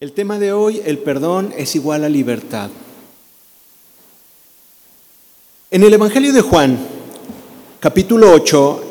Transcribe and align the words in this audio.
El 0.00 0.12
tema 0.12 0.38
de 0.38 0.52
hoy, 0.52 0.80
el 0.84 0.98
perdón 0.98 1.52
es 1.56 1.74
igual 1.74 2.04
a 2.04 2.08
libertad. 2.08 2.70
En 5.72 5.82
el 5.82 5.92
Evangelio 5.92 6.32
de 6.32 6.40
Juan, 6.40 6.78
capítulo 7.80 8.30
8, 8.30 8.84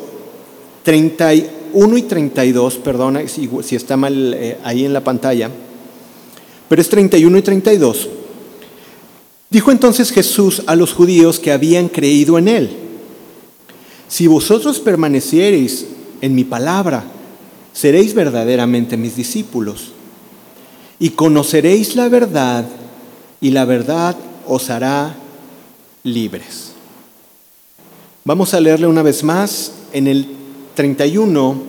31 0.82 1.96
y 1.96 2.02
32, 2.02 2.76
perdona 2.76 3.26
si, 3.26 3.48
está 3.74 3.96
mal 3.96 4.34
eh, 4.34 4.58
ahí 4.62 4.84
en 4.84 4.92
la 4.92 5.02
pantalla, 5.02 5.50
pero 6.68 6.82
es 6.82 6.90
31 6.90 7.38
y 7.38 7.42
32. 7.42 8.08
Dijo 9.48 9.72
entonces 9.72 10.10
Jesús 10.10 10.62
a 10.66 10.76
los 10.76 10.92
judíos 10.92 11.40
que 11.40 11.52
habían 11.52 11.88
creído 11.88 12.36
en 12.36 12.48
él, 12.48 12.68
si 14.08 14.26
vosotros 14.26 14.78
permaneciereis 14.78 15.86
en 16.20 16.34
mi 16.34 16.44
palabra, 16.44 17.02
seréis 17.72 18.12
verdaderamente 18.12 18.98
mis 18.98 19.16
discípulos 19.16 19.92
y 20.98 21.10
conoceréis 21.10 21.94
la 21.96 22.08
verdad 22.08 22.64
y 23.40 23.50
la 23.50 23.64
verdad 23.64 24.16
os 24.46 24.70
hará 24.70 25.14
libres. 26.02 26.72
Vamos 28.24 28.52
a 28.54 28.60
leerle 28.60 28.86
una 28.86 29.02
vez 29.02 29.22
más 29.22 29.72
en 29.92 30.06
el 30.06 30.26
31. 30.74 31.62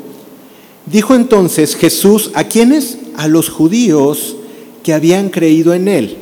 Dijo 0.85 1.15
entonces 1.15 1.75
Jesús 1.75 2.31
a 2.33 2.45
quienes? 2.45 2.97
A 3.17 3.27
los 3.27 3.49
judíos 3.49 4.35
que 4.83 4.93
habían 4.93 5.29
creído 5.29 5.73
en 5.73 5.87
él. 5.87 6.17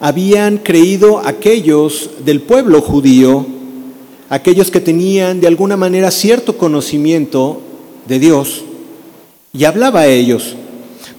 Habían 0.00 0.58
creído 0.58 1.18
aquellos 1.18 2.10
del 2.24 2.40
pueblo 2.40 2.80
judío, 2.80 3.44
aquellos 4.28 4.70
que 4.70 4.80
tenían 4.80 5.40
de 5.40 5.48
alguna 5.48 5.76
manera 5.76 6.10
cierto 6.10 6.56
conocimiento 6.56 7.60
de 8.06 8.18
Dios, 8.18 8.62
y 9.52 9.64
hablaba 9.64 10.00
a 10.00 10.06
ellos. 10.06 10.54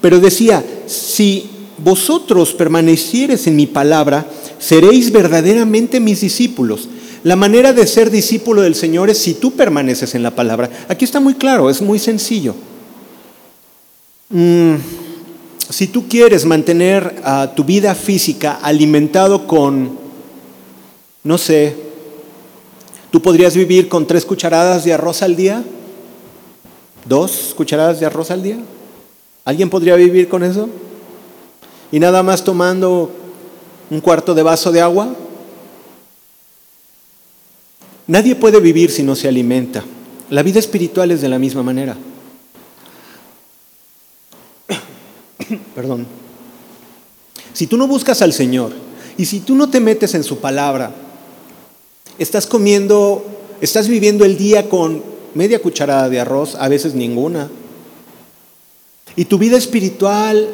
Pero 0.01 0.19
decía, 0.19 0.63
si 0.87 1.49
vosotros 1.77 2.53
permanecieres 2.53 3.47
en 3.47 3.55
mi 3.55 3.67
palabra, 3.67 4.25
seréis 4.59 5.11
verdaderamente 5.11 5.99
mis 5.99 6.21
discípulos. 6.21 6.87
La 7.23 7.35
manera 7.35 7.73
de 7.73 7.85
ser 7.85 8.09
discípulo 8.09 8.61
del 8.61 8.75
Señor 8.75 9.09
es 9.09 9.17
si 9.17 9.33
tú 9.33 9.51
permaneces 9.51 10.15
en 10.15 10.23
la 10.23 10.31
palabra. 10.31 10.69
Aquí 10.87 11.03
está 11.03 11.19
muy 11.19 11.33
claro, 11.33 11.69
es 11.69 11.81
muy 11.81 11.99
sencillo. 11.99 12.55
Mm, 14.29 14.75
si 15.69 15.87
tú 15.87 16.07
quieres 16.07 16.45
mantener 16.45 17.21
tu 17.55 17.63
vida 17.63 17.93
física 17.93 18.59
alimentado 18.61 19.47
con, 19.47 19.97
no 21.23 21.37
sé, 21.37 21.75
tú 23.11 23.21
podrías 23.21 23.55
vivir 23.55 23.89
con 23.89 24.07
tres 24.07 24.25
cucharadas 24.25 24.85
de 24.85 24.93
arroz 24.93 25.21
al 25.21 25.35
día, 25.35 25.63
dos 27.05 27.53
cucharadas 27.55 27.99
de 27.99 28.05
arroz 28.05 28.31
al 28.31 28.43
día. 28.43 28.59
¿Alguien 29.45 29.69
podría 29.69 29.95
vivir 29.95 30.29
con 30.29 30.43
eso? 30.43 30.69
¿Y 31.91 31.99
nada 31.99 32.23
más 32.23 32.43
tomando 32.43 33.11
un 33.89 34.01
cuarto 34.01 34.35
de 34.35 34.43
vaso 34.43 34.71
de 34.71 34.81
agua? 34.81 35.15
Nadie 38.07 38.35
puede 38.35 38.59
vivir 38.59 38.91
si 38.91 39.03
no 39.03 39.15
se 39.15 39.27
alimenta. 39.27 39.83
La 40.29 40.43
vida 40.43 40.59
espiritual 40.59 41.11
es 41.11 41.21
de 41.21 41.29
la 41.29 41.39
misma 41.39 41.63
manera. 41.63 41.97
Perdón. 45.75 46.05
Si 47.53 47.67
tú 47.67 47.77
no 47.77 47.87
buscas 47.87 48.21
al 48.21 48.33
Señor 48.33 48.73
y 49.17 49.25
si 49.25 49.39
tú 49.39 49.55
no 49.55 49.69
te 49.69 49.79
metes 49.79 50.13
en 50.13 50.23
su 50.23 50.37
palabra, 50.37 50.91
estás 52.17 52.47
comiendo, 52.47 53.25
estás 53.61 53.87
viviendo 53.87 54.25
el 54.25 54.37
día 54.37 54.69
con 54.69 55.03
media 55.33 55.61
cucharada 55.61 56.09
de 56.09 56.19
arroz, 56.19 56.55
a 56.55 56.67
veces 56.67 56.93
ninguna. 56.93 57.49
Y 59.15 59.25
tu 59.25 59.37
vida 59.37 59.57
espiritual 59.57 60.49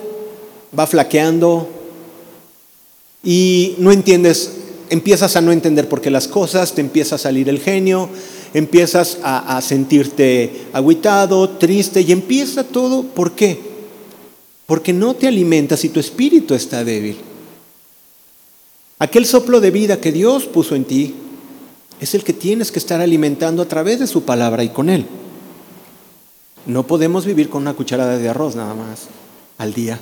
va 0.78 0.88
flaqueando 0.88 1.70
y 3.23 3.75
no 3.80 3.92
entiendes, 3.92 4.52
empiezas 4.89 5.36
a 5.36 5.42
no 5.42 5.52
entender 5.52 5.89
por 5.89 6.02
qué 6.02 6.12
las 6.12 6.28
cosas, 6.28 6.73
te 6.73 6.81
empieza 6.81 7.16
a 7.16 7.19
salir 7.19 7.50
el 7.50 7.59
genio, 7.59 8.09
empiezas 8.53 9.18
a, 9.24 9.57
a 9.57 9.62
sentirte 9.62 10.68
aguitado, 10.74 11.50
triste 11.50 12.02
y 12.02 12.12
empieza 12.12 12.63
todo, 12.63 13.03
¿por 13.03 13.31
qué? 13.31 13.59
Porque 14.66 14.94
no 14.94 15.16
te 15.16 15.28
alimentas 15.28 15.84
y 15.85 15.90
tu 15.90 16.00
espíritu 16.00 16.53
está 16.53 16.84
débil. 16.84 17.18
Aquel 18.97 19.25
soplo 19.25 19.59
de 19.59 19.72
vida 19.72 20.00
que 20.00 20.12
Dios 20.12 20.46
puso 20.46 20.75
en 20.75 20.85
ti 20.85 21.16
es 22.00 22.13
el 22.13 22.24
que 22.24 22.34
tienes 22.34 22.72
que 22.72 22.80
estar 22.80 23.01
alimentando 23.01 23.62
a 23.62 23.68
través 23.68 24.00
de 24.00 24.07
su 24.07 24.24
palabra 24.24 24.63
y 24.63 24.69
con 24.69 24.90
Él. 24.90 25.06
No 26.66 26.84
podemos 26.88 27.26
vivir 27.26 27.50
con 27.50 27.62
una 27.62 27.74
cucharada 27.74 28.18
de 28.18 28.30
arroz 28.30 28.56
nada 28.56 28.74
más 28.74 29.08
al 29.58 29.74
día. 29.74 30.00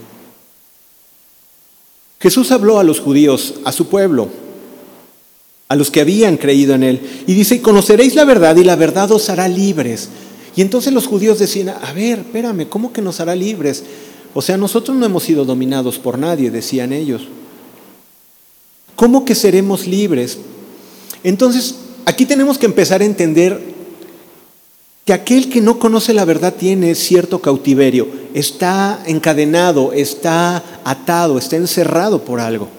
Jesús 2.20 2.52
habló 2.52 2.80
a 2.80 2.84
los 2.84 3.02
judíos, 3.02 3.56
a 3.66 3.74
su 3.74 3.88
pueblo, 3.88 4.30
a 5.68 5.76
los 5.76 5.92
que 5.92 6.02
habían 6.02 6.38
creído 6.38 6.74
en 6.74 6.84
Él, 6.84 7.24
y 7.28 7.34
dice, 7.34 7.62
conoceréis 7.62 8.16
la 8.16 8.24
verdad 8.24 8.56
y 8.56 8.64
la 8.64 8.78
verdad 8.78 9.12
os 9.12 9.30
hará 9.30 9.48
libres. 9.50 10.10
Y 10.56 10.62
entonces 10.62 10.94
los 10.94 11.08
judíos 11.08 11.40
decían, 11.40 11.70
a 11.70 11.92
ver, 11.94 12.20
espérame, 12.20 12.70
¿cómo 12.70 12.94
que 12.94 13.02
nos 13.02 13.20
hará 13.20 13.36
libres? 13.36 13.84
O 14.34 14.42
sea, 14.42 14.56
nosotros 14.56 14.96
no 14.96 15.06
hemos 15.06 15.24
sido 15.24 15.46
dominados 15.46 16.00
por 16.00 16.18
nadie, 16.18 16.50
decían 16.50 16.94
ellos. 16.94 17.24
¿Cómo 18.96 19.26
que 19.26 19.36
seremos 19.36 19.86
libres? 19.86 20.38
Entonces, 21.24 21.76
aquí 22.06 22.26
tenemos 22.26 22.58
que 22.58 22.68
empezar 22.68 23.02
a 23.02 23.06
entender 23.06 23.73
que 25.06 25.14
aquel 25.14 25.50
que 25.50 25.62
no 25.62 25.80
conoce 25.80 26.14
la 26.14 26.26
verdad 26.26 26.54
tiene 26.54 26.96
cierto 26.96 27.40
cautiverio, 27.40 28.08
está 28.34 29.04
encadenado, 29.06 29.92
está 29.92 30.64
atado, 30.84 31.38
está 31.38 31.58
encerrado 31.58 32.24
por 32.24 32.40
algo. 32.40 32.70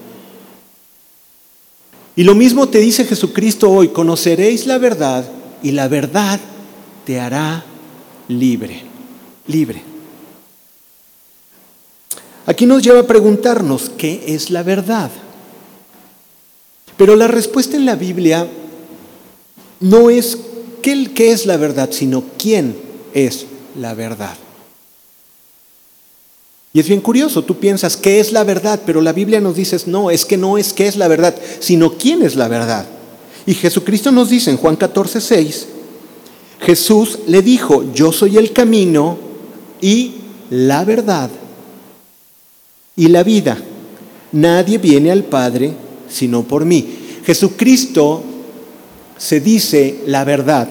Y 2.16 2.24
lo 2.24 2.34
mismo 2.34 2.68
te 2.68 2.78
dice 2.78 3.04
Jesucristo 3.04 3.70
hoy, 3.70 3.88
conoceréis 3.88 4.66
la 4.66 4.78
verdad 4.78 5.24
y 5.62 5.72
la 5.72 5.88
verdad 5.88 6.40
te 7.04 7.20
hará 7.20 7.64
libre, 8.28 8.82
libre. 9.46 9.82
Aquí 12.46 12.66
nos 12.66 12.82
lleva 12.82 13.00
a 13.00 13.06
preguntarnos, 13.06 13.90
¿qué 13.98 14.22
es 14.28 14.50
la 14.50 14.62
verdad? 14.62 15.10
Pero 16.96 17.16
la 17.16 17.26
respuesta 17.26 17.76
en 17.76 17.84
la 17.84 17.96
Biblia 17.96 18.46
no 19.80 20.08
es 20.08 20.38
qué, 20.84 21.32
es 21.32 21.46
la 21.46 21.56
verdad, 21.56 21.90
sino 21.92 22.24
quién 22.38 22.76
es 23.14 23.46
la 23.80 23.94
verdad. 23.94 24.36
Y 26.74 26.80
es 26.80 26.88
bien 26.88 27.00
curioso, 27.00 27.42
tú 27.44 27.58
piensas 27.58 27.96
qué 27.96 28.20
es 28.20 28.32
la 28.32 28.44
verdad, 28.44 28.80
pero 28.84 29.00
la 29.00 29.12
Biblia 29.12 29.40
nos 29.40 29.56
dice, 29.56 29.78
no, 29.86 30.10
es 30.10 30.24
que 30.24 30.36
no 30.36 30.58
es 30.58 30.72
qué 30.72 30.86
es 30.86 30.96
la 30.96 31.08
verdad, 31.08 31.34
sino 31.60 31.96
quién 31.96 32.22
es 32.22 32.36
la 32.36 32.48
verdad. 32.48 32.84
Y 33.46 33.54
Jesucristo 33.54 34.10
nos 34.12 34.28
dice 34.28 34.50
en 34.50 34.56
Juan 34.56 34.76
14, 34.76 35.20
6, 35.20 35.66
Jesús 36.60 37.20
le 37.28 37.42
dijo, 37.42 37.92
yo 37.94 38.12
soy 38.12 38.36
el 38.36 38.52
camino 38.52 39.16
y 39.80 40.14
la 40.50 40.84
verdad 40.84 41.30
y 42.96 43.08
la 43.08 43.22
vida. 43.22 43.56
Nadie 44.32 44.78
viene 44.78 45.10
al 45.12 45.24
Padre 45.24 45.74
sino 46.08 46.42
por 46.42 46.64
mí. 46.64 46.86
Jesucristo 47.24 48.22
se 49.16 49.40
dice 49.40 50.00
la 50.06 50.24
verdad. 50.24 50.68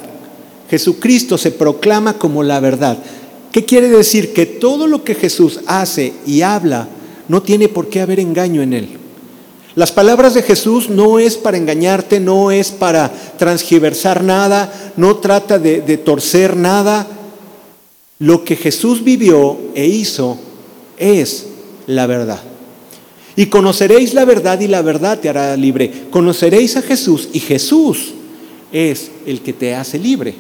Jesucristo 0.69 1.37
se 1.37 1.51
proclama 1.51 2.17
como 2.17 2.43
la 2.43 2.59
verdad. 2.59 2.97
¿Qué 3.51 3.65
quiere 3.65 3.89
decir? 3.89 4.33
Que 4.33 4.45
todo 4.45 4.87
lo 4.87 5.03
que 5.03 5.15
Jesús 5.15 5.59
hace 5.67 6.13
y 6.25 6.41
habla 6.41 6.87
no 7.27 7.41
tiene 7.41 7.69
por 7.69 7.89
qué 7.89 8.01
haber 8.01 8.19
engaño 8.19 8.61
en 8.61 8.73
él. 8.73 8.89
Las 9.75 9.91
palabras 9.91 10.33
de 10.33 10.43
Jesús 10.43 10.89
no 10.89 11.19
es 11.19 11.37
para 11.37 11.57
engañarte, 11.57 12.19
no 12.19 12.51
es 12.51 12.71
para 12.71 13.11
transgiversar 13.37 14.23
nada, 14.23 14.93
no 14.97 15.17
trata 15.17 15.57
de, 15.57 15.81
de 15.81 15.97
torcer 15.97 16.55
nada. 16.55 17.07
Lo 18.19 18.43
que 18.43 18.55
Jesús 18.55 19.03
vivió 19.03 19.57
e 19.73 19.87
hizo 19.87 20.37
es 20.97 21.47
la 21.87 22.07
verdad. 22.07 22.41
Y 23.35 23.47
conoceréis 23.47 24.13
la 24.13 24.25
verdad 24.25 24.59
y 24.59 24.67
la 24.67 24.81
verdad 24.81 25.19
te 25.19 25.29
hará 25.29 25.55
libre. 25.57 25.91
Conoceréis 26.11 26.78
a 26.78 26.84
Jesús 26.84 27.29
y 27.34 27.39
Jesús 27.39 28.13
es 28.73 29.11
el 29.25 29.41
que 29.41 29.53
te 29.53 29.73
hace 29.73 29.97
libre. 29.97 30.35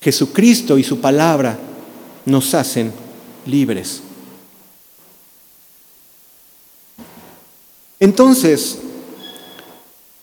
Jesucristo 0.00 0.78
y 0.78 0.84
su 0.84 1.00
palabra 1.00 1.58
nos 2.24 2.54
hacen 2.54 2.92
libres. 3.44 4.00
Entonces, 8.00 8.78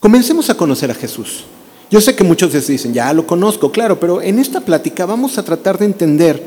comencemos 0.00 0.48
a 0.48 0.56
conocer 0.56 0.90
a 0.90 0.94
Jesús. 0.94 1.44
Yo 1.90 2.00
sé 2.00 2.16
que 2.16 2.24
muchos 2.24 2.66
dicen, 2.66 2.94
ya 2.94 3.12
lo 3.12 3.26
conozco, 3.26 3.70
claro, 3.70 4.00
pero 4.00 4.22
en 4.22 4.38
esta 4.38 4.60
plática 4.60 5.04
vamos 5.04 5.36
a 5.36 5.44
tratar 5.44 5.78
de 5.78 5.84
entender 5.84 6.42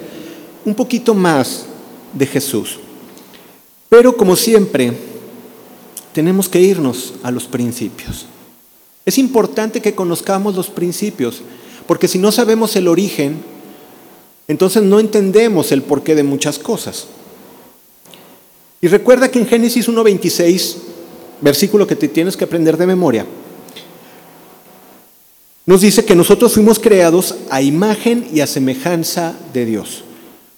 un 0.66 0.74
poquito 0.74 1.14
más 1.14 1.66
de 2.14 2.26
Jesús. 2.26 2.80
Pero 3.88 4.18
como 4.18 4.36
siempre, 4.36 4.94
tenemos 6.14 6.50
que 6.50 6.60
irnos 6.60 7.14
a 7.22 7.30
los 7.32 7.46
principios. 7.46 8.26
Es 9.10 9.18
importante 9.18 9.82
que 9.82 9.96
conozcamos 9.96 10.56
los 10.56 10.70
principios, 10.70 11.42
porque 11.88 12.08
si 12.08 12.20
no 12.20 12.32
sabemos 12.32 12.76
el 12.76 12.88
origen, 12.88 13.42
Entonces 14.48 14.84
no 14.84 15.00
entendemos 15.00 15.72
el 15.72 15.82
porqué 15.82 16.14
de 16.14 16.22
muchas 16.22 16.60
cosas. 16.60 17.08
Y 18.82 18.88
recuerda 18.88 19.32
que 19.32 19.40
en 19.40 19.48
Génesis 19.48 19.90
1.26, 19.90 20.76
versículo 21.42 21.88
que 21.88 21.96
te 21.96 22.08
tienes 22.08 22.38
que 22.38 22.44
aprender 22.44 22.78
de 22.78 22.86
memoria, 22.86 23.26
nos 25.66 25.82
dice 25.82 26.06
que 26.06 26.16
nosotros 26.16 26.54
fuimos 26.54 26.78
creados 26.78 27.34
a 27.50 27.64
imagen 27.64 28.28
y 28.32 28.42
a 28.42 28.48
semejanza 28.48 29.36
de 29.52 29.66
Dios. 29.66 30.04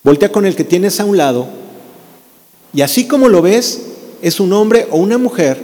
Voltea 0.03 0.29
con 0.29 0.45
el 0.45 0.57
que 0.57 0.65
tienes 0.65 0.99
a 0.99 1.05
un 1.05 1.15
lado 1.15 1.47
y 2.73 2.81
así 2.81 3.07
como 3.07 3.29
lo 3.29 3.41
ves, 3.41 3.81
es 4.21 4.41
un 4.41 4.51
hombre 4.51 4.87
o 4.91 4.97
una 4.97 5.17
mujer 5.17 5.61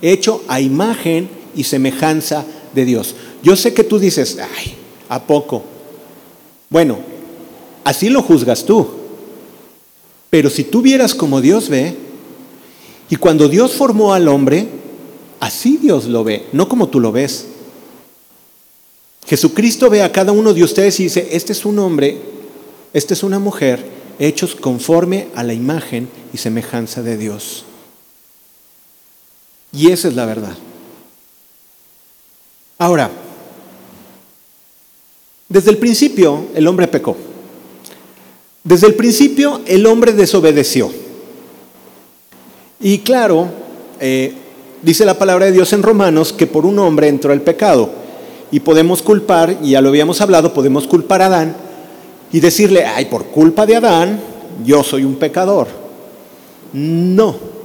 hecho 0.00 0.42
a 0.48 0.62
imagen 0.62 1.35
y 1.56 1.64
semejanza 1.64 2.44
de 2.74 2.84
Dios. 2.84 3.14
Yo 3.42 3.56
sé 3.56 3.74
que 3.74 3.82
tú 3.82 3.98
dices, 3.98 4.38
ay, 4.38 4.74
¿a 5.08 5.22
poco? 5.22 5.64
Bueno, 6.68 6.98
así 7.82 8.08
lo 8.10 8.22
juzgas 8.22 8.64
tú. 8.64 8.86
Pero 10.30 10.50
si 10.50 10.64
tú 10.64 10.82
vieras 10.82 11.14
como 11.14 11.40
Dios 11.40 11.68
ve, 11.68 11.96
y 13.08 13.16
cuando 13.16 13.48
Dios 13.48 13.72
formó 13.72 14.12
al 14.12 14.28
hombre, 14.28 14.68
así 15.40 15.78
Dios 15.78 16.06
lo 16.06 16.24
ve, 16.24 16.46
no 16.52 16.68
como 16.68 16.88
tú 16.88 17.00
lo 17.00 17.12
ves. 17.12 17.46
Jesucristo 19.26 19.90
ve 19.90 20.02
a 20.02 20.12
cada 20.12 20.32
uno 20.32 20.52
de 20.54 20.62
ustedes 20.62 21.00
y 21.00 21.04
dice, 21.04 21.28
este 21.32 21.52
es 21.52 21.64
un 21.64 21.78
hombre, 21.78 22.18
esta 22.92 23.14
es 23.14 23.22
una 23.22 23.38
mujer, 23.38 23.84
hechos 24.18 24.54
conforme 24.54 25.28
a 25.34 25.42
la 25.42 25.52
imagen 25.52 26.08
y 26.32 26.38
semejanza 26.38 27.02
de 27.02 27.16
Dios. 27.16 27.64
Y 29.72 29.90
esa 29.90 30.08
es 30.08 30.14
la 30.14 30.26
verdad. 30.26 30.56
Ahora, 32.78 33.10
desde 35.48 35.70
el 35.70 35.78
principio 35.78 36.46
el 36.54 36.66
hombre 36.66 36.88
pecó. 36.88 37.16
Desde 38.64 38.88
el 38.88 38.94
principio 38.94 39.60
el 39.66 39.86
hombre 39.86 40.12
desobedeció. 40.12 40.90
Y 42.80 42.98
claro, 42.98 43.48
eh, 44.00 44.34
dice 44.82 45.06
la 45.06 45.18
palabra 45.18 45.46
de 45.46 45.52
Dios 45.52 45.72
en 45.72 45.82
Romanos 45.82 46.32
que 46.32 46.46
por 46.46 46.66
un 46.66 46.78
hombre 46.78 47.08
entró 47.08 47.32
el 47.32 47.40
pecado. 47.40 47.90
Y 48.50 48.60
podemos 48.60 49.02
culpar, 49.02 49.58
y 49.62 49.70
ya 49.70 49.80
lo 49.80 49.88
habíamos 49.88 50.20
hablado, 50.20 50.52
podemos 50.52 50.86
culpar 50.86 51.22
a 51.22 51.26
Adán 51.26 51.56
y 52.32 52.40
decirle, 52.40 52.84
ay, 52.84 53.06
por 53.06 53.26
culpa 53.26 53.66
de 53.66 53.76
Adán, 53.76 54.20
yo 54.64 54.84
soy 54.84 55.04
un 55.04 55.16
pecador. 55.16 55.68
No. 56.72 57.55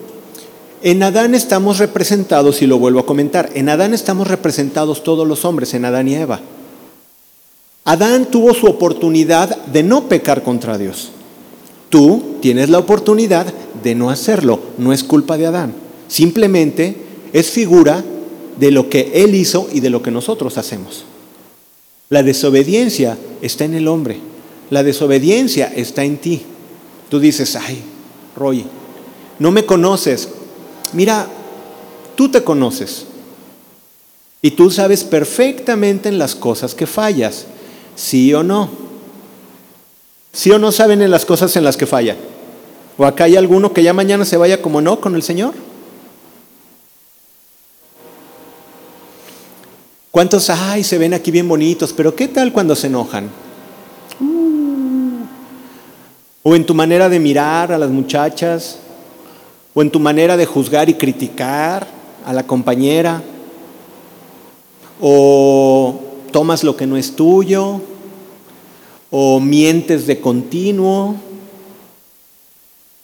En 0.83 1.03
Adán 1.03 1.35
estamos 1.35 1.77
representados, 1.77 2.61
y 2.61 2.67
lo 2.67 2.79
vuelvo 2.79 2.99
a 2.99 3.05
comentar, 3.05 3.51
en 3.53 3.69
Adán 3.69 3.93
estamos 3.93 4.27
representados 4.27 5.03
todos 5.03 5.27
los 5.27 5.45
hombres, 5.45 5.73
en 5.75 5.85
Adán 5.85 6.07
y 6.07 6.15
Eva. 6.15 6.39
Adán 7.85 8.25
tuvo 8.31 8.53
su 8.53 8.67
oportunidad 8.67 9.65
de 9.65 9.83
no 9.83 10.07
pecar 10.07 10.43
contra 10.43 10.77
Dios. 10.77 11.11
Tú 11.89 12.37
tienes 12.41 12.69
la 12.69 12.79
oportunidad 12.79 13.53
de 13.83 13.95
no 13.95 14.09
hacerlo. 14.09 14.59
No 14.77 14.93
es 14.93 15.03
culpa 15.03 15.37
de 15.37 15.47
Adán. 15.47 15.73
Simplemente 16.07 16.95
es 17.33 17.49
figura 17.49 18.03
de 18.57 18.71
lo 18.71 18.89
que 18.89 19.11
él 19.15 19.35
hizo 19.35 19.67
y 19.71 19.81
de 19.81 19.89
lo 19.89 20.01
que 20.01 20.11
nosotros 20.11 20.57
hacemos. 20.57 21.05
La 22.09 22.23
desobediencia 22.23 23.17
está 23.41 23.65
en 23.65 23.73
el 23.73 23.87
hombre. 23.87 24.19
La 24.69 24.83
desobediencia 24.83 25.71
está 25.75 26.03
en 26.03 26.17
ti. 26.17 26.43
Tú 27.09 27.19
dices, 27.19 27.55
ay, 27.55 27.81
Roy, 28.35 28.63
no 29.39 29.51
me 29.51 29.65
conoces. 29.65 30.29
Mira, 30.93 31.27
tú 32.15 32.29
te 32.29 32.43
conoces. 32.43 33.05
Y 34.41 34.51
tú 34.51 34.71
sabes 34.71 35.03
perfectamente 35.03 36.09
en 36.09 36.17
las 36.17 36.35
cosas 36.35 36.73
que 36.73 36.87
fallas. 36.87 37.45
¿Sí 37.95 38.33
o 38.33 38.43
no? 38.43 38.69
¿Sí 40.33 40.49
o 40.51 40.59
no 40.59 40.71
saben 40.71 41.01
en 41.01 41.11
las 41.11 41.25
cosas 41.25 41.55
en 41.55 41.63
las 41.63 41.77
que 41.77 41.85
fallan? 41.85 42.17
¿O 42.97 43.05
acá 43.05 43.25
hay 43.25 43.35
alguno 43.35 43.73
que 43.73 43.83
ya 43.83 43.93
mañana 43.93 44.25
se 44.25 44.37
vaya 44.37 44.61
como 44.61 44.81
no 44.81 44.99
con 44.99 45.15
el 45.15 45.23
Señor? 45.23 45.53
¿Cuántos, 50.11 50.49
ay, 50.49 50.83
se 50.83 50.97
ven 50.97 51.13
aquí 51.13 51.31
bien 51.31 51.47
bonitos, 51.47 51.93
pero 51.93 52.15
qué 52.15 52.27
tal 52.27 52.51
cuando 52.51 52.75
se 52.75 52.87
enojan? 52.87 53.29
O 56.43 56.55
en 56.55 56.65
tu 56.65 56.73
manera 56.73 57.07
de 57.07 57.19
mirar 57.19 57.71
a 57.71 57.77
las 57.77 57.89
muchachas, 57.89 58.79
o 59.73 59.81
en 59.81 59.91
tu 59.91 59.99
manera 59.99 60.37
de 60.37 60.45
juzgar 60.45 60.89
y 60.89 60.95
criticar 60.95 61.87
a 62.25 62.33
la 62.33 62.43
compañera, 62.43 63.23
o 64.99 65.99
tomas 66.31 66.63
lo 66.63 66.75
que 66.75 66.87
no 66.87 66.97
es 66.97 67.15
tuyo, 67.15 67.81
o 69.09 69.39
mientes 69.39 70.07
de 70.07 70.19
continuo. 70.19 71.15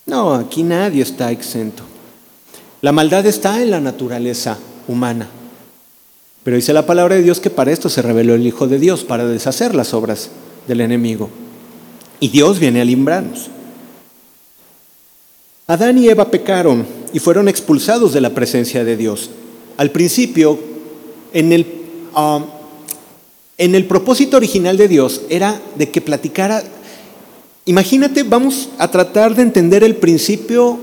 No, 0.05 0.33
aquí 0.33 0.63
nadie 0.63 1.01
está 1.03 1.31
exento. 1.31 1.83
La 2.81 2.91
maldad 2.91 3.25
está 3.25 3.61
en 3.61 3.71
la 3.71 3.81
naturaleza 3.81 4.57
humana. 4.87 5.27
Pero 6.43 6.55
dice 6.55 6.71
la 6.71 6.85
palabra 6.85 7.15
de 7.15 7.23
Dios 7.23 7.41
que 7.41 7.49
para 7.49 7.71
esto 7.71 7.89
se 7.89 8.01
reveló 8.01 8.35
el 8.35 8.47
Hijo 8.47 8.67
de 8.67 8.79
Dios, 8.79 9.03
para 9.03 9.25
deshacer 9.25 9.75
las 9.75 9.93
obras 9.93 10.29
del 10.67 10.81
enemigo. 10.81 11.29
Y 12.19 12.29
Dios 12.29 12.59
viene 12.59 12.81
a 12.81 12.85
librarnos. 12.85 13.49
Adán 15.67 15.97
y 15.97 16.07
Eva 16.07 16.31
pecaron 16.31 16.85
y 17.11 17.19
fueron 17.19 17.49
expulsados 17.49 18.13
de 18.13 18.21
la 18.21 18.29
presencia 18.29 18.85
de 18.85 18.95
Dios. 18.95 19.29
Al 19.75 19.91
principio, 19.91 20.57
en 21.33 21.51
el, 21.51 21.65
ah, 22.15 22.39
en 23.57 23.75
el 23.75 23.85
propósito 23.85 24.37
original 24.37 24.77
de 24.77 24.87
Dios 24.87 25.23
era 25.29 25.59
de 25.75 25.89
que 25.89 25.99
platicara, 25.99 26.63
imagínate, 27.65 28.23
vamos 28.23 28.69
a 28.77 28.89
tratar 28.89 29.35
de 29.35 29.41
entender 29.41 29.83
el 29.83 29.97
principio 29.97 30.79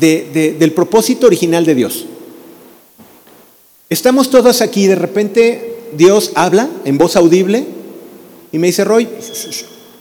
del 0.00 0.72
propósito 0.72 1.28
original 1.28 1.64
de 1.64 1.76
Dios. 1.76 2.06
Estamos 3.88 4.30
todos 4.30 4.62
aquí 4.62 4.88
de 4.88 4.96
repente 4.96 5.76
Dios 5.96 6.32
habla 6.34 6.68
en 6.84 6.98
voz 6.98 7.14
audible 7.14 7.64
y 8.50 8.58
me 8.58 8.66
dice, 8.66 8.82
Roy, 8.82 9.06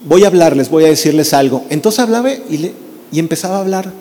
voy 0.03 0.23
a 0.23 0.27
hablarles, 0.27 0.69
voy 0.69 0.85
a 0.85 0.87
decirles 0.87 1.35
algo. 1.35 1.65
Entonces 1.69 1.99
hablaba 1.99 2.33
y, 2.33 2.71
y 3.15 3.19
empezaba 3.19 3.55
a 3.55 3.61
hablar. 3.61 3.93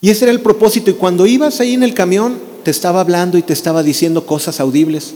Y 0.00 0.08
ese 0.08 0.24
era 0.24 0.32
el 0.32 0.40
propósito. 0.40 0.90
Y 0.90 0.94
cuando 0.94 1.26
ibas 1.26 1.60
ahí 1.60 1.74
en 1.74 1.82
el 1.82 1.92
camión, 1.92 2.38
te 2.62 2.70
estaba 2.70 3.02
hablando 3.02 3.36
y 3.36 3.42
te 3.42 3.52
estaba 3.52 3.82
diciendo 3.82 4.24
cosas 4.24 4.58
audibles. 4.58 5.12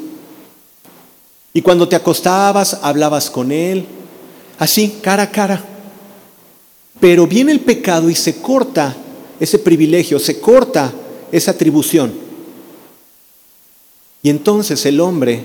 Y 1.54 1.62
cuando 1.62 1.88
te 1.88 1.96
acostabas, 1.96 2.78
hablabas 2.82 3.30
con 3.30 3.52
Él, 3.52 3.86
así, 4.58 4.98
cara 5.00 5.22
a 5.22 5.30
cara. 5.30 5.64
Pero 7.00 7.26
viene 7.26 7.52
el 7.52 7.60
pecado 7.60 8.10
y 8.10 8.14
se 8.14 8.36
corta 8.42 8.94
ese 9.40 9.58
privilegio, 9.58 10.18
se 10.18 10.40
corta 10.40 10.92
esa 11.32 11.52
atribución. 11.52 12.12
Y 14.22 14.28
entonces 14.28 14.84
el 14.84 15.00
hombre 15.00 15.42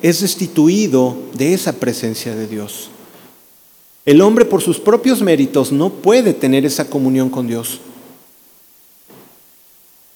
es 0.00 0.22
destituido 0.22 1.14
de 1.34 1.52
esa 1.52 1.74
presencia 1.74 2.34
de 2.34 2.46
Dios. 2.46 2.88
El 4.06 4.20
hombre 4.20 4.44
por 4.44 4.60
sus 4.60 4.78
propios 4.78 5.22
méritos 5.22 5.72
no 5.72 5.90
puede 5.90 6.34
tener 6.34 6.66
esa 6.66 6.90
comunión 6.90 7.30
con 7.30 7.46
Dios. 7.46 7.80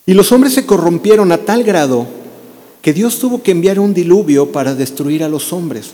Y 0.04 0.12
los 0.12 0.30
hombres 0.30 0.52
se 0.52 0.66
corrompieron 0.66 1.32
a 1.32 1.38
tal 1.38 1.64
grado 1.64 2.06
que 2.82 2.92
Dios 2.92 3.18
tuvo 3.18 3.42
que 3.42 3.50
enviar 3.50 3.80
un 3.80 3.94
diluvio 3.94 4.52
para 4.52 4.74
destruir 4.74 5.24
a 5.24 5.28
los 5.28 5.52
hombres. 5.52 5.92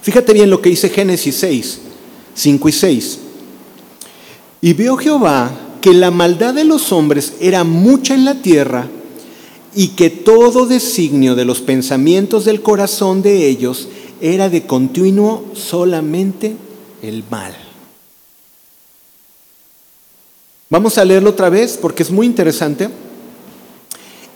Fíjate 0.00 0.32
bien 0.32 0.48
lo 0.48 0.62
que 0.62 0.70
dice 0.70 0.88
Génesis 0.88 1.36
6, 1.36 1.78
5 2.34 2.68
y 2.68 2.72
6. 2.72 3.18
Y 4.62 4.72
vio 4.72 4.96
Jehová 4.96 5.50
que 5.82 5.92
la 5.92 6.10
maldad 6.10 6.54
de 6.54 6.64
los 6.64 6.90
hombres 6.90 7.34
era 7.40 7.64
mucha 7.64 8.14
en 8.14 8.24
la 8.24 8.40
tierra 8.40 8.88
y 9.74 9.88
que 9.88 10.08
todo 10.08 10.66
designio 10.66 11.34
de 11.34 11.44
los 11.44 11.60
pensamientos 11.60 12.46
del 12.46 12.62
corazón 12.62 13.22
de 13.22 13.46
ellos 13.46 13.88
era 14.20 14.48
de 14.48 14.66
continuo 14.66 15.44
solamente 15.54 16.56
el 17.02 17.24
mal. 17.30 17.54
Vamos 20.70 20.98
a 20.98 21.04
leerlo 21.04 21.30
otra 21.30 21.48
vez 21.48 21.78
porque 21.80 22.02
es 22.02 22.10
muy 22.10 22.26
interesante. 22.26 22.88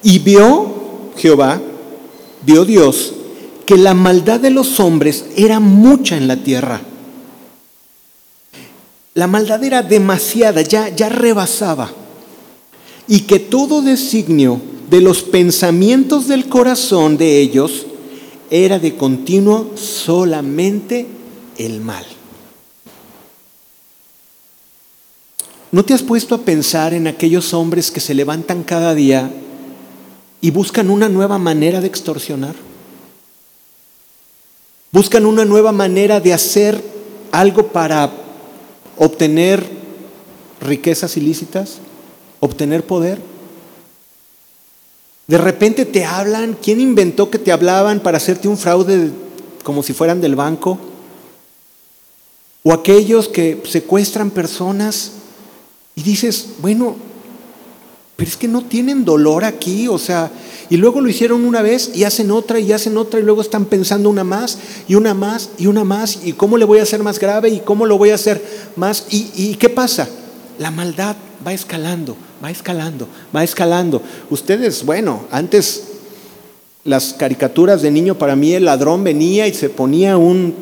Y 0.03 0.19
vio 0.19 1.11
Jehová, 1.17 1.61
vio 2.45 2.65
Dios, 2.65 3.13
que 3.67 3.77
la 3.77 3.95
maldad 3.95 4.41
de 4.41 4.51
los 4.51 4.81
hombres 4.81 5.27
era 5.37 5.61
mucha 5.61 6.17
en 6.17 6.27
la 6.27 6.37
tierra. 6.37 6.81
La 9.15 9.27
maldad 9.27 9.63
era 9.63 9.83
demasiada, 9.83 10.63
ya, 10.63 10.89
ya 10.89 11.11
rebasaba. 11.11 11.91
Y 13.07 13.21
que 13.21 13.39
todo 13.39 13.83
designio 13.83 14.61
de 14.89 15.03
los 15.03 15.23
pensamientos 15.23 16.29
del 16.29 16.49
corazón 16.49 17.19
de 17.19 17.41
ellos 17.41 17.87
era 18.51 18.79
de 18.79 18.97
continuo 18.97 19.73
solamente 19.77 21.07
el 21.59 21.81
mal. 21.81 22.07
¿No 25.73 25.87
te 25.87 25.95
has 25.95 26.03
puesto 26.03 26.35
a 26.35 26.43
pensar 26.43 26.93
en 26.93 27.07
aquellos 27.07 27.55
hombres 27.55 27.91
que 27.91 27.99
se 27.99 28.13
levantan 28.13 28.63
cada 28.63 28.95
día 28.95 29.31
y 30.43 30.51
buscan 30.51 30.91
una 30.91 31.09
nueva 31.09 31.39
manera 31.39 31.81
de 31.81 31.87
extorsionar? 31.87 32.55
Buscan 34.91 35.25
una 35.25 35.47
nueva 35.47 35.73
manera 35.73 36.21
de 36.21 36.35
hacer 36.35 36.85
algo 37.31 37.69
para 37.69 38.13
obtener 38.99 39.67
riquezas 40.61 41.17
ilícitas, 41.17 41.79
obtener 42.41 42.85
poder. 42.85 43.19
De 45.27 45.39
repente 45.39 45.87
te 45.87 46.05
hablan, 46.05 46.55
¿quién 46.63 46.83
inventó 46.83 47.31
que 47.31 47.39
te 47.39 47.51
hablaban 47.51 48.01
para 48.01 48.19
hacerte 48.19 48.47
un 48.47 48.59
fraude 48.59 49.11
como 49.65 49.83
si 49.83 49.95
fueran 49.95 50.21
del 50.21 50.37
banco? 50.37 50.79
O 52.63 52.75
aquellos 52.75 53.27
que 53.27 53.63
secuestran 53.65 54.31
personas 54.31 55.13
y 55.95 56.03
dices, 56.03 56.47
bueno, 56.61 56.97
pero 58.17 58.31
es 58.31 58.37
que 58.37 58.49
no 58.49 58.63
tienen 58.63 59.05
dolor 59.05 59.45
aquí, 59.45 59.89
o 59.89 59.99
sea, 59.99 60.31
y 60.71 60.77
luego 60.77 61.01
lo 61.01 61.09
hicieron 61.09 61.45
una 61.45 61.61
vez 61.61 61.91
y 61.95 62.05
hacen 62.05 62.31
otra 62.31 62.59
y 62.59 62.73
hacen 62.73 62.97
otra 62.97 63.21
y 63.21 63.23
luego 63.23 63.43
están 63.43 63.67
pensando 63.67 64.09
una 64.09 64.25
más 64.25 64.59
y 64.89 64.95
una 64.95 65.13
más 65.13 65.51
y 65.59 65.67
una 65.67 65.85
más 65.85 66.21
y 66.25 66.33
cómo 66.33 66.57
le 66.57 66.65
voy 66.65 66.79
a 66.79 66.85
hacer 66.85 67.03
más 67.03 67.19
grave 67.19 67.51
y 67.51 67.61
cómo 67.61 67.85
lo 67.85 67.99
voy 67.99 68.11
a 68.11 68.15
hacer 68.15 68.43
más. 68.77 69.07
¿Y, 69.11 69.55
qué 69.57 69.69
pasa? 69.69 70.09
La 70.59 70.71
maldad 70.71 71.17
va 71.47 71.53
escalando, 71.53 72.17
va 72.43 72.51
escalando, 72.51 73.07
va 73.35 73.45
escalando. 73.45 74.01
Ustedes, 74.31 74.85
bueno, 74.87 75.27
antes 75.31 75.89
las 76.85 77.13
caricaturas 77.15 77.83
de 77.83 77.91
niño 77.91 78.17
para 78.17 78.35
mí 78.35 78.55
el 78.55 78.65
ladrón 78.65 79.05
venía 79.05 79.47
y 79.47 79.55
se 79.55 79.69
ponía 79.69 80.17
un, 80.17 80.55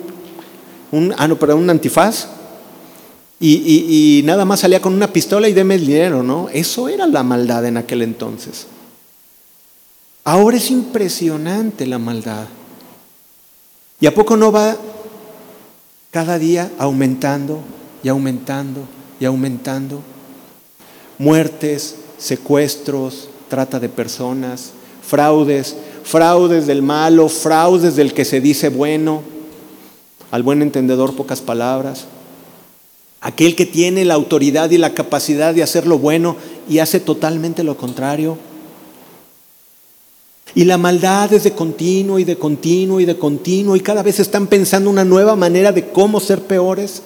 un 0.90 1.14
ah 1.16 1.28
no, 1.28 1.38
pero 1.38 1.56
un 1.56 1.70
antifaz 1.70 2.26
y, 3.42 4.20
nada 4.24 4.44
más 4.44 4.60
salía 4.60 4.82
con 4.82 4.92
una 4.92 5.12
pistola 5.12 5.48
y 5.48 5.54
deme 5.54 5.76
el 5.76 5.86
dinero, 5.86 6.22
¿no? 6.22 6.50
Eso 6.52 6.90
era 6.90 7.06
la 7.06 7.22
maldad 7.22 7.64
en 7.64 7.78
aquel 7.78 8.02
entonces. 8.02 8.66
Ahora 10.24 10.58
es 10.58 10.70
impresionante 10.70 11.86
la 11.86 11.98
maldad. 11.98 12.46
¿Y 13.98 14.06
a 14.06 14.14
poco 14.14 14.36
no 14.36 14.52
va 14.52 14.76
cada 16.10 16.38
día 16.38 16.70
aumentando 16.78 17.60
y 18.02 18.08
aumentando 18.08 18.82
y 19.18 19.24
aumentando? 19.24 20.02
Muertes, 21.18 21.96
secuestros, 22.18 23.30
trata 23.48 23.80
de 23.80 23.88
personas, 23.88 24.72
fraudes, 25.02 25.76
fraudes 26.04 26.66
del 26.66 26.82
malo, 26.82 27.28
fraudes 27.30 27.96
del 27.96 28.12
que 28.12 28.26
se 28.26 28.40
dice 28.42 28.68
bueno, 28.68 29.22
al 30.30 30.42
buen 30.42 30.60
entendedor 30.60 31.16
pocas 31.16 31.40
palabras. 31.40 32.06
Aquel 33.20 33.54
que 33.54 33.66
tiene 33.66 34.04
la 34.04 34.14
autoridad 34.14 34.70
y 34.70 34.78
la 34.78 34.94
capacidad 34.94 35.54
de 35.54 35.62
hacer 35.62 35.86
lo 35.86 35.98
bueno 35.98 36.36
y 36.68 36.78
hace 36.78 37.00
totalmente 37.00 37.62
lo 37.62 37.76
contrario. 37.76 38.38
Y 40.54 40.64
la 40.64 40.78
maldad 40.78 41.32
es 41.32 41.44
de 41.44 41.52
continuo 41.52 42.18
y 42.18 42.24
de 42.24 42.36
continuo 42.36 43.00
y 43.00 43.04
de 43.04 43.16
continuo 43.16 43.76
y 43.76 43.80
cada 43.80 44.02
vez 44.02 44.18
están 44.18 44.46
pensando 44.46 44.90
una 44.90 45.04
nueva 45.04 45.36
manera 45.36 45.70
de 45.70 45.90
cómo 45.90 46.18
ser 46.18 46.40
peores. 46.40 47.02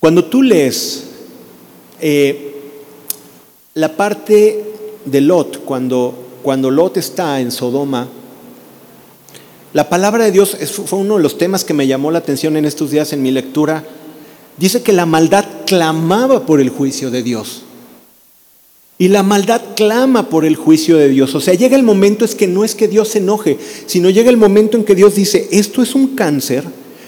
Cuando 0.00 0.24
tú 0.24 0.42
lees 0.42 1.04
eh, 2.00 2.60
la 3.74 3.96
parte 3.96 4.74
de 5.04 5.20
Lot, 5.20 5.64
cuando, 5.64 6.14
cuando 6.42 6.70
Lot 6.70 6.96
está 6.98 7.40
en 7.40 7.50
Sodoma, 7.50 8.08
la 9.74 9.88
palabra 9.88 10.24
de 10.24 10.30
Dios 10.30 10.56
fue 10.86 11.00
uno 11.00 11.16
de 11.16 11.22
los 11.24 11.36
temas 11.36 11.64
que 11.64 11.74
me 11.74 11.88
llamó 11.88 12.12
la 12.12 12.20
atención 12.20 12.56
en 12.56 12.64
estos 12.64 12.92
días 12.92 13.12
en 13.12 13.22
mi 13.22 13.32
lectura. 13.32 13.84
Dice 14.56 14.84
que 14.84 14.92
la 14.92 15.04
maldad 15.04 15.44
clamaba 15.66 16.46
por 16.46 16.60
el 16.60 16.68
juicio 16.70 17.10
de 17.10 17.24
Dios. 17.24 17.62
Y 18.98 19.08
la 19.08 19.24
maldad 19.24 19.60
clama 19.74 20.28
por 20.30 20.44
el 20.44 20.54
juicio 20.54 20.96
de 20.96 21.08
Dios. 21.08 21.34
O 21.34 21.40
sea, 21.40 21.54
llega 21.54 21.74
el 21.74 21.82
momento 21.82 22.24
es 22.24 22.36
que 22.36 22.46
no 22.46 22.62
es 22.62 22.76
que 22.76 22.86
Dios 22.86 23.08
se 23.08 23.18
enoje, 23.18 23.58
sino 23.86 24.10
llega 24.10 24.30
el 24.30 24.36
momento 24.36 24.76
en 24.76 24.84
que 24.84 24.94
Dios 24.94 25.16
dice, 25.16 25.48
esto 25.50 25.82
es 25.82 25.96
un 25.96 26.14
cáncer 26.14 26.62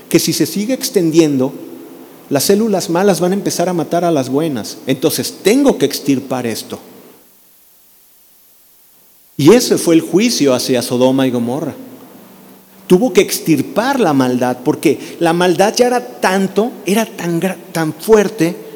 que 0.08 0.18
si 0.18 0.32
se 0.32 0.44
sigue 0.44 0.74
extendiendo, 0.74 1.52
las 2.30 2.42
células 2.42 2.90
malas 2.90 3.20
van 3.20 3.30
a 3.30 3.36
empezar 3.36 3.68
a 3.68 3.74
matar 3.74 4.04
a 4.04 4.10
las 4.10 4.28
buenas. 4.28 4.78
Entonces 4.88 5.36
tengo 5.44 5.78
que 5.78 5.86
extirpar 5.86 6.48
esto. 6.48 6.80
Y 9.36 9.52
ese 9.52 9.78
fue 9.78 9.94
el 9.94 10.00
juicio 10.00 10.52
hacia 10.52 10.82
Sodoma 10.82 11.28
y 11.28 11.30
Gomorra. 11.30 11.85
Tuvo 12.86 13.12
que 13.12 13.20
extirpar 13.20 13.98
la 14.00 14.12
maldad, 14.12 14.58
porque 14.64 15.16
la 15.20 15.32
maldad 15.32 15.74
ya 15.76 15.86
era 15.86 16.20
tanto, 16.20 16.70
era 16.86 17.04
tan, 17.04 17.40
tan 17.72 17.92
fuerte, 17.92 18.66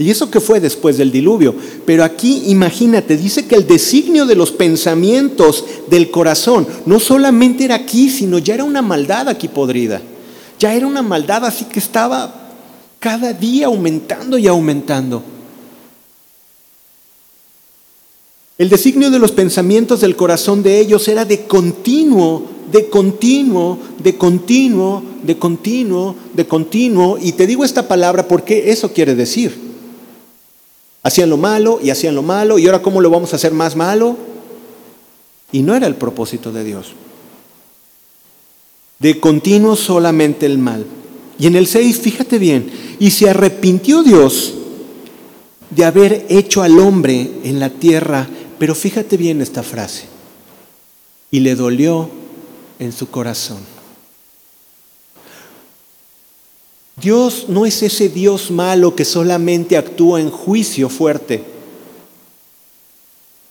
y 0.00 0.10
eso 0.10 0.30
que 0.30 0.40
fue 0.40 0.60
después 0.60 0.96
del 0.96 1.12
diluvio. 1.12 1.54
Pero 1.84 2.04
aquí, 2.04 2.44
imagínate, 2.46 3.18
dice 3.18 3.46
que 3.46 3.54
el 3.54 3.66
designio 3.66 4.24
de 4.24 4.34
los 4.34 4.50
pensamientos 4.50 5.62
del 5.90 6.10
corazón 6.10 6.66
no 6.86 6.98
solamente 6.98 7.64
era 7.64 7.74
aquí, 7.74 8.08
sino 8.08 8.38
ya 8.38 8.54
era 8.54 8.64
una 8.64 8.80
maldad 8.80 9.28
aquí 9.28 9.46
podrida. 9.46 10.00
Ya 10.58 10.72
era 10.74 10.86
una 10.86 11.02
maldad 11.02 11.44
así 11.44 11.66
que 11.66 11.80
estaba 11.80 12.32
cada 12.98 13.34
día 13.34 13.66
aumentando 13.66 14.38
y 14.38 14.46
aumentando. 14.46 15.22
El 18.56 18.70
designio 18.70 19.10
de 19.10 19.18
los 19.18 19.32
pensamientos 19.32 20.00
del 20.00 20.16
corazón 20.16 20.62
de 20.62 20.80
ellos 20.80 21.08
era 21.08 21.26
de 21.26 21.44
continuo 21.46 22.59
de 22.72 22.88
continuo, 22.88 23.78
de 24.02 24.16
continuo, 24.16 25.02
de 25.22 25.38
continuo, 25.38 26.14
de 26.34 26.46
continuo. 26.46 27.18
Y 27.20 27.32
te 27.32 27.46
digo 27.46 27.64
esta 27.64 27.88
palabra 27.88 28.26
porque 28.28 28.70
eso 28.70 28.92
quiere 28.92 29.14
decir. 29.14 29.70
Hacían 31.02 31.30
lo 31.30 31.36
malo 31.36 31.80
y 31.82 31.90
hacían 31.90 32.14
lo 32.14 32.22
malo 32.22 32.58
y 32.58 32.66
ahora 32.66 32.82
cómo 32.82 33.00
lo 33.00 33.10
vamos 33.10 33.32
a 33.32 33.36
hacer 33.36 33.52
más 33.52 33.76
malo. 33.76 34.16
Y 35.52 35.62
no 35.62 35.74
era 35.74 35.86
el 35.86 35.96
propósito 35.96 36.52
de 36.52 36.64
Dios. 36.64 36.92
De 38.98 39.18
continuo 39.18 39.76
solamente 39.76 40.46
el 40.46 40.58
mal. 40.58 40.86
Y 41.38 41.46
en 41.46 41.56
el 41.56 41.66
6, 41.66 41.98
fíjate 42.00 42.38
bien, 42.38 42.70
y 42.98 43.10
se 43.12 43.30
arrepintió 43.30 44.02
Dios 44.02 44.52
de 45.70 45.84
haber 45.86 46.26
hecho 46.28 46.62
al 46.62 46.78
hombre 46.78 47.30
en 47.44 47.58
la 47.58 47.70
tierra, 47.70 48.28
pero 48.58 48.74
fíjate 48.74 49.16
bien 49.16 49.40
esta 49.40 49.62
frase, 49.62 50.04
y 51.30 51.40
le 51.40 51.54
dolió 51.54 52.10
en 52.80 52.90
su 52.90 53.08
corazón. 53.08 53.58
Dios 57.00 57.46
no 57.48 57.64
es 57.64 57.82
ese 57.82 58.08
Dios 58.08 58.50
malo 58.50 58.96
que 58.96 59.04
solamente 59.04 59.76
actúa 59.76 60.20
en 60.20 60.30
juicio 60.30 60.88
fuerte. 60.88 61.44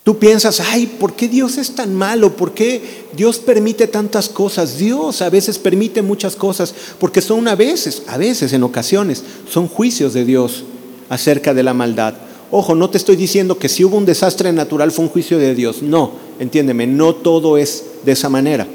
Tú 0.03 0.17
piensas, 0.17 0.59
ay, 0.59 0.87
¿por 0.87 1.13
qué 1.13 1.27
Dios 1.27 1.57
es 1.57 1.75
tan 1.75 1.93
malo? 1.93 2.35
¿Por 2.35 2.53
qué 2.53 3.05
Dios 3.15 3.37
permite 3.37 3.87
tantas 3.87 4.29
cosas? 4.29 4.77
Dios 4.77 5.21
a 5.21 5.29
veces 5.29 5.59
permite 5.59 6.01
muchas 6.01 6.35
cosas 6.35 6.73
porque 6.99 7.21
son 7.21 7.47
a 7.47 7.55
veces, 7.55 8.03
a 8.07 8.17
veces 8.17 8.53
en 8.53 8.63
ocasiones, 8.63 9.23
son 9.47 9.67
juicios 9.67 10.13
de 10.13 10.25
Dios 10.25 10.63
acerca 11.09 11.53
de 11.53 11.63
la 11.63 11.75
maldad. 11.75 12.15
Ojo, 12.51 12.73
no 12.73 12.89
te 12.89 12.97
estoy 12.97 13.15
diciendo 13.15 13.59
que 13.59 13.69
si 13.69 13.83
hubo 13.83 13.97
un 13.97 14.05
desastre 14.05 14.51
natural 14.51 14.91
fue 14.91 15.05
un 15.05 15.11
juicio 15.11 15.37
de 15.37 15.53
Dios. 15.53 15.83
No, 15.83 16.13
entiéndeme, 16.39 16.87
no 16.87 17.13
todo 17.13 17.57
es 17.57 17.83
de 18.03 18.13
esa 18.13 18.29
manera. 18.29 18.67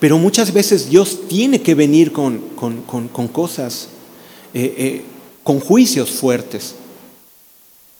Pero 0.00 0.16
muchas 0.16 0.52
veces 0.52 0.88
Dios 0.88 1.28
tiene 1.28 1.60
que 1.60 1.74
venir 1.74 2.10
con, 2.10 2.40
cosas, 3.32 3.88
eh, 4.54 4.74
eh, 4.78 5.02
con 5.44 5.60
juicios 5.60 6.10
fuertes. 6.10 6.74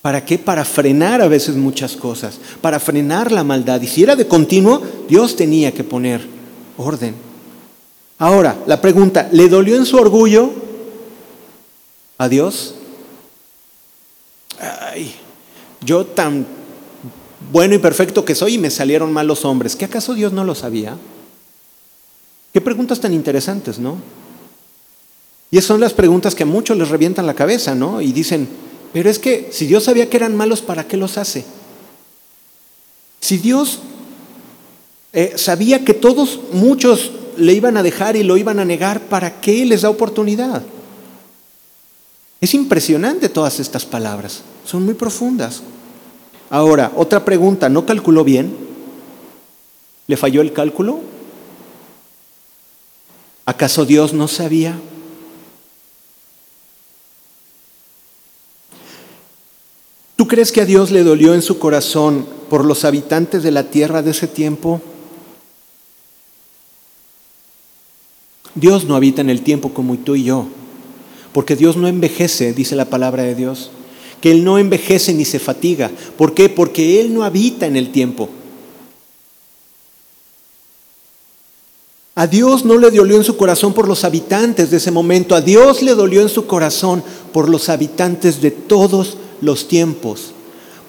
¿Para 0.00 0.24
qué? 0.24 0.38
Para 0.38 0.64
frenar 0.64 1.20
a 1.20 1.28
veces 1.28 1.56
muchas 1.56 1.94
cosas, 1.94 2.40
para 2.62 2.80
frenar 2.80 3.30
la 3.30 3.44
maldad. 3.44 3.82
Y 3.82 3.86
si 3.86 4.02
era 4.02 4.16
de 4.16 4.26
continuo, 4.26 4.80
Dios 5.08 5.36
tenía 5.36 5.72
que 5.72 5.84
poner 5.84 6.26
orden. 6.78 7.14
Ahora, 8.18 8.56
la 8.66 8.80
pregunta, 8.80 9.28
¿le 9.30 9.48
dolió 9.50 9.76
en 9.76 9.84
su 9.84 9.98
orgullo 9.98 10.50
a 12.16 12.30
Dios? 12.30 12.76
Ay, 14.58 15.14
yo 15.84 16.06
tan 16.06 16.46
bueno 17.52 17.74
y 17.74 17.78
perfecto 17.78 18.24
que 18.24 18.34
soy 18.34 18.54
y 18.54 18.58
me 18.58 18.70
salieron 18.70 19.12
malos 19.12 19.44
hombres. 19.44 19.76
¿Qué 19.76 19.84
acaso 19.84 20.14
Dios 20.14 20.32
no 20.32 20.44
lo 20.44 20.54
sabía? 20.54 20.96
Qué 22.52 22.60
preguntas 22.60 23.00
tan 23.00 23.14
interesantes, 23.14 23.78
¿no? 23.78 23.96
Y 25.50 25.58
esas 25.58 25.68
son 25.68 25.80
las 25.80 25.94
preguntas 25.94 26.34
que 26.34 26.44
a 26.44 26.46
muchos 26.46 26.76
les 26.76 26.88
revientan 26.88 27.26
la 27.26 27.34
cabeza, 27.34 27.74
¿no? 27.74 28.00
Y 28.00 28.12
dicen, 28.12 28.48
pero 28.92 29.10
es 29.10 29.18
que 29.18 29.48
si 29.52 29.66
Dios 29.66 29.84
sabía 29.84 30.08
que 30.08 30.16
eran 30.16 30.36
malos, 30.36 30.62
¿para 30.62 30.86
qué 30.86 30.96
los 30.96 31.18
hace? 31.18 31.44
Si 33.20 33.36
Dios 33.38 33.80
eh, 35.12 35.34
sabía 35.36 35.84
que 35.84 35.94
todos, 35.94 36.40
muchos 36.52 37.12
le 37.36 37.52
iban 37.52 37.76
a 37.76 37.82
dejar 37.82 38.16
y 38.16 38.22
lo 38.22 38.36
iban 38.36 38.58
a 38.58 38.64
negar, 38.64 39.00
¿para 39.00 39.40
qué 39.40 39.64
les 39.64 39.82
da 39.82 39.90
oportunidad? 39.90 40.62
Es 42.40 42.54
impresionante 42.54 43.28
todas 43.28 43.60
estas 43.60 43.84
palabras, 43.84 44.42
son 44.64 44.84
muy 44.84 44.94
profundas. 44.94 45.62
Ahora, 46.48 46.92
otra 46.96 47.24
pregunta, 47.24 47.68
¿no 47.68 47.86
calculó 47.86 48.24
bien? 48.24 48.56
¿Le 50.06 50.16
falló 50.16 50.40
el 50.40 50.52
cálculo? 50.52 51.00
¿Acaso 53.50 53.84
Dios 53.84 54.12
no 54.12 54.28
sabía? 54.28 54.78
¿Tú 60.14 60.28
crees 60.28 60.52
que 60.52 60.60
a 60.60 60.64
Dios 60.64 60.92
le 60.92 61.02
dolió 61.02 61.34
en 61.34 61.42
su 61.42 61.58
corazón 61.58 62.28
por 62.48 62.64
los 62.64 62.84
habitantes 62.84 63.42
de 63.42 63.50
la 63.50 63.64
tierra 63.64 64.02
de 64.02 64.12
ese 64.12 64.28
tiempo? 64.28 64.80
Dios 68.54 68.84
no 68.84 68.94
habita 68.94 69.20
en 69.20 69.30
el 69.30 69.42
tiempo 69.42 69.74
como 69.74 69.98
tú 69.98 70.14
y 70.14 70.22
yo, 70.22 70.46
porque 71.32 71.56
Dios 71.56 71.76
no 71.76 71.88
envejece, 71.88 72.52
dice 72.52 72.76
la 72.76 72.84
palabra 72.84 73.24
de 73.24 73.34
Dios, 73.34 73.72
que 74.20 74.30
Él 74.30 74.44
no 74.44 74.58
envejece 74.58 75.12
ni 75.12 75.24
se 75.24 75.40
fatiga. 75.40 75.90
¿Por 76.16 76.34
qué? 76.34 76.48
Porque 76.48 77.00
Él 77.00 77.12
no 77.12 77.24
habita 77.24 77.66
en 77.66 77.74
el 77.74 77.90
tiempo. 77.90 78.28
A 82.20 82.26
Dios 82.26 82.66
no 82.66 82.76
le 82.76 82.90
dolió 82.90 83.16
en 83.16 83.24
su 83.24 83.38
corazón 83.38 83.72
por 83.72 83.88
los 83.88 84.04
habitantes 84.04 84.70
de 84.70 84.76
ese 84.76 84.90
momento, 84.90 85.34
a 85.34 85.40
Dios 85.40 85.80
le 85.80 85.94
dolió 85.94 86.20
en 86.20 86.28
su 86.28 86.46
corazón 86.46 87.02
por 87.32 87.48
los 87.48 87.70
habitantes 87.70 88.42
de 88.42 88.50
todos 88.50 89.16
los 89.40 89.68
tiempos, 89.68 90.32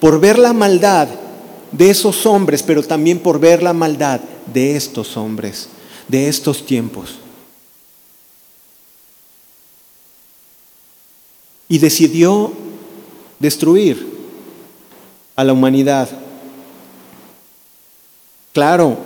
por 0.01 0.19
ver 0.19 0.37
la 0.37 0.51
maldad 0.51 1.07
de 1.71 1.89
esos 1.89 2.25
hombres, 2.25 2.63
pero 2.63 2.83
también 2.83 3.17
por 3.17 3.39
ver 3.39 3.63
la 3.63 3.71
maldad 3.71 4.19
de 4.53 4.75
estos 4.75 5.15
hombres, 5.15 5.69
de 6.09 6.27
estos 6.27 6.65
tiempos. 6.65 7.11
Y 11.69 11.77
decidió 11.77 12.51
destruir 13.39 14.05
a 15.37 15.45
la 15.45 15.53
humanidad. 15.53 16.09
Claro, 18.51 18.97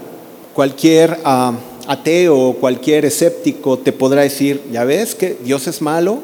cualquier 0.55 1.19
ah, 1.23 1.53
ateo 1.87 2.37
o 2.37 2.55
cualquier 2.55 3.05
escéptico 3.05 3.77
te 3.79 3.91
podrá 3.91 4.21
decir, 4.21 4.61
¿ya 4.71 4.83
ves 4.83 5.15
que 5.15 5.37
Dios 5.43 5.67
es 5.67 5.81
malo? 5.81 6.21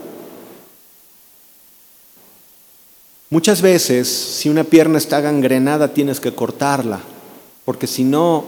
Muchas 3.30 3.62
veces, 3.62 4.10
si 4.10 4.50
una 4.50 4.66
pierna 4.66 4.98
está 4.98 5.22
gangrenada, 5.22 5.94
tienes 5.94 6.20
que 6.20 6.34
cortarla, 6.34 7.00
porque 7.64 7.88
si 7.88 8.04
no, 8.04 8.44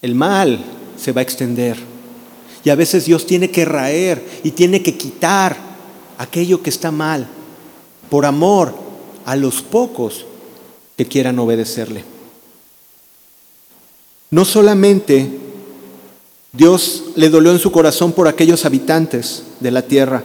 el 0.00 0.14
mal 0.14 0.64
se 0.96 1.12
va 1.12 1.20
a 1.20 1.22
extender. 1.22 1.76
Y 2.64 2.70
a 2.70 2.74
veces 2.74 3.04
Dios 3.04 3.26
tiene 3.26 3.50
que 3.50 3.64
raer 3.64 4.24
y 4.42 4.52
tiene 4.52 4.82
que 4.82 4.96
quitar 4.96 5.56
aquello 6.16 6.62
que 6.62 6.70
está 6.70 6.90
mal, 6.90 7.28
por 8.08 8.24
amor 8.24 8.74
a 9.26 9.36
los 9.36 9.60
pocos 9.60 10.24
que 10.96 11.04
quieran 11.04 11.38
obedecerle. 11.38 12.02
No 14.30 14.44
solamente 14.44 15.45
Dios 16.56 17.04
le 17.16 17.28
dolió 17.28 17.52
en 17.52 17.58
su 17.58 17.70
corazón 17.70 18.12
por 18.12 18.28
aquellos 18.28 18.64
habitantes 18.64 19.42
de 19.60 19.70
la 19.70 19.82
tierra, 19.82 20.24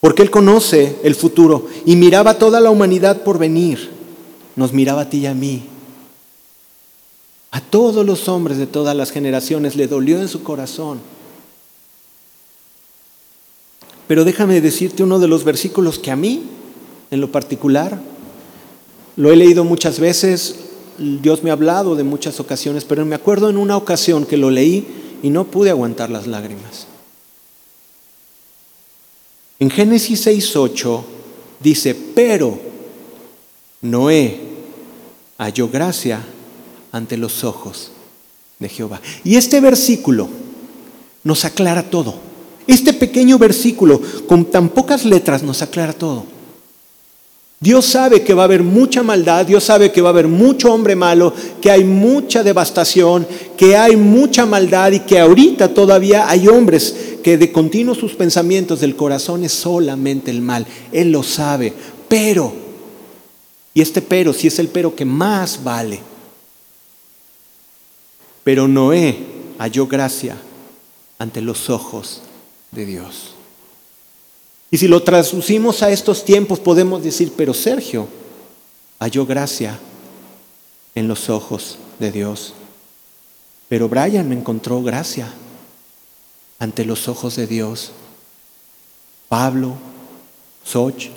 porque 0.00 0.22
Él 0.22 0.30
conoce 0.30 0.96
el 1.04 1.14
futuro 1.14 1.68
y 1.86 1.96
miraba 1.96 2.32
a 2.32 2.38
toda 2.38 2.60
la 2.60 2.70
humanidad 2.70 3.22
por 3.22 3.38
venir. 3.38 3.90
Nos 4.56 4.72
miraba 4.72 5.02
a 5.02 5.08
ti 5.08 5.18
y 5.18 5.26
a 5.26 5.34
mí. 5.34 5.64
A 7.50 7.60
todos 7.60 8.04
los 8.04 8.28
hombres 8.28 8.58
de 8.58 8.66
todas 8.66 8.94
las 8.94 9.10
generaciones 9.10 9.76
le 9.76 9.86
dolió 9.86 10.20
en 10.20 10.28
su 10.28 10.42
corazón. 10.42 11.00
Pero 14.08 14.24
déjame 14.24 14.60
decirte 14.60 15.02
uno 15.02 15.18
de 15.18 15.28
los 15.28 15.44
versículos 15.44 15.98
que 15.98 16.10
a 16.10 16.16
mí, 16.16 16.42
en 17.10 17.20
lo 17.20 17.32
particular, 17.32 17.98
lo 19.16 19.30
he 19.30 19.36
leído 19.36 19.64
muchas 19.64 19.98
veces, 19.98 20.56
Dios 20.98 21.42
me 21.42 21.50
ha 21.50 21.54
hablado 21.54 21.94
de 21.94 22.02
muchas 22.02 22.40
ocasiones, 22.40 22.84
pero 22.84 23.06
me 23.06 23.14
acuerdo 23.14 23.48
en 23.48 23.56
una 23.56 23.76
ocasión 23.76 24.26
que 24.26 24.36
lo 24.36 24.50
leí 24.50 25.01
y 25.22 25.30
no 25.30 25.44
pude 25.44 25.70
aguantar 25.70 26.10
las 26.10 26.26
lágrimas. 26.26 26.86
En 29.58 29.70
Génesis 29.70 30.26
6.8 30.26 31.02
dice, 31.60 31.94
pero 31.94 32.58
Noé 33.80 34.40
halló 35.38 35.68
gracia 35.68 36.24
ante 36.90 37.16
los 37.16 37.44
ojos 37.44 37.92
de 38.58 38.68
Jehová. 38.68 39.00
Y 39.24 39.36
este 39.36 39.60
versículo 39.60 40.28
nos 41.22 41.44
aclara 41.44 41.90
todo. 41.90 42.14
Este 42.66 42.92
pequeño 42.92 43.38
versículo 43.38 44.00
con 44.26 44.44
tan 44.44 44.68
pocas 44.68 45.04
letras 45.04 45.42
nos 45.42 45.62
aclara 45.62 45.92
todo. 45.92 46.24
Dios 47.62 47.86
sabe 47.86 48.22
que 48.22 48.34
va 48.34 48.42
a 48.42 48.46
haber 48.46 48.64
mucha 48.64 49.04
maldad, 49.04 49.46
Dios 49.46 49.62
sabe 49.62 49.92
que 49.92 50.02
va 50.02 50.08
a 50.08 50.10
haber 50.10 50.26
mucho 50.26 50.74
hombre 50.74 50.96
malo, 50.96 51.32
que 51.60 51.70
hay 51.70 51.84
mucha 51.84 52.42
devastación, 52.42 53.24
que 53.56 53.76
hay 53.76 53.94
mucha 53.94 54.44
maldad 54.44 54.90
y 54.90 54.98
que 54.98 55.20
ahorita 55.20 55.72
todavía 55.72 56.28
hay 56.28 56.48
hombres 56.48 56.92
que 57.22 57.38
de 57.38 57.52
continuo 57.52 57.94
sus 57.94 58.14
pensamientos 58.14 58.80
del 58.80 58.96
corazón 58.96 59.44
es 59.44 59.52
solamente 59.52 60.32
el 60.32 60.40
mal. 60.40 60.66
Él 60.90 61.12
lo 61.12 61.22
sabe. 61.22 61.72
Pero, 62.08 62.52
y 63.72 63.80
este 63.80 64.02
pero, 64.02 64.32
si 64.32 64.48
es 64.48 64.58
el 64.58 64.66
pero 64.66 64.96
que 64.96 65.04
más 65.04 65.62
vale, 65.62 66.00
pero 68.42 68.66
Noé 68.66 69.18
halló 69.58 69.86
gracia 69.86 70.36
ante 71.16 71.40
los 71.40 71.70
ojos 71.70 72.22
de 72.72 72.86
Dios. 72.86 73.34
Y 74.72 74.78
si 74.78 74.88
lo 74.88 75.02
traducimos 75.02 75.82
a 75.82 75.90
estos 75.90 76.24
tiempos, 76.24 76.58
podemos 76.58 77.04
decir, 77.04 77.30
pero 77.36 77.52
Sergio 77.52 78.08
halló 78.98 79.26
gracia 79.26 79.78
en 80.94 81.08
los 81.08 81.28
ojos 81.28 81.76
de 81.98 82.10
Dios. 82.10 82.54
Pero 83.68 83.90
Brian 83.90 84.26
me 84.26 84.34
encontró 84.34 84.82
gracia 84.82 85.30
ante 86.58 86.86
los 86.86 87.06
ojos 87.06 87.36
de 87.36 87.46
Dios. 87.46 87.92
Pablo, 89.28 89.74
Soch, 90.64 91.10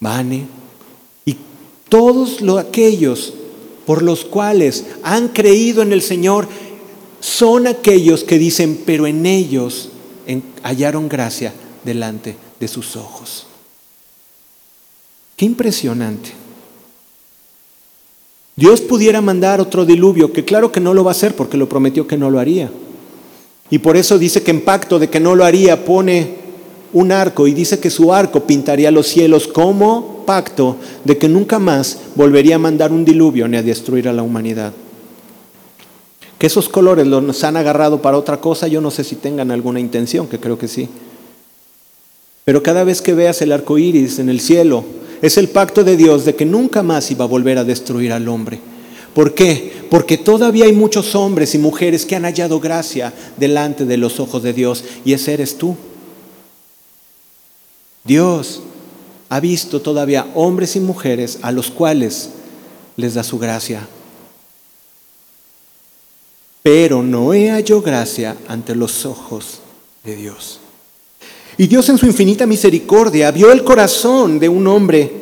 Vane 0.00 0.48
y 1.24 1.36
todos 1.88 2.40
los, 2.40 2.58
aquellos 2.58 3.32
por 3.86 4.02
los 4.02 4.24
cuales 4.24 4.86
han 5.04 5.28
creído 5.28 5.82
en 5.82 5.92
el 5.92 6.02
Señor 6.02 6.48
son 7.20 7.68
aquellos 7.68 8.24
que 8.24 8.38
dicen, 8.38 8.82
pero 8.84 9.06
en 9.06 9.24
ellos 9.24 9.90
hallaron 10.64 11.08
gracia 11.08 11.54
delante 11.84 12.36
de 12.58 12.68
sus 12.68 12.96
ojos. 12.96 13.46
Qué 15.36 15.46
impresionante. 15.46 16.32
Dios 18.56 18.82
pudiera 18.82 19.22
mandar 19.22 19.60
otro 19.60 19.86
diluvio, 19.86 20.32
que 20.32 20.44
claro 20.44 20.70
que 20.70 20.80
no 20.80 20.92
lo 20.92 21.02
va 21.02 21.12
a 21.12 21.12
hacer 21.12 21.34
porque 21.34 21.56
lo 21.56 21.68
prometió 21.68 22.06
que 22.06 22.18
no 22.18 22.28
lo 22.30 22.38
haría. 22.38 22.70
Y 23.70 23.78
por 23.78 23.96
eso 23.96 24.18
dice 24.18 24.42
que 24.42 24.50
en 24.50 24.64
pacto 24.64 24.98
de 24.98 25.08
que 25.08 25.20
no 25.20 25.34
lo 25.34 25.44
haría 25.44 25.84
pone 25.84 26.40
un 26.92 27.12
arco 27.12 27.46
y 27.46 27.54
dice 27.54 27.78
que 27.78 27.88
su 27.88 28.12
arco 28.12 28.40
pintaría 28.40 28.90
los 28.90 29.06
cielos 29.06 29.46
como 29.46 30.24
pacto 30.26 30.76
de 31.04 31.16
que 31.16 31.28
nunca 31.28 31.58
más 31.58 31.98
volvería 32.16 32.56
a 32.56 32.58
mandar 32.58 32.92
un 32.92 33.04
diluvio 33.04 33.48
ni 33.48 33.56
a 33.56 33.62
destruir 33.62 34.08
a 34.08 34.12
la 34.12 34.22
humanidad. 34.22 34.72
Que 36.38 36.46
esos 36.46 36.68
colores 36.68 37.06
los 37.06 37.44
han 37.44 37.56
agarrado 37.56 38.02
para 38.02 38.18
otra 38.18 38.40
cosa, 38.40 38.66
yo 38.66 38.80
no 38.80 38.90
sé 38.90 39.04
si 39.04 39.16
tengan 39.16 39.50
alguna 39.50 39.80
intención, 39.80 40.26
que 40.26 40.40
creo 40.40 40.58
que 40.58 40.68
sí. 40.68 40.88
Pero 42.50 42.64
cada 42.64 42.82
vez 42.82 43.00
que 43.00 43.14
veas 43.14 43.40
el 43.42 43.52
arco 43.52 43.78
iris 43.78 44.18
en 44.18 44.28
el 44.28 44.40
cielo, 44.40 44.82
es 45.22 45.38
el 45.38 45.50
pacto 45.50 45.84
de 45.84 45.96
Dios 45.96 46.24
de 46.24 46.34
que 46.34 46.44
nunca 46.44 46.82
más 46.82 47.08
iba 47.12 47.24
a 47.24 47.28
volver 47.28 47.58
a 47.58 47.62
destruir 47.62 48.12
al 48.12 48.26
hombre. 48.26 48.58
¿Por 49.14 49.34
qué? 49.34 49.72
Porque 49.88 50.18
todavía 50.18 50.64
hay 50.64 50.72
muchos 50.72 51.14
hombres 51.14 51.54
y 51.54 51.58
mujeres 51.58 52.04
que 52.04 52.16
han 52.16 52.24
hallado 52.24 52.58
gracia 52.58 53.14
delante 53.36 53.84
de 53.84 53.96
los 53.96 54.18
ojos 54.18 54.42
de 54.42 54.52
Dios 54.52 54.82
y 55.04 55.12
ese 55.12 55.34
eres 55.34 55.58
tú. 55.58 55.76
Dios 58.02 58.64
ha 59.28 59.38
visto 59.38 59.80
todavía 59.80 60.26
hombres 60.34 60.74
y 60.74 60.80
mujeres 60.80 61.38
a 61.42 61.52
los 61.52 61.70
cuales 61.70 62.30
les 62.96 63.14
da 63.14 63.22
su 63.22 63.38
gracia. 63.38 63.86
Pero 66.64 67.04
Noé 67.04 67.52
halló 67.52 67.80
gracia 67.80 68.36
ante 68.48 68.74
los 68.74 69.06
ojos 69.06 69.60
de 70.02 70.16
Dios. 70.16 70.59
Y 71.60 71.66
Dios 71.66 71.90
en 71.90 71.98
su 71.98 72.06
infinita 72.06 72.46
misericordia 72.46 73.30
vio 73.30 73.52
el 73.52 73.62
corazón 73.62 74.38
de 74.38 74.48
un 74.48 74.66
hombre 74.66 75.12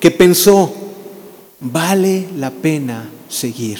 que 0.00 0.10
pensó, 0.10 0.72
vale 1.60 2.24
la 2.38 2.50
pena 2.50 3.10
seguir. 3.28 3.78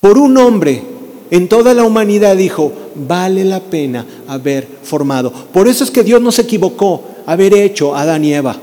Por 0.00 0.18
un 0.18 0.36
hombre 0.38 0.82
en 1.30 1.48
toda 1.48 1.72
la 1.72 1.84
humanidad 1.84 2.36
dijo, 2.36 2.72
vale 2.96 3.44
la 3.44 3.60
pena 3.60 4.04
haber 4.26 4.66
formado. 4.82 5.32
Por 5.32 5.68
eso 5.68 5.84
es 5.84 5.92
que 5.92 6.02
Dios 6.02 6.20
no 6.20 6.32
se 6.32 6.42
equivocó 6.42 7.04
haber 7.24 7.54
hecho 7.54 7.94
a 7.94 8.00
Adán 8.00 8.24
y 8.24 8.34
Eva. 8.34 8.56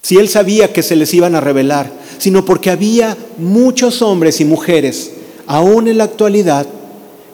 Si 0.00 0.16
él 0.16 0.28
sabía 0.28 0.72
que 0.72 0.84
se 0.84 0.94
les 0.94 1.12
iban 1.12 1.34
a 1.34 1.40
revelar, 1.40 1.92
sino 2.18 2.44
porque 2.44 2.70
había 2.70 3.16
muchos 3.36 4.00
hombres 4.00 4.40
y 4.40 4.44
mujeres, 4.44 5.10
aún 5.48 5.88
en 5.88 5.98
la 5.98 6.04
actualidad, 6.04 6.68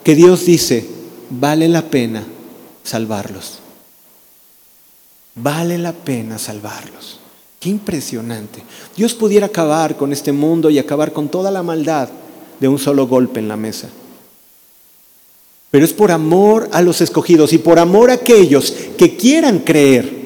que 0.02 0.14
Dios 0.14 0.46
dice, 0.46 0.86
vale 1.28 1.68
la 1.68 1.82
pena 1.82 2.28
salvarlos. 2.84 3.58
Vale 5.34 5.78
la 5.78 5.92
pena 5.92 6.38
salvarlos. 6.38 7.18
Qué 7.58 7.70
impresionante. 7.70 8.62
Dios 8.96 9.14
pudiera 9.14 9.46
acabar 9.46 9.96
con 9.96 10.12
este 10.12 10.32
mundo 10.32 10.70
y 10.70 10.78
acabar 10.78 11.12
con 11.12 11.28
toda 11.28 11.50
la 11.50 11.62
maldad 11.62 12.08
de 12.60 12.68
un 12.68 12.78
solo 12.78 13.08
golpe 13.08 13.40
en 13.40 13.48
la 13.48 13.56
mesa. 13.56 13.88
Pero 15.70 15.84
es 15.84 15.92
por 15.92 16.12
amor 16.12 16.68
a 16.72 16.82
los 16.82 17.00
escogidos 17.00 17.52
y 17.52 17.58
por 17.58 17.80
amor 17.80 18.10
a 18.10 18.14
aquellos 18.14 18.72
que 18.96 19.16
quieran 19.16 19.58
creer. 19.60 20.23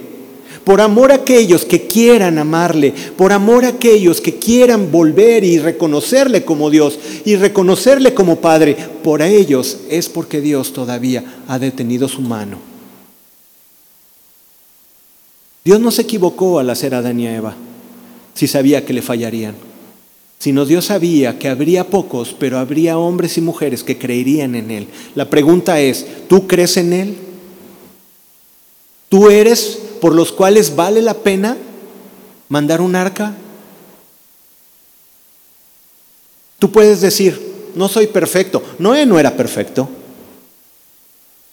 Por 0.68 0.82
amor 0.82 1.12
a 1.12 1.14
aquellos 1.14 1.64
que 1.64 1.86
quieran 1.86 2.36
amarle, 2.36 2.92
por 3.16 3.32
amor 3.32 3.64
a 3.64 3.68
aquellos 3.68 4.20
que 4.20 4.34
quieran 4.34 4.92
volver 4.92 5.42
y 5.42 5.58
reconocerle 5.58 6.44
como 6.44 6.68
Dios 6.68 6.98
y 7.24 7.36
reconocerle 7.36 8.12
como 8.12 8.36
Padre, 8.36 8.76
por 9.02 9.22
ellos 9.22 9.78
es 9.88 10.10
porque 10.10 10.42
Dios 10.42 10.74
todavía 10.74 11.24
ha 11.48 11.58
detenido 11.58 12.06
su 12.06 12.20
mano. 12.20 12.58
Dios 15.64 15.80
no 15.80 15.90
se 15.90 16.02
equivocó 16.02 16.58
al 16.58 16.68
hacer 16.68 16.94
a 16.94 16.98
Adán 16.98 17.18
y 17.18 17.28
a 17.28 17.34
Eva, 17.34 17.56
si 18.34 18.46
sabía 18.46 18.84
que 18.84 18.92
le 18.92 19.00
fallarían, 19.00 19.54
sino 20.38 20.66
Dios 20.66 20.84
sabía 20.84 21.38
que 21.38 21.48
habría 21.48 21.86
pocos, 21.86 22.36
pero 22.38 22.58
habría 22.58 22.98
hombres 22.98 23.38
y 23.38 23.40
mujeres 23.40 23.82
que 23.82 23.96
creerían 23.96 24.54
en 24.54 24.70
Él. 24.70 24.88
La 25.14 25.30
pregunta 25.30 25.80
es, 25.80 26.04
¿tú 26.28 26.46
crees 26.46 26.76
en 26.76 26.92
Él? 26.92 27.16
¿Tú 29.08 29.30
eres 29.30 29.87
por 29.98 30.14
los 30.14 30.32
cuales 30.32 30.74
vale 30.76 31.02
la 31.02 31.14
pena 31.14 31.56
mandar 32.48 32.80
un 32.80 32.96
arca? 32.96 33.34
Tú 36.58 36.72
puedes 36.72 37.00
decir, 37.00 37.70
no 37.74 37.88
soy 37.88 38.08
perfecto. 38.08 38.62
Noé 38.78 39.06
no 39.06 39.18
era 39.18 39.36
perfecto. 39.36 39.88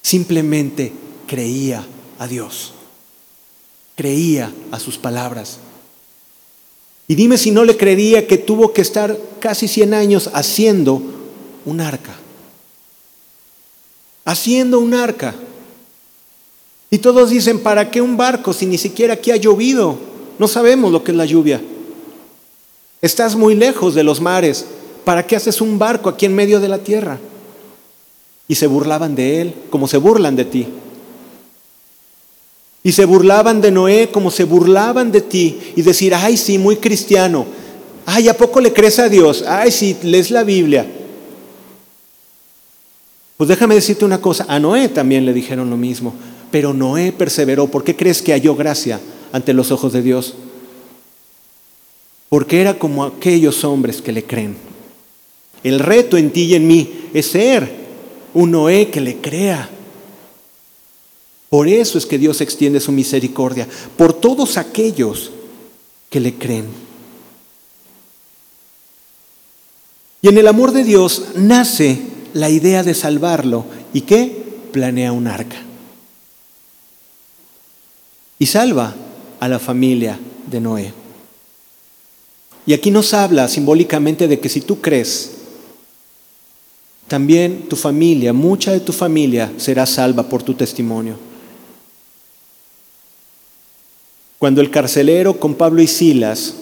Simplemente 0.02 0.92
creía 1.28 1.86
a 2.18 2.28
Dios. 2.28 2.74
Creía 3.96 4.52
a 4.72 4.80
sus 4.80 4.98
palabras. 4.98 5.60
Y 7.08 7.16
dime 7.16 7.38
si 7.38 7.52
no 7.52 7.64
le 7.64 7.78
creería 7.78 8.28
que 8.28 8.38
tuvo 8.38 8.74
que 8.74 8.82
estar 8.82 9.18
casi 9.40 9.68
100 9.68 9.94
años 9.94 10.30
haciendo 10.34 11.02
un 11.66 11.82
arca. 11.82 12.16
Haciendo 14.26 14.80
un 14.80 14.96
arca. 14.96 15.36
Y 16.96 17.00
todos 17.00 17.30
dicen, 17.30 17.60
¿para 17.60 17.92
qué 17.92 18.02
un 18.02 18.16
barco 18.16 18.54
si 18.54 18.66
ni 18.66 18.78
siquiera 18.78 19.16
aquí 19.16 19.30
ha 19.30 19.36
llovido? 19.36 19.98
No 20.40 20.48
sabemos 20.48 20.94
lo 20.94 21.04
que 21.04 21.12
es 21.12 21.18
la 21.18 21.26
lluvia. 21.26 21.62
Estás 23.02 23.36
muy 23.36 23.54
lejos 23.54 23.96
de 23.96 24.04
los 24.06 24.22
mares. 24.22 24.66
¿Para 25.04 25.28
qué 25.28 25.36
haces 25.36 25.60
un 25.60 25.78
barco 25.78 26.08
aquí 26.08 26.26
en 26.26 26.34
medio 26.34 26.62
de 26.62 26.70
la 26.70 26.78
tierra? 26.78 27.20
Y 28.48 28.56
se 28.56 28.68
burlaban 28.68 29.14
de 29.14 29.42
él, 29.42 29.54
como 29.70 29.90
se 29.90 29.98
burlan 29.98 30.38
de 30.38 30.46
ti. 30.46 30.68
Y 32.82 32.94
se 32.94 33.04
burlaban 33.04 33.60
de 33.60 33.72
Noé 33.72 34.10
como 34.10 34.32
se 34.32 34.46
burlaban 34.46 35.12
de 35.12 35.20
ti. 35.20 35.74
Y 35.76 35.82
decir, 35.82 36.16
ay, 36.16 36.38
sí, 36.38 36.58
muy 36.58 36.78
cristiano. 36.78 37.46
Ay, 38.06 38.30
¿a 38.30 38.38
poco 38.38 38.62
le 38.62 38.72
crees 38.72 39.00
a 39.00 39.10
Dios? 39.10 39.44
Ay, 39.46 39.70
sí, 39.70 39.98
lees 40.02 40.32
la 40.32 40.46
Biblia. 40.46 40.86
Pues 43.36 43.50
déjame 43.50 43.76
decirte 43.76 44.06
una 44.06 44.22
cosa, 44.22 44.46
a 44.48 44.58
Noé 44.62 44.88
también 44.88 45.26
le 45.26 45.34
dijeron 45.34 45.70
lo 45.70 45.76
mismo. 45.76 46.14
Pero 46.52 46.74
Noé 46.74 47.12
perseveró. 47.12 47.68
¿Por 47.68 47.84
qué 47.84 47.96
crees 47.96 48.22
que 48.22 48.34
halló 48.34 48.56
gracia 48.56 49.00
ante 49.32 49.54
los 49.54 49.72
ojos 49.72 49.94
de 49.94 50.02
Dios? 50.02 50.36
Porque 52.30 52.62
era 52.62 52.78
como 52.78 53.04
aquellos 53.04 53.64
hombres 53.64 54.02
que 54.02 54.12
le 54.12 54.24
creen. 54.24 54.56
El 55.64 55.80
reto 55.80 56.18
en 56.18 56.32
ti 56.32 56.44
y 56.44 56.56
en 56.56 56.68
mí 56.68 57.10
es 57.14 57.28
ser 57.28 57.72
un 58.34 58.52
Noé 58.52 58.90
que 58.90 59.02
le 59.02 59.18
crea. 59.18 59.70
Por 61.50 61.68
eso 61.68 61.98
es 61.98 62.06
que 62.06 62.18
Dios 62.18 62.42
extiende 62.42 62.80
su 62.80 62.92
misericordia 62.92 63.68
por 63.98 64.14
todos 64.14 64.58
aquellos 64.58 65.32
que 66.10 66.20
le 66.20 66.34
creen. 66.36 66.66
Y 70.22 70.28
en 70.28 70.38
el 70.38 70.48
amor 70.48 70.72
de 70.72 70.84
Dios 70.84 71.24
nace 71.36 72.00
la 72.34 72.50
idea 72.50 72.84
de 72.84 72.94
salvarlo. 72.94 73.66
¿Y 73.94 74.02
qué? 74.02 74.44
Planea 74.72 75.12
un 75.12 75.28
arca 75.28 75.66
y 78.46 78.48
salva 78.48 78.94
a 79.40 79.48
la 79.48 79.58
familia 79.58 80.20
de 80.46 80.62
Noé. 80.62 80.94
Y 82.68 82.74
aquí 82.74 82.92
nos 82.92 83.16
habla 83.16 83.48
simbólicamente 83.48 84.28
de 84.28 84.40
que 84.40 84.50
si 84.50 84.62
tú 84.62 84.82
crees, 84.82 85.32
también 87.08 87.68
tu 87.68 87.76
familia, 87.76 88.34
mucha 88.34 88.72
de 88.72 88.82
tu 88.82 88.94
familia 88.94 89.52
será 89.58 89.88
salva 89.88 90.30
por 90.30 90.44
tu 90.44 90.54
testimonio. 90.54 91.18
Cuando 94.38 94.62
el 94.62 94.70
carcelero 94.70 95.40
con 95.40 95.56
Pablo 95.56 95.82
y 95.82 95.88
Silas 95.88 96.54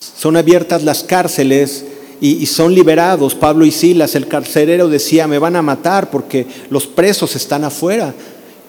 son 0.00 0.38
abiertas 0.38 0.82
las 0.82 1.04
cárceles 1.04 1.84
y, 2.22 2.46
son 2.46 2.74
liberados, 2.74 3.34
Pablo 3.34 3.66
y 3.66 3.70
Silas, 3.70 4.14
el 4.14 4.28
carcelero 4.28 4.88
decía, 4.88 5.26
me 5.26 5.38
van 5.38 5.56
a 5.56 5.62
matar 5.62 6.08
porque 6.08 6.46
los 6.70 6.86
presos 6.86 7.36
están 7.36 7.64
afuera. 7.64 8.14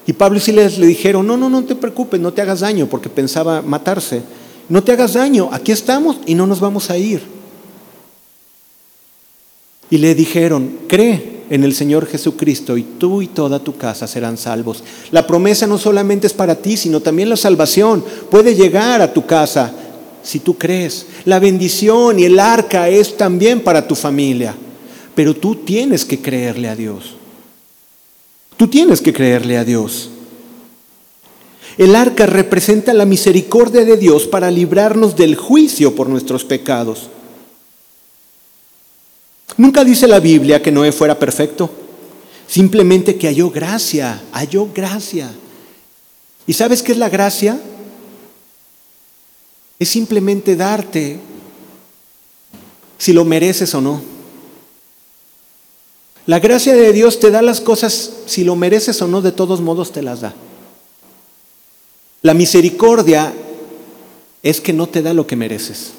Y 0.08 0.14
Pablo 0.14 0.38
y 0.38 0.42
Silas 0.42 0.78
le 0.78 0.88
dijeron, 0.88 1.28
no, 1.28 1.36
no, 1.36 1.50
no 1.50 1.66
te 1.66 1.76
preocupes, 1.76 2.20
no 2.20 2.32
te 2.32 2.42
hagas 2.42 2.62
daño, 2.62 2.88
porque 2.88 3.10
pensaba 3.10 3.62
matarse. 3.62 4.24
No 4.70 4.82
te 4.82 4.94
hagas 4.94 5.14
daño, 5.14 5.50
aquí 5.52 5.74
estamos 5.74 6.18
y 6.26 6.34
no 6.34 6.48
nos 6.48 6.62
vamos 6.62 6.90
a 6.90 6.98
ir. 6.98 7.22
Y 9.90 9.98
le 9.98 10.16
dijeron, 10.16 10.80
cree 10.88 11.44
en 11.50 11.64
el 11.64 11.74
Señor 11.74 12.06
Jesucristo 12.08 12.78
y 12.78 12.84
tú 12.84 13.22
y 13.22 13.28
toda 13.28 13.60
tu 13.60 13.76
casa 13.76 14.08
serán 14.08 14.38
salvos. 14.38 14.84
La 15.12 15.28
promesa 15.28 15.68
no 15.68 15.78
solamente 15.78 16.28
es 16.28 16.34
para 16.34 16.56
ti, 16.56 16.78
sino 16.78 17.02
también 17.02 17.30
la 17.30 17.38
salvación 17.38 18.04
puede 18.32 18.56
llegar 18.56 19.02
a 19.02 19.14
tu 19.14 19.26
casa 19.26 19.74
si 20.24 20.40
tú 20.40 20.58
crees. 20.58 21.08
La 21.26 21.40
bendición 21.40 22.18
y 22.20 22.26
el 22.26 22.40
arca 22.40 22.88
es 22.88 23.18
también 23.18 23.62
para 23.62 23.88
tu 23.88 23.96
familia, 23.96 24.56
pero 25.16 25.34
tú 25.34 25.56
tienes 25.56 26.06
que 26.06 26.22
creerle 26.22 26.70
a 26.70 26.76
Dios. 26.76 27.17
Tú 28.58 28.68
tienes 28.68 29.02
que 29.02 29.14
creerle 29.14 29.58
a 29.58 29.64
Dios. 29.64 30.10
El 31.78 31.96
arca 31.96 32.26
representa 32.26 32.92
la 32.94 33.06
misericordia 33.06 33.86
de 33.86 33.98
Dios 33.98 34.26
para 34.26 34.50
librarnos 34.50 35.16
del 35.16 35.36
juicio 35.36 35.94
por 35.94 36.10
nuestros 36.10 36.44
pecados. 36.44 37.10
Nunca 39.58 39.84
dice 39.84 40.08
la 40.08 40.20
Biblia 40.20 40.62
que 40.62 40.72
Noé 40.72 40.92
fuera 40.92 41.20
perfecto, 41.20 41.70
simplemente 42.48 43.16
que 43.16 43.28
halló 43.28 43.52
gracia, 43.52 44.24
halló 44.32 44.70
gracia. 44.74 45.30
¿Y 46.48 46.54
sabes 46.54 46.82
qué 46.82 46.94
es 46.94 46.98
la 46.98 47.10
gracia? 47.10 47.60
Es 49.78 49.90
simplemente 49.90 50.56
darte 50.56 51.20
si 52.98 53.14
lo 53.14 53.24
mereces 53.24 53.74
o 53.76 53.82
no. 53.82 54.17
La 56.28 56.40
gracia 56.40 56.76
de 56.76 56.92
Dios 56.92 57.20
te 57.20 57.32
da 57.32 57.42
las 57.42 57.62
cosas, 57.62 58.12
si 58.26 58.44
lo 58.44 58.58
mereces 58.58 59.02
o 59.02 59.08
no, 59.08 59.22
de 59.22 59.32
todos 59.32 59.62
modos 59.62 59.94
te 59.94 60.02
las 60.02 60.20
da. 60.20 60.34
La 62.22 62.34
misericordia 62.34 63.34
es 64.44 64.60
que 64.60 64.74
no 64.74 64.88
te 64.88 65.02
da 65.02 65.14
lo 65.14 65.26
que 65.26 65.38
mereces. 65.38 65.92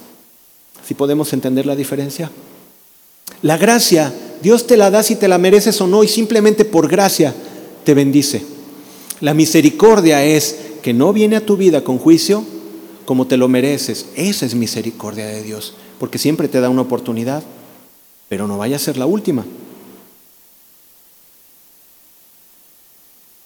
Si 0.86 0.92
podemos 0.92 1.32
entender 1.32 1.64
la 1.64 1.74
diferencia. 1.74 2.30
La 3.40 3.56
gracia, 3.56 4.12
Dios 4.42 4.66
te 4.66 4.76
la 4.76 4.90
da 4.90 5.02
si 5.02 5.16
te 5.16 5.28
la 5.28 5.38
mereces 5.38 5.80
o 5.80 5.86
no, 5.86 6.04
y 6.04 6.08
simplemente 6.08 6.66
por 6.66 6.88
gracia 6.88 7.34
te 7.84 7.94
bendice. 7.94 8.44
La 9.20 9.32
misericordia 9.32 10.22
es 10.24 10.56
que 10.82 10.92
no 10.92 11.14
viene 11.14 11.36
a 11.36 11.46
tu 11.46 11.56
vida 11.56 11.82
con 11.82 11.96
juicio 11.96 12.44
como 13.06 13.26
te 13.26 13.38
lo 13.38 13.48
mereces. 13.48 14.04
Esa 14.14 14.44
es 14.44 14.54
misericordia 14.54 15.24
de 15.24 15.42
Dios, 15.42 15.72
porque 15.98 16.18
siempre 16.18 16.48
te 16.48 16.60
da 16.60 16.68
una 16.68 16.82
oportunidad, 16.82 17.42
pero 18.28 18.46
no 18.46 18.58
vaya 18.58 18.76
a 18.76 18.78
ser 18.78 18.98
la 18.98 19.06
última. 19.06 19.46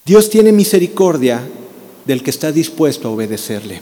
Dios 0.05 0.31
tiene 0.31 0.51
misericordia 0.51 1.49
del 2.05 2.23
que 2.23 2.31
está 2.31 2.51
dispuesto 2.51 3.09
a 3.09 3.13
obedecerle. 3.13 3.81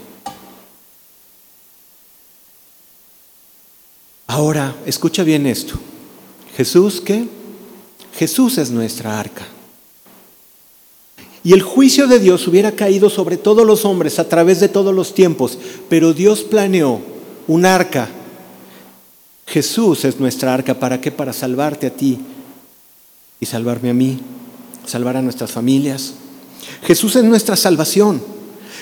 Ahora, 4.27 4.77
escucha 4.87 5.25
bien 5.25 5.47
esto. 5.47 5.75
Jesús, 6.57 7.01
¿qué? 7.01 7.27
Jesús 8.17 8.59
es 8.59 8.71
nuestra 8.71 9.19
arca. 9.19 9.47
Y 11.43 11.55
el 11.55 11.63
juicio 11.63 12.07
de 12.07 12.19
Dios 12.19 12.47
hubiera 12.47 12.73
caído 12.73 13.09
sobre 13.09 13.39
todos 13.39 13.67
los 13.67 13.87
hombres 13.87 14.19
a 14.19 14.29
través 14.29 14.61
de 14.61 14.69
todos 14.69 14.95
los 14.95 15.15
tiempos, 15.15 15.59
pero 15.89 16.13
Dios 16.13 16.43
planeó 16.43 17.01
un 17.49 17.65
arca. 17.65 18.11
Jesús 19.47 20.05
es 20.05 20.21
nuestra 20.21 20.53
arca. 20.53 20.79
¿Para 20.79 21.01
qué? 21.01 21.11
Para 21.11 21.33
salvarte 21.33 21.87
a 21.87 21.91
ti 21.91 22.19
y 23.41 23.47
salvarme 23.47 23.91
a 23.91 23.95
mí 23.95 24.21
salvar 24.87 25.16
a 25.16 25.23
nuestras 25.23 25.51
familias. 25.51 26.14
Jesús 26.83 27.16
es 27.16 27.25
nuestra 27.25 27.57
salvación. 27.57 28.23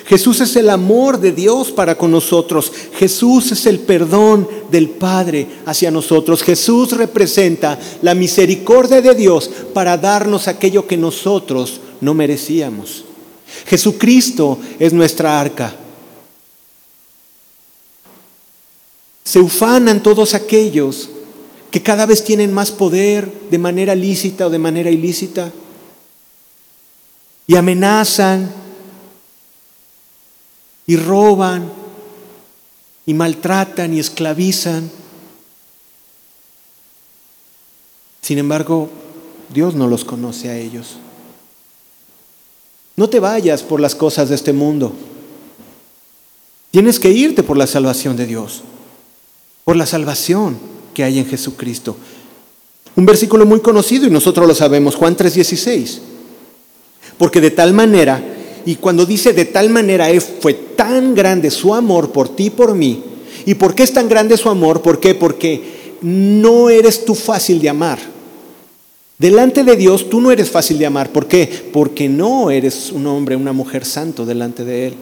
Jesús 0.06 0.40
es 0.40 0.56
el 0.56 0.70
amor 0.70 1.20
de 1.20 1.32
Dios 1.32 1.70
para 1.70 1.98
con 1.98 2.11
nosotros. 2.11 2.72
Jesús 2.94 3.52
es 3.52 3.66
el 3.66 3.80
perdón 3.80 4.48
del 4.70 4.88
Padre 4.88 5.46
hacia 5.66 5.90
nosotros. 5.90 6.42
Jesús 6.42 6.92
representa 6.92 7.78
la 8.00 8.14
misericordia 8.14 9.02
de 9.02 9.14
Dios 9.14 9.50
para 9.74 9.98
darnos 9.98 10.48
aquello 10.48 10.87
que 10.87 10.96
nosotros 10.96 11.80
no 12.00 12.14
merecíamos. 12.14 13.04
Jesucristo 13.66 14.58
es 14.78 14.94
nuestra 14.94 15.38
arca. 15.38 15.74
Se 19.24 19.40
ufanan 19.40 20.02
todos 20.02 20.32
aquellos 20.32 21.11
que 21.70 21.82
cada 21.82 22.06
vez 22.06 22.24
tienen 22.24 22.50
más 22.50 22.70
poder 22.70 23.30
de 23.50 23.58
manera 23.58 23.94
lícita 23.94 24.46
o 24.46 24.50
de 24.50 24.58
manera 24.58 24.90
ilícita 24.90 25.52
y 27.48 27.56
amenazan 27.56 28.52
y 30.87 30.96
roban 30.96 31.72
y 33.06 33.14
maltratan 33.14 33.94
y 33.94 33.98
esclavizan. 33.98 34.90
Sin 38.20 38.37
embargo, 38.37 38.90
Dios 39.52 39.74
no 39.74 39.88
los 39.88 40.04
conoce 40.04 40.50
a 40.50 40.58
ellos. 40.58 40.98
No 42.96 43.08
te 43.08 43.18
vayas 43.18 43.62
por 43.62 43.80
las 43.80 43.94
cosas 43.94 44.28
de 44.28 44.34
este 44.34 44.52
mundo. 44.52 44.92
Tienes 46.70 47.00
que 47.00 47.11
irte 47.11 47.42
por 47.42 47.56
la 47.56 47.66
salvación 47.66 48.14
de 48.16 48.26
Dios, 48.26 48.62
por 49.64 49.74
la 49.74 49.87
salvación 49.87 50.58
que 50.92 51.02
hay 51.02 51.18
en 51.18 51.26
Jesucristo. 51.26 51.96
Un 52.94 53.06
versículo 53.06 53.46
muy 53.46 53.61
conocido 53.61 54.06
y 54.06 54.11
nosotros 54.11 54.46
lo 54.46 54.54
sabemos, 54.54 54.96
Juan 54.96 55.16
3:16. 55.16 56.17
Porque 57.18 57.40
de 57.40 57.50
tal 57.50 57.74
manera, 57.74 58.22
y 58.64 58.76
cuando 58.76 59.04
dice 59.04 59.33
de 59.33 59.44
tal 59.44 59.70
manera 59.70 60.09
fue 60.40 60.54
tan 60.54 61.14
grande 61.14 61.50
su 61.50 61.74
amor 61.74 62.12
por 62.12 62.28
ti 62.35 62.46
y 62.46 62.50
por 62.50 62.74
mí. 62.74 63.02
¿Y 63.44 63.54
por 63.54 63.74
qué 63.74 63.83
es 63.83 63.92
tan 63.92 64.09
grande 64.09 64.37
su 64.37 64.48
amor? 64.48 64.83
¿Por 64.83 65.00
qué? 65.00 65.14
Porque 65.14 65.96
no 66.02 66.70
eres 66.70 67.04
tú 67.04 67.14
fácil 67.14 67.61
de 67.61 67.68
amar. 67.68 67.98
Delante 69.18 69.64
de 69.64 69.76
Dios 69.76 70.09
tú 70.09 70.20
no 70.20 70.31
eres 70.31 70.48
fácil 70.48 70.78
de 70.78 70.87
amar. 70.87 71.11
¿Por 71.11 71.26
qué? 71.26 71.68
Porque 71.72 72.09
no 72.09 72.50
eres 72.50 72.92
un 72.92 73.07
hombre, 73.07 73.35
una 73.35 73.52
mujer 73.52 73.85
santo 73.85 74.24
delante 74.24 74.64
de 74.64 74.88
Él, 74.88 74.94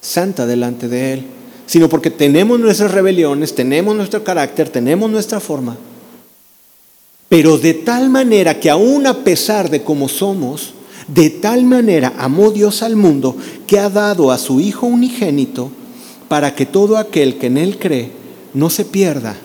santa 0.00 0.44
delante 0.44 0.88
de 0.88 1.14
Él, 1.14 1.22
sino 1.66 1.88
porque 1.88 2.10
tenemos 2.10 2.60
nuestras 2.60 2.92
rebeliones, 2.92 3.54
tenemos 3.54 3.96
nuestro 3.96 4.22
carácter, 4.22 4.68
tenemos 4.68 5.10
nuestra 5.10 5.40
forma. 5.40 5.76
Pero 7.28 7.56
de 7.56 7.74
tal 7.74 8.10
manera 8.10 8.60
que 8.60 8.68
aún 8.68 9.06
a 9.06 9.24
pesar 9.24 9.70
de 9.70 9.82
cómo 9.82 10.08
somos, 10.08 10.74
tal 11.36 11.64
manera 11.64 12.14
amó 12.18 12.50
Dios 12.50 12.82
al 12.82 12.96
mundo 12.96 13.36
que 13.66 13.78
ha 13.78 13.88
dado 13.88 14.30
a 14.30 14.38
su 14.38 14.60
Hijo 14.60 14.86
unigénito 14.86 15.70
para 16.28 16.54
que 16.54 16.66
todo 16.66 16.96
aquel 16.96 17.38
que 17.38 17.46
en 17.46 17.58
Él 17.58 17.78
cree 17.78 18.10
no 18.52 18.70
se 18.70 18.84
pierda, 18.84 19.36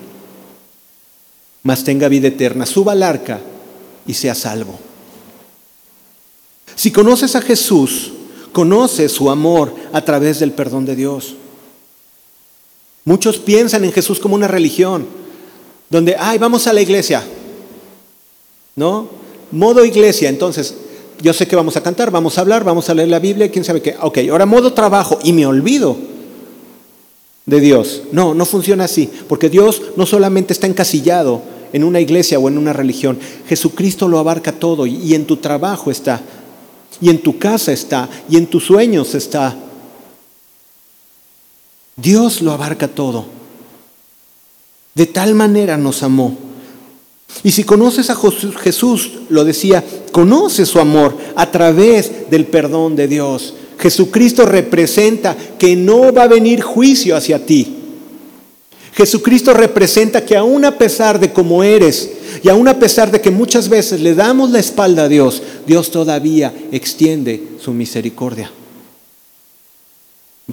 mas 1.64 1.84
tenga 1.84 2.08
vida 2.08 2.30
eterna. 2.30 2.66
Suba 2.66 2.94
al 2.94 3.04
arca 3.04 3.40
y 4.08 4.14
sea 4.14 4.34
salvo. 4.34 4.80
Si 6.76 6.92
conoces 6.92 7.36
a 7.36 7.42
Jesús, 7.42 8.14
conoces 8.52 9.12
su 9.12 9.30
amor 9.30 9.76
a 9.94 10.04
través 10.04 10.40
del 10.40 10.52
perdón 10.52 10.86
de 10.86 10.96
Dios. 10.96 11.36
Muchos 13.06 13.38
piensan 13.38 13.84
en 13.84 13.92
Jesús 13.92 14.20
como 14.20 14.36
una 14.36 14.48
religión, 14.48 15.06
donde, 15.90 16.16
ay, 16.18 16.38
vamos 16.38 16.68
a 16.68 16.74
la 16.74 16.82
iglesia, 16.82 17.24
¿no? 18.76 19.10
Modo 19.52 19.84
iglesia, 19.84 20.30
entonces, 20.30 20.76
yo 21.22 21.34
sé 21.34 21.48
que 21.48 21.56
vamos 21.56 21.78
a 21.78 21.84
cantar, 21.84 22.12
vamos 22.12 22.38
a 22.38 22.42
hablar, 22.42 22.64
vamos 22.64 22.90
a 22.90 22.94
leer 22.94 23.10
la 23.10 23.20
Biblia, 23.20 23.52
quién 23.52 23.64
sabe 23.64 23.82
qué. 23.82 23.96
Ok, 24.02 24.20
ahora 24.30 24.46
modo 24.46 24.74
trabajo 24.74 25.20
y 25.24 25.34
me 25.34 25.46
olvido 25.46 25.96
de 27.46 27.60
Dios. 27.60 28.04
No, 28.12 28.34
no 28.34 28.46
funciona 28.46 28.86
así, 28.86 29.10
porque 29.28 29.50
Dios 29.50 29.82
no 29.96 30.06
solamente 30.06 30.54
está 30.54 30.68
encasillado 30.68 31.42
en 31.74 31.84
una 31.84 32.00
iglesia 32.00 32.40
o 32.40 32.48
en 32.48 32.58
una 32.58 32.74
religión. 32.74 33.20
Jesucristo 33.48 34.08
lo 34.08 34.20
abarca 34.20 34.52
todo 34.52 34.86
y 34.86 35.14
en 35.14 35.26
tu 35.26 35.38
trabajo 35.38 35.92
está, 35.92 36.22
y 37.00 37.10
en 37.10 37.22
tu 37.22 37.38
casa 37.40 37.72
está, 37.72 38.10
y 38.30 38.38
en 38.38 38.48
tus 38.48 38.66
sueños 38.66 39.16
está. 39.16 39.56
Dios 41.96 42.42
lo 42.42 42.52
abarca 42.52 42.88
todo. 42.88 43.26
De 44.94 45.06
tal 45.06 45.36
manera 45.36 45.78
nos 45.78 46.04
amó. 46.04 46.51
Y 47.44 47.52
si 47.52 47.64
conoces 47.64 48.10
a 48.10 48.16
Jesús, 48.16 49.12
lo 49.30 49.44
decía, 49.44 49.84
conoces 50.12 50.70
su 50.70 50.80
amor 50.80 51.18
a 51.36 51.50
través 51.50 52.30
del 52.30 52.46
perdón 52.46 52.96
de 52.96 53.08
Dios. 53.08 53.56
Jesucristo 53.80 54.46
representa 54.46 55.36
que 55.58 55.76
no 55.76 56.14
va 56.14 56.24
a 56.24 56.28
venir 56.28 56.62
juicio 56.62 57.16
hacia 57.16 57.44
ti. 57.44 57.78
Jesucristo 58.94 59.54
representa 59.54 60.24
que 60.24 60.36
aún 60.36 60.66
a 60.66 60.78
pesar 60.78 61.20
de 61.20 61.32
cómo 61.32 61.64
eres 61.64 62.12
y 62.44 62.50
aún 62.50 62.68
a 62.68 62.78
pesar 62.78 63.10
de 63.10 63.22
que 63.22 63.32
muchas 63.32 63.70
veces 63.70 64.02
le 64.02 64.14
damos 64.14 64.52
la 64.52 64.60
espalda 64.60 65.04
a 65.04 65.08
Dios, 65.08 65.42
Dios 65.66 65.90
todavía 65.90 66.54
extiende 66.72 67.42
su 67.60 67.72
misericordia. 67.72 68.52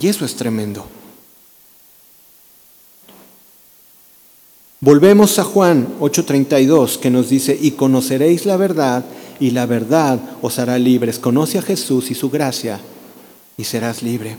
Y 0.01 0.07
eso 0.07 0.25
es 0.25 0.35
tremendo. 0.35 0.87
Volvemos 4.81 5.39
a 5.39 5.45
Juan 5.45 5.89
8:32 6.01 6.99
que 6.99 7.11
nos 7.11 7.29
dice, 7.29 7.59
y 7.61 7.73
conoceréis 7.73 8.47
la 8.47 8.57
verdad 8.57 9.05
y 9.41 9.51
la 9.51 9.67
verdad 9.67 10.21
os 10.43 10.59
hará 10.59 10.79
libres. 10.79 11.19
Conoce 11.19 11.59
a 11.59 11.63
Jesús 11.63 12.11
y 12.11 12.15
su 12.15 12.31
gracia 12.31 12.81
y 13.57 13.65
serás 13.65 14.03
libre. 14.03 14.37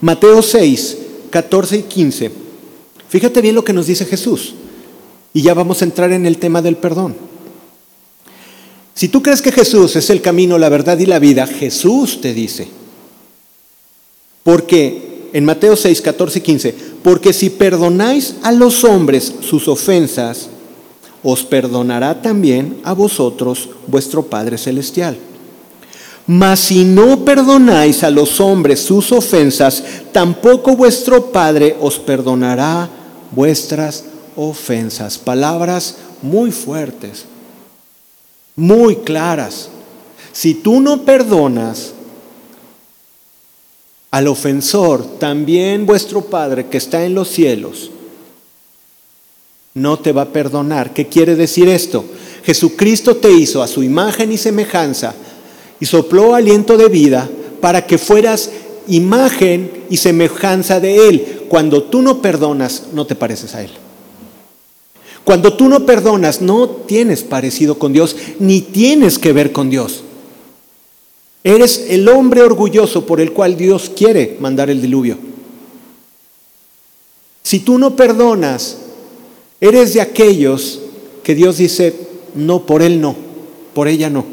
Mateo 0.00 0.42
6, 0.42 0.98
14 1.30 1.76
y 1.78 1.82
15 1.82 2.50
Fíjate 3.10 3.42
bien 3.42 3.56
lo 3.56 3.64
que 3.64 3.72
nos 3.72 3.88
dice 3.88 4.06
Jesús. 4.06 4.54
Y 5.34 5.42
ya 5.42 5.52
vamos 5.52 5.82
a 5.82 5.84
entrar 5.84 6.12
en 6.12 6.26
el 6.26 6.38
tema 6.38 6.62
del 6.62 6.76
perdón. 6.76 7.16
Si 8.94 9.08
tú 9.08 9.20
crees 9.20 9.42
que 9.42 9.50
Jesús 9.50 9.96
es 9.96 10.10
el 10.10 10.22
camino, 10.22 10.58
la 10.58 10.68
verdad 10.68 10.96
y 10.96 11.06
la 11.06 11.18
vida, 11.18 11.48
Jesús 11.48 12.20
te 12.20 12.32
dice. 12.32 12.68
Porque 14.44 15.28
en 15.32 15.44
Mateo 15.44 15.74
6, 15.74 16.00
14 16.02 16.38
y 16.38 16.42
15, 16.42 16.74
porque 17.02 17.32
si 17.32 17.50
perdonáis 17.50 18.36
a 18.42 18.52
los 18.52 18.84
hombres 18.84 19.32
sus 19.40 19.68
ofensas, 19.68 20.48
os 21.22 21.44
perdonará 21.44 22.22
también 22.22 22.80
a 22.84 22.92
vosotros 22.92 23.68
vuestro 23.86 24.24
Padre 24.24 24.58
Celestial. 24.58 25.16
Mas 26.26 26.60
si 26.60 26.84
no 26.84 27.24
perdonáis 27.24 28.04
a 28.04 28.10
los 28.10 28.40
hombres 28.40 28.80
sus 28.80 29.10
ofensas, 29.12 29.82
tampoco 30.12 30.76
vuestro 30.76 31.32
Padre 31.32 31.76
os 31.80 31.98
perdonará 31.98 32.88
vuestras 33.32 34.04
ofensas. 34.36 35.18
Palabras 35.18 35.96
muy 36.22 36.52
fuertes, 36.52 37.24
muy 38.54 38.96
claras. 38.96 39.68
Si 40.32 40.54
tú 40.54 40.80
no 40.80 41.02
perdonas 41.02 41.92
al 44.10 44.26
ofensor, 44.28 45.18
también 45.18 45.86
vuestro 45.86 46.22
Padre 46.22 46.66
que 46.66 46.78
está 46.78 47.04
en 47.04 47.14
los 47.14 47.28
cielos 47.28 47.90
no 49.74 49.98
te 49.98 50.12
va 50.12 50.22
a 50.22 50.32
perdonar. 50.32 50.92
¿Qué 50.92 51.06
quiere 51.06 51.36
decir 51.36 51.68
esto? 51.68 52.04
Jesucristo 52.44 53.16
te 53.16 53.30
hizo 53.32 53.62
a 53.62 53.68
su 53.68 53.82
imagen 53.82 54.32
y 54.32 54.36
semejanza 54.36 55.14
y 55.78 55.86
sopló 55.86 56.34
aliento 56.34 56.76
de 56.76 56.88
vida 56.88 57.28
para 57.60 57.86
que 57.86 57.98
fueras 57.98 58.50
imagen 58.88 59.84
y 59.90 59.96
semejanza 59.98 60.80
de 60.80 61.08
Él. 61.08 61.42
Cuando 61.48 61.84
tú 61.84 62.02
no 62.02 62.20
perdonas, 62.20 62.84
no 62.92 63.06
te 63.06 63.14
pareces 63.14 63.54
a 63.54 63.62
Él. 63.62 63.70
Cuando 65.24 65.52
tú 65.52 65.68
no 65.68 65.86
perdonas, 65.86 66.40
no 66.40 66.68
tienes 66.68 67.22
parecido 67.22 67.78
con 67.78 67.92
Dios, 67.92 68.16
ni 68.38 68.62
tienes 68.62 69.18
que 69.18 69.32
ver 69.32 69.52
con 69.52 69.70
Dios. 69.70 70.02
Eres 71.42 71.86
el 71.88 72.08
hombre 72.08 72.42
orgulloso 72.42 73.06
por 73.06 73.20
el 73.20 73.32
cual 73.32 73.56
Dios 73.56 73.90
quiere 73.94 74.36
mandar 74.40 74.68
el 74.68 74.82
diluvio. 74.82 75.18
Si 77.42 77.60
tú 77.60 77.78
no 77.78 77.96
perdonas, 77.96 78.76
eres 79.60 79.94
de 79.94 80.00
aquellos 80.00 80.80
que 81.24 81.34
Dios 81.34 81.56
dice, 81.56 81.94
no, 82.34 82.66
por 82.66 82.82
él 82.82 83.00
no, 83.00 83.16
por 83.74 83.88
ella 83.88 84.10
no. 84.10 84.24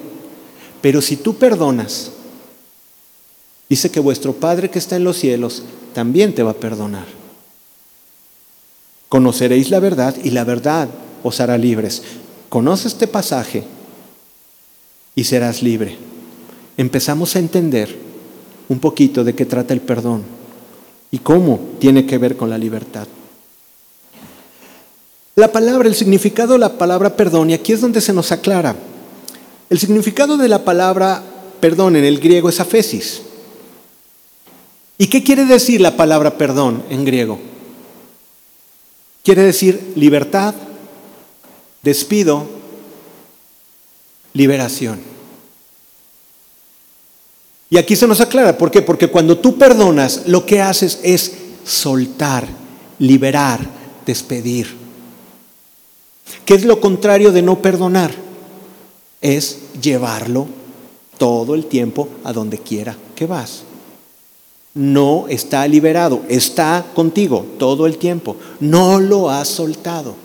Pero 0.81 1.01
si 1.01 1.15
tú 1.15 1.35
perdonas, 1.35 2.11
dice 3.69 3.89
que 3.89 3.99
vuestro 3.99 4.33
Padre 4.33 4.69
que 4.69 4.79
está 4.79 4.97
en 4.97 5.03
los 5.03 5.17
cielos 5.17 5.63
también 5.93 6.35
te 6.35 6.43
va 6.43 6.51
a 6.51 6.55
perdonar. 6.55 7.05
Conoceréis 9.09 9.69
la 9.69 9.79
verdad 9.79 10.15
y 10.23 10.31
la 10.31 10.43
verdad 10.43 10.89
os 11.23 11.39
hará 11.39 11.57
libres. 11.57 12.03
Conoce 12.49 12.89
este 12.89 13.07
pasaje 13.07 13.63
y 15.15 15.23
serás 15.23 15.63
libre. 15.63 15.97
Empezamos 16.77 17.35
a 17.35 17.39
entender 17.39 17.93
un 18.69 18.79
poquito 18.79 19.23
de 19.23 19.33
qué 19.33 19.45
trata 19.45 19.73
el 19.73 19.81
perdón 19.81 20.23
y 21.09 21.19
cómo 21.19 21.59
tiene 21.79 22.05
que 22.05 22.17
ver 22.17 22.37
con 22.37 22.49
la 22.49 22.57
libertad. 22.57 23.07
La 25.35 25.51
palabra, 25.51 25.87
el 25.87 25.95
significado 25.95 26.53
de 26.53 26.59
la 26.59 26.77
palabra 26.77 27.15
perdón, 27.15 27.49
y 27.49 27.53
aquí 27.53 27.73
es 27.73 27.81
donde 27.81 28.01
se 28.01 28.13
nos 28.13 28.31
aclara. 28.31 28.75
El 29.69 29.79
significado 29.79 30.37
de 30.37 30.47
la 30.47 30.63
palabra 30.63 31.23
perdón 31.59 31.95
en 31.95 32.05
el 32.05 32.19
griego 32.19 32.49
es 32.49 32.59
afesis. 32.59 33.21
¿Y 34.97 35.07
qué 35.07 35.23
quiere 35.23 35.45
decir 35.45 35.81
la 35.81 35.95
palabra 35.95 36.37
perdón 36.37 36.83
en 36.89 37.05
griego? 37.05 37.39
Quiere 39.23 39.43
decir 39.43 39.93
libertad, 39.95 40.55
despido, 41.83 42.47
liberación. 44.33 45.16
Y 47.69 47.77
aquí 47.77 47.95
se 47.95 48.07
nos 48.07 48.21
aclara, 48.21 48.57
¿por 48.57 48.71
qué? 48.71 48.81
Porque 48.81 49.09
cuando 49.09 49.37
tú 49.37 49.57
perdonas, 49.57 50.23
lo 50.27 50.45
que 50.45 50.61
haces 50.61 50.99
es 51.03 51.33
soltar, 51.65 52.47
liberar, 52.97 53.59
despedir. 54.05 54.73
¿Qué 56.45 56.53
es 56.53 56.63
lo 56.63 56.79
contrario 56.79 57.31
de 57.31 57.41
no 57.41 57.61
perdonar? 57.61 58.11
Es 59.21 59.59
llevarlo 59.81 60.47
todo 61.17 61.55
el 61.55 61.65
tiempo 61.65 62.07
a 62.23 62.31
donde 62.31 62.59
quiera 62.59 62.95
que 63.15 63.25
vas. 63.25 63.63
no 64.77 65.25
está 65.27 65.67
liberado, 65.67 66.21
está 66.29 66.85
contigo 66.93 67.43
todo 67.57 67.87
el 67.87 67.97
tiempo, 67.97 68.37
no 68.59 68.99
lo 68.99 69.31
has 69.31 69.47
soltado. 69.47 70.15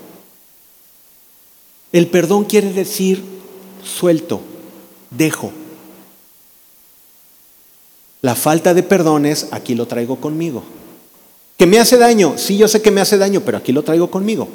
El 1.91 2.07
perdón 2.07 2.43
quiere 2.45 2.71
decir 2.71 3.23
suelto, 3.83 4.41
dejo. 5.09 5.51
La 8.23 8.35
falta 8.35 8.73
de 8.73 8.83
perdón 8.83 9.25
es, 9.25 9.49
aquí 9.51 9.75
lo 9.75 9.85
traigo 9.85 10.15
conmigo. 10.15 10.63
¿Que 11.57 11.67
me 11.67 11.77
hace 11.77 11.97
daño? 11.97 12.35
Sí, 12.37 12.57
yo 12.57 12.69
sé 12.69 12.81
que 12.81 12.89
me 12.89 13.01
hace 13.01 13.17
daño, 13.17 13.41
pero 13.41 13.57
aquí 13.57 13.73
lo 13.73 13.83
traigo 13.83 14.09
conmigo. 14.09 14.47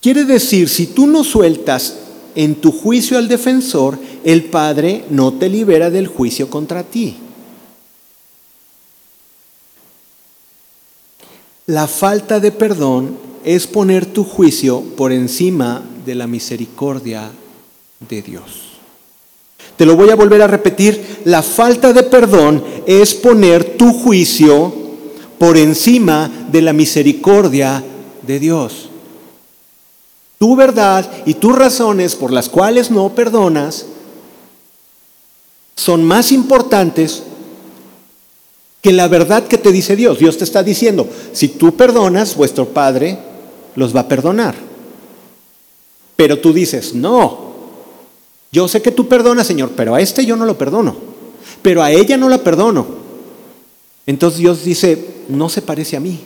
Quiere 0.00 0.24
decir, 0.24 0.68
si 0.68 0.86
tú 0.86 1.08
no 1.08 1.24
sueltas 1.24 1.96
en 2.36 2.54
tu 2.54 2.70
juicio 2.70 3.18
al 3.18 3.26
defensor, 3.26 3.98
el 4.22 4.44
Padre 4.44 5.04
no 5.10 5.32
te 5.32 5.48
libera 5.48 5.90
del 5.90 6.06
juicio 6.06 6.48
contra 6.48 6.84
ti. 6.84 7.16
La 11.66 11.88
falta 11.88 12.38
de 12.38 12.52
perdón 12.52 13.18
es 13.42 13.66
poner 13.66 14.06
tu 14.06 14.22
juicio 14.22 14.82
por 14.96 15.10
encima 15.10 15.82
de 16.04 16.14
la 16.14 16.28
misericordia 16.28 17.32
de 18.08 18.22
Dios. 18.22 18.65
Te 19.76 19.84
lo 19.84 19.96
voy 19.96 20.10
a 20.10 20.16
volver 20.16 20.40
a 20.42 20.46
repetir, 20.46 21.20
la 21.24 21.42
falta 21.42 21.92
de 21.92 22.02
perdón 22.02 22.64
es 22.86 23.14
poner 23.14 23.76
tu 23.76 23.92
juicio 23.92 24.72
por 25.38 25.56
encima 25.56 26.30
de 26.50 26.62
la 26.62 26.72
misericordia 26.72 27.84
de 28.22 28.38
Dios. 28.38 28.88
Tu 30.38 30.56
verdad 30.56 31.10
y 31.26 31.34
tus 31.34 31.56
razones 31.56 32.14
por 32.14 32.32
las 32.32 32.48
cuales 32.48 32.90
no 32.90 33.10
perdonas 33.10 33.86
son 35.74 36.04
más 36.04 36.32
importantes 36.32 37.22
que 38.80 38.92
la 38.92 39.08
verdad 39.08 39.46
que 39.46 39.58
te 39.58 39.72
dice 39.72 39.96
Dios. 39.96 40.18
Dios 40.18 40.38
te 40.38 40.44
está 40.44 40.62
diciendo, 40.62 41.08
si 41.32 41.48
tú 41.48 41.74
perdonas, 41.74 42.36
vuestro 42.36 42.66
Padre 42.68 43.18
los 43.74 43.94
va 43.94 44.00
a 44.00 44.08
perdonar. 44.08 44.54
Pero 46.16 46.38
tú 46.38 46.52
dices, 46.52 46.94
no, 46.94 47.55
yo 48.56 48.68
sé 48.68 48.80
que 48.80 48.90
tú 48.90 49.06
perdonas, 49.06 49.46
Señor, 49.46 49.72
pero 49.76 49.94
a 49.94 50.00
este 50.00 50.24
yo 50.24 50.34
no 50.34 50.46
lo 50.46 50.56
perdono. 50.56 50.96
Pero 51.60 51.82
a 51.82 51.92
ella 51.92 52.16
no 52.16 52.30
la 52.30 52.42
perdono. 52.42 52.86
Entonces 54.06 54.38
Dios 54.38 54.64
dice, 54.64 55.24
no 55.28 55.50
se 55.50 55.60
parece 55.60 55.94
a 55.94 56.00
mí. 56.00 56.20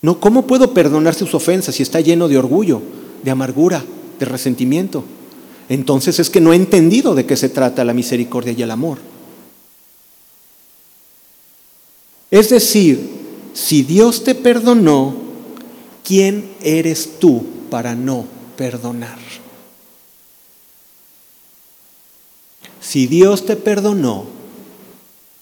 No, 0.00 0.18
¿cómo 0.20 0.46
puedo 0.46 0.72
perdonar 0.72 1.14
sus 1.14 1.34
ofensas 1.34 1.74
si 1.74 1.82
está 1.82 2.00
lleno 2.00 2.28
de 2.28 2.38
orgullo, 2.38 2.80
de 3.22 3.30
amargura, 3.30 3.84
de 4.18 4.24
resentimiento? 4.24 5.04
Entonces 5.68 6.18
es 6.18 6.30
que 6.30 6.40
no 6.40 6.54
he 6.54 6.56
entendido 6.56 7.14
de 7.14 7.26
qué 7.26 7.36
se 7.36 7.50
trata 7.50 7.84
la 7.84 7.92
misericordia 7.92 8.54
y 8.56 8.62
el 8.62 8.70
amor. 8.70 8.96
Es 12.30 12.48
decir, 12.48 13.06
si 13.52 13.82
Dios 13.82 14.24
te 14.24 14.34
perdonó, 14.34 15.14
¿quién 16.02 16.52
eres 16.62 17.18
tú 17.20 17.44
para 17.68 17.94
no 17.94 18.24
perdonar? 18.56 19.43
Si 22.86 23.06
Dios 23.06 23.46
te 23.46 23.56
perdonó, 23.56 24.26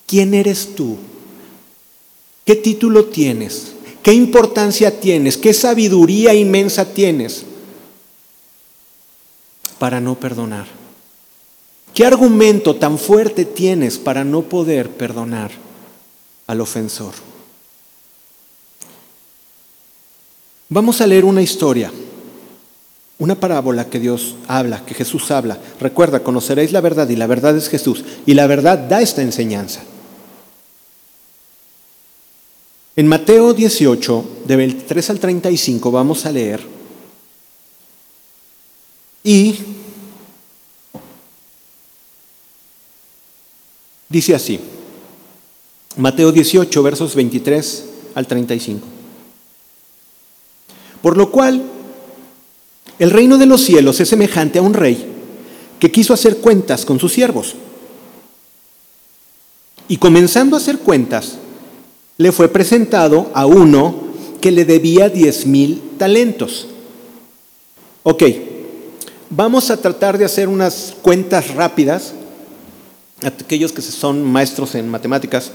¿quién 0.07 0.33
eres 0.33 0.77
tú? 0.77 0.97
¿Qué 2.45 2.55
título 2.55 3.07
tienes? 3.07 3.73
¿Qué 4.03 4.13
importancia 4.13 5.01
tienes? 5.01 5.37
¿Qué 5.37 5.53
sabiduría 5.53 6.35
inmensa 6.35 6.95
tienes 6.95 7.45
para 9.79 10.01
no 10.01 10.15
perdonar? 10.15 10.67
¿Qué 11.93 12.07
argumento 12.07 12.77
tan 12.77 12.97
fuerte 12.97 13.45
tienes 13.45 13.99
para 13.99 14.23
no 14.23 14.43
poder 14.43 14.91
perdonar 14.91 15.51
al 16.47 16.61
ofensor? 16.61 17.13
Vamos 20.69 21.01
a 21.01 21.07
leer 21.07 21.25
una 21.25 21.43
historia 21.43 21.93
una 23.23 23.37
parábola 23.37 23.89
que 23.89 24.01
Dios 24.01 24.35
habla, 24.49 24.85
que 24.85 24.95
Jesús 24.95 25.31
habla. 25.31 25.57
Recuerda, 25.79 26.25
conoceréis 26.25 26.73
la 26.73 26.81
verdad 26.81 27.09
y 27.09 27.15
la 27.15 27.29
verdad 27.29 27.57
es 27.57 27.69
Jesús. 27.69 28.05
Y 28.27 28.35
la 28.35 28.49
verdad 28.49 28.77
da 28.77 29.01
esta 29.01 29.23
enseñanza. 29.23 29.81
En 32.97 33.07
Mateo 33.07 33.55
18, 33.55 34.25
de 34.45 34.57
23 34.57 35.11
al 35.11 35.21
35, 35.21 35.93
vamos 35.93 36.27
a 36.27 36.33
leer. 36.33 36.67
Y 39.23 39.55
dice 44.09 44.35
así, 44.35 44.59
Mateo 45.97 46.33
18, 46.33 46.83
versos 46.83 47.15
23 47.15 47.85
al 48.17 48.27
35. 48.27 48.85
Por 51.01 51.17
lo 51.17 51.31
cual 51.31 51.72
el 53.03 53.11
reino 53.11 53.37
de 53.37 53.47
los 53.47 53.63
cielos 53.63 53.99
es 53.99 54.09
semejante 54.09 54.61
a 54.61 54.63
un 54.63 54.75
rey 54.75 55.05
que 55.81 55.91
quiso 55.91 56.15
hacer 56.15 56.37
cuentas 56.37 56.85
con 56.85 57.01
sus 57.01 57.13
siervos. 57.13 57.57
Y 59.89 59.97
comenzando 59.97 60.55
a 60.55 60.61
hacer 60.61 60.79
cuentas, 60.79 61.33
le 62.17 62.31
fue 62.31 62.49
presentado 62.49 63.29
a 63.35 63.45
uno 63.45 63.93
que 64.41 64.53
le 64.53 64.65
debía 64.65 65.09
diez 65.09 65.47
mil 65.47 65.83
talentos. 65.99 66.69
Ok, 68.05 68.23
vamos 69.31 69.73
a 69.73 69.79
tratar 69.79 70.17
de 70.17 70.25
hacer 70.25 70.47
unas 70.47 70.95
cuentas 71.03 71.53
rápidas, 71.57 72.15
aquellos 73.21 73.73
que 73.73 73.83
son 73.83 74.23
maestros 74.23 74.77
en 74.77 74.89
matemáticas. 74.89 75.51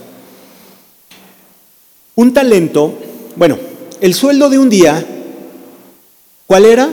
Un 2.14 2.34
talento, 2.34 2.94
bueno, 3.38 3.58
el 4.02 4.14
sueldo 4.14 4.50
de 4.50 4.60
un 4.60 4.70
día, 4.70 5.06
¿cuál 6.46 6.66
era? 6.66 6.90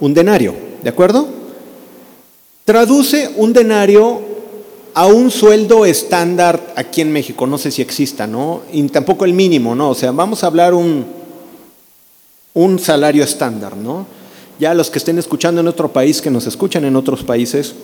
Un 0.00 0.14
denario, 0.14 0.54
¿de 0.82 0.90
acuerdo? 0.90 1.28
Traduce 2.64 3.30
un 3.36 3.52
denario 3.52 4.20
a 4.94 5.06
un 5.06 5.30
sueldo 5.30 5.84
estándar 5.84 6.72
aquí 6.74 7.00
en 7.00 7.12
México, 7.12 7.46
no 7.46 7.58
sé 7.58 7.70
si 7.70 7.82
exista, 7.82 8.26
¿no? 8.26 8.62
Y 8.72 8.82
tampoco 8.88 9.24
el 9.24 9.34
mínimo, 9.34 9.74
¿no? 9.74 9.90
O 9.90 9.94
sea, 9.94 10.10
vamos 10.10 10.42
a 10.42 10.46
hablar 10.46 10.74
un, 10.74 11.04
un 12.54 12.78
salario 12.78 13.22
estándar, 13.22 13.76
¿no? 13.76 14.06
Ya 14.58 14.72
los 14.72 14.90
que 14.90 14.98
estén 14.98 15.18
escuchando 15.18 15.60
en 15.60 15.68
otro 15.68 15.92
país, 15.92 16.22
que 16.22 16.30
nos 16.30 16.46
escuchan 16.46 16.84
en 16.86 16.96
otros 16.96 17.24
países, 17.24 17.74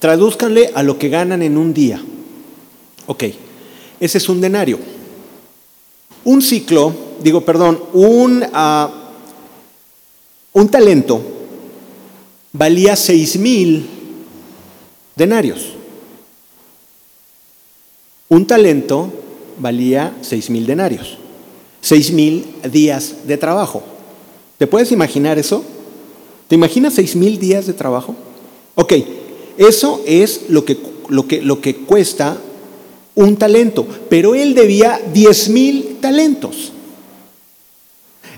tradúzcanle 0.00 0.70
a 0.74 0.82
lo 0.82 0.98
que 0.98 1.08
ganan 1.08 1.42
en 1.42 1.56
un 1.56 1.72
día. 1.72 2.02
Ok, 3.06 3.24
ese 3.98 4.18
es 4.18 4.28
un 4.28 4.40
denario. 4.40 4.78
Un 6.24 6.42
ciclo, 6.42 6.92
digo, 7.22 7.40
perdón, 7.40 7.82
un, 7.94 8.42
uh, 8.42 8.88
un 10.52 10.68
talento 10.68 11.33
valía 12.54 12.94
seis 12.94 13.36
mil 13.36 13.84
denarios. 15.16 15.74
Un 18.28 18.46
talento 18.46 19.12
valía 19.58 20.16
seis 20.22 20.48
mil 20.48 20.64
denarios, 20.64 21.18
seis 21.80 22.12
mil 22.12 22.46
días 22.70 23.26
de 23.26 23.36
trabajo. 23.36 23.82
¿Te 24.56 24.66
puedes 24.68 24.92
imaginar 24.92 25.36
eso? 25.36 25.64
¿Te 26.48 26.54
imaginas 26.54 26.94
seis 26.94 27.16
mil 27.16 27.38
días 27.38 27.66
de 27.66 27.72
trabajo? 27.72 28.14
Ok, 28.76 28.92
eso 29.58 30.00
es 30.06 30.42
lo 30.48 30.64
que, 30.64 30.78
lo 31.08 31.26
que, 31.26 31.42
lo 31.42 31.60
que 31.60 31.76
cuesta 31.76 32.38
un 33.16 33.36
talento, 33.36 33.86
pero 34.08 34.34
él 34.34 34.54
debía 34.54 35.00
diez 35.12 35.48
mil 35.48 35.98
talentos. 36.00 36.72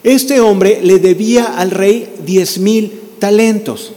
Este 0.03 0.41
hombre 0.41 0.81
le 0.83 0.99
debía 0.99 1.45
al 1.59 1.71
rey 1.71 2.15
diez 2.25 2.59
mil 2.59 3.01
talentos. 3.19 3.93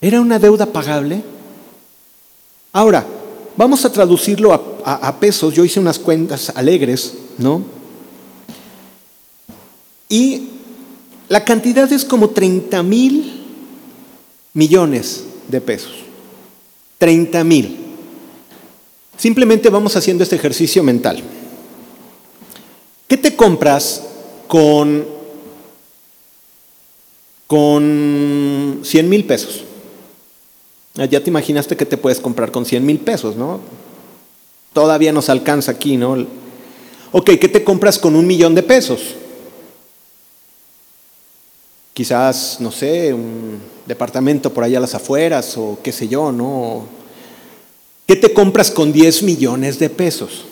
¿Era 0.00 0.20
una 0.20 0.38
deuda 0.38 0.66
pagable? 0.66 1.22
Ahora, 2.72 3.04
vamos 3.56 3.84
a 3.84 3.92
traducirlo 3.92 4.80
a, 4.84 5.16
pesos. 5.18 5.52
Yo 5.54 5.64
hice 5.64 5.80
unas 5.80 5.98
cuentas 5.98 6.52
alegres, 6.54 7.14
¿no? 7.38 7.62
Y 10.08 10.48
la 11.28 11.44
cantidad 11.44 11.92
es 11.92 12.04
como 12.04 12.30
30 12.30 12.82
mil 12.84 13.42
millones 14.54 15.24
de 15.48 15.60
pesos. 15.60 15.92
30 16.98 17.44
mil. 17.44 17.76
Simplemente 19.16 19.68
vamos 19.68 19.96
haciendo 19.96 20.22
este 20.22 20.36
ejercicio 20.36 20.82
mental. 20.84 21.20
¿Qué 23.08 23.16
te 23.16 23.34
compras 23.34 24.04
con, 24.46 25.04
con 27.48 28.80
100 28.84 29.08
mil 29.08 29.24
pesos? 29.24 29.64
Ah, 30.98 31.06
ya 31.06 31.22
te 31.22 31.30
imaginaste 31.30 31.76
que 31.76 31.86
te 31.86 31.96
puedes 31.96 32.20
comprar 32.20 32.50
con 32.50 32.66
100 32.66 32.84
mil 32.84 32.98
pesos, 32.98 33.36
¿no? 33.36 33.60
Todavía 34.72 35.12
nos 35.12 35.28
alcanza 35.28 35.72
aquí, 35.72 35.96
¿no? 35.96 36.26
Ok, 37.12 37.30
¿qué 37.40 37.48
te 37.48 37.64
compras 37.64 37.98
con 37.98 38.14
un 38.14 38.26
millón 38.26 38.54
de 38.54 38.62
pesos? 38.62 39.14
quizás, 41.98 42.60
no 42.60 42.70
sé, 42.70 43.12
un 43.12 43.60
departamento 43.84 44.54
por 44.54 44.62
allá 44.62 44.78
a 44.78 44.82
las 44.82 44.94
afueras 44.94 45.58
o 45.58 45.80
qué 45.82 45.90
sé 45.90 46.06
yo, 46.06 46.30
¿no? 46.30 46.86
¿Qué 48.06 48.14
te 48.14 48.32
compras 48.32 48.70
con 48.70 48.92
10 48.92 49.24
millones 49.24 49.80
de 49.80 49.90
pesos? 49.90 50.44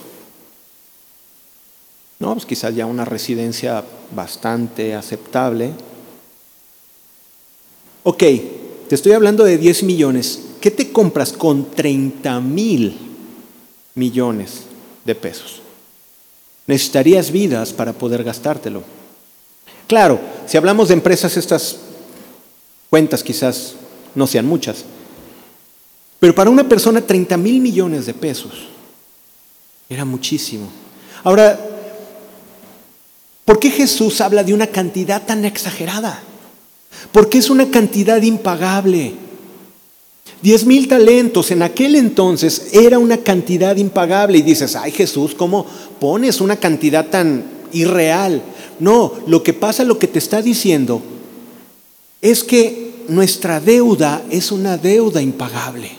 No, 2.18 2.32
pues 2.32 2.46
quizás 2.46 2.74
ya 2.74 2.86
una 2.86 3.04
residencia 3.04 3.84
bastante 4.10 4.96
aceptable. 4.96 5.70
Ok, 8.02 8.24
te 8.88 8.94
estoy 8.94 9.12
hablando 9.12 9.44
de 9.44 9.58
10 9.58 9.82
millones. 9.82 10.40
¿Qué 10.60 10.70
te 10.70 10.92
compras 10.92 11.32
con 11.32 11.70
30 11.70 12.40
mil 12.40 12.96
millones 13.94 14.62
de 15.04 15.14
pesos? 15.14 15.60
Necesitarías 16.66 17.30
vidas 17.30 17.72
para 17.72 17.92
poder 17.92 18.24
gastártelo. 18.24 18.82
Claro, 19.86 20.20
si 20.46 20.56
hablamos 20.56 20.88
de 20.88 20.94
empresas, 20.94 21.36
estas 21.36 21.78
cuentas 22.90 23.22
quizás 23.22 23.74
no 24.14 24.26
sean 24.26 24.46
muchas. 24.46 24.84
Pero 26.18 26.34
para 26.34 26.50
una 26.50 26.68
persona 26.68 27.00
30 27.00 27.36
mil 27.36 27.60
millones 27.60 28.06
de 28.06 28.14
pesos 28.14 28.68
era 29.88 30.04
muchísimo. 30.04 30.68
Ahora, 31.22 31.58
¿por 33.44 33.60
qué 33.60 33.70
Jesús 33.70 34.20
habla 34.20 34.42
de 34.42 34.54
una 34.54 34.66
cantidad 34.66 35.24
tan 35.24 35.44
exagerada? 35.44 36.22
Porque 37.12 37.38
es 37.38 37.50
una 37.50 37.70
cantidad 37.70 38.20
impagable. 38.22 39.14
Diez 40.42 40.66
mil 40.66 40.86
talentos 40.86 41.50
en 41.50 41.62
aquel 41.62 41.96
entonces 41.96 42.68
era 42.72 42.98
una 42.98 43.18
cantidad 43.18 43.76
impagable 43.76 44.38
y 44.38 44.42
dices, 44.42 44.76
ay 44.76 44.92
Jesús, 44.92 45.34
¿cómo 45.34 45.66
pones 45.98 46.40
una 46.40 46.56
cantidad 46.56 47.06
tan 47.06 47.44
irreal? 47.72 48.42
No, 48.78 49.12
lo 49.26 49.42
que 49.42 49.54
pasa, 49.54 49.82
lo 49.82 49.98
que 49.98 50.06
te 50.06 50.18
está 50.18 50.42
diciendo, 50.42 51.02
es 52.20 52.44
que 52.44 53.04
nuestra 53.08 53.60
deuda 53.60 54.22
es 54.30 54.52
una 54.52 54.76
deuda 54.76 55.22
impagable, 55.22 55.90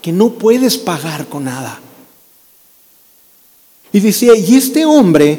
que 0.00 0.12
no 0.12 0.30
puedes 0.30 0.78
pagar 0.78 1.26
con 1.26 1.44
nada. 1.44 1.80
Y 3.92 4.00
decía, 4.00 4.36
y 4.36 4.54
este 4.54 4.84
hombre 4.84 5.38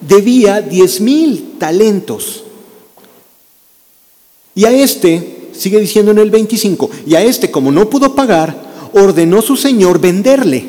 debía 0.00 0.60
diez 0.60 1.00
mil 1.00 1.56
talentos. 1.58 2.44
Y 4.56 4.64
a 4.64 4.72
este, 4.72 5.50
sigue 5.52 5.78
diciendo 5.78 6.10
en 6.10 6.18
el 6.18 6.30
25, 6.30 6.90
y 7.06 7.14
a 7.14 7.22
este 7.22 7.50
como 7.50 7.70
no 7.70 7.88
pudo 7.90 8.14
pagar, 8.14 8.88
ordenó 8.94 9.42
su 9.42 9.54
señor 9.54 10.00
venderle, 10.00 10.64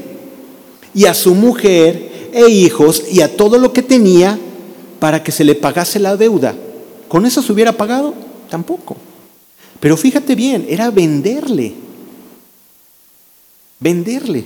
y 0.94 1.06
a 1.06 1.14
su 1.14 1.34
mujer 1.34 2.30
e 2.34 2.50
hijos, 2.50 3.06
y 3.10 3.22
a 3.22 3.36
todo 3.36 3.58
lo 3.58 3.72
que 3.72 3.82
tenía, 3.82 4.38
para 5.00 5.24
que 5.24 5.32
se 5.32 5.46
le 5.46 5.56
pagase 5.56 6.00
la 6.00 6.18
deuda. 6.18 6.54
¿Con 7.08 7.26
eso 7.26 7.42
se 7.42 7.54
hubiera 7.54 7.72
pagado? 7.72 8.14
Tampoco. 8.50 8.98
Pero 9.80 9.96
fíjate 9.96 10.36
bien, 10.36 10.66
era 10.68 10.92
venderle. 10.92 11.74
Venderle. 13.80 14.44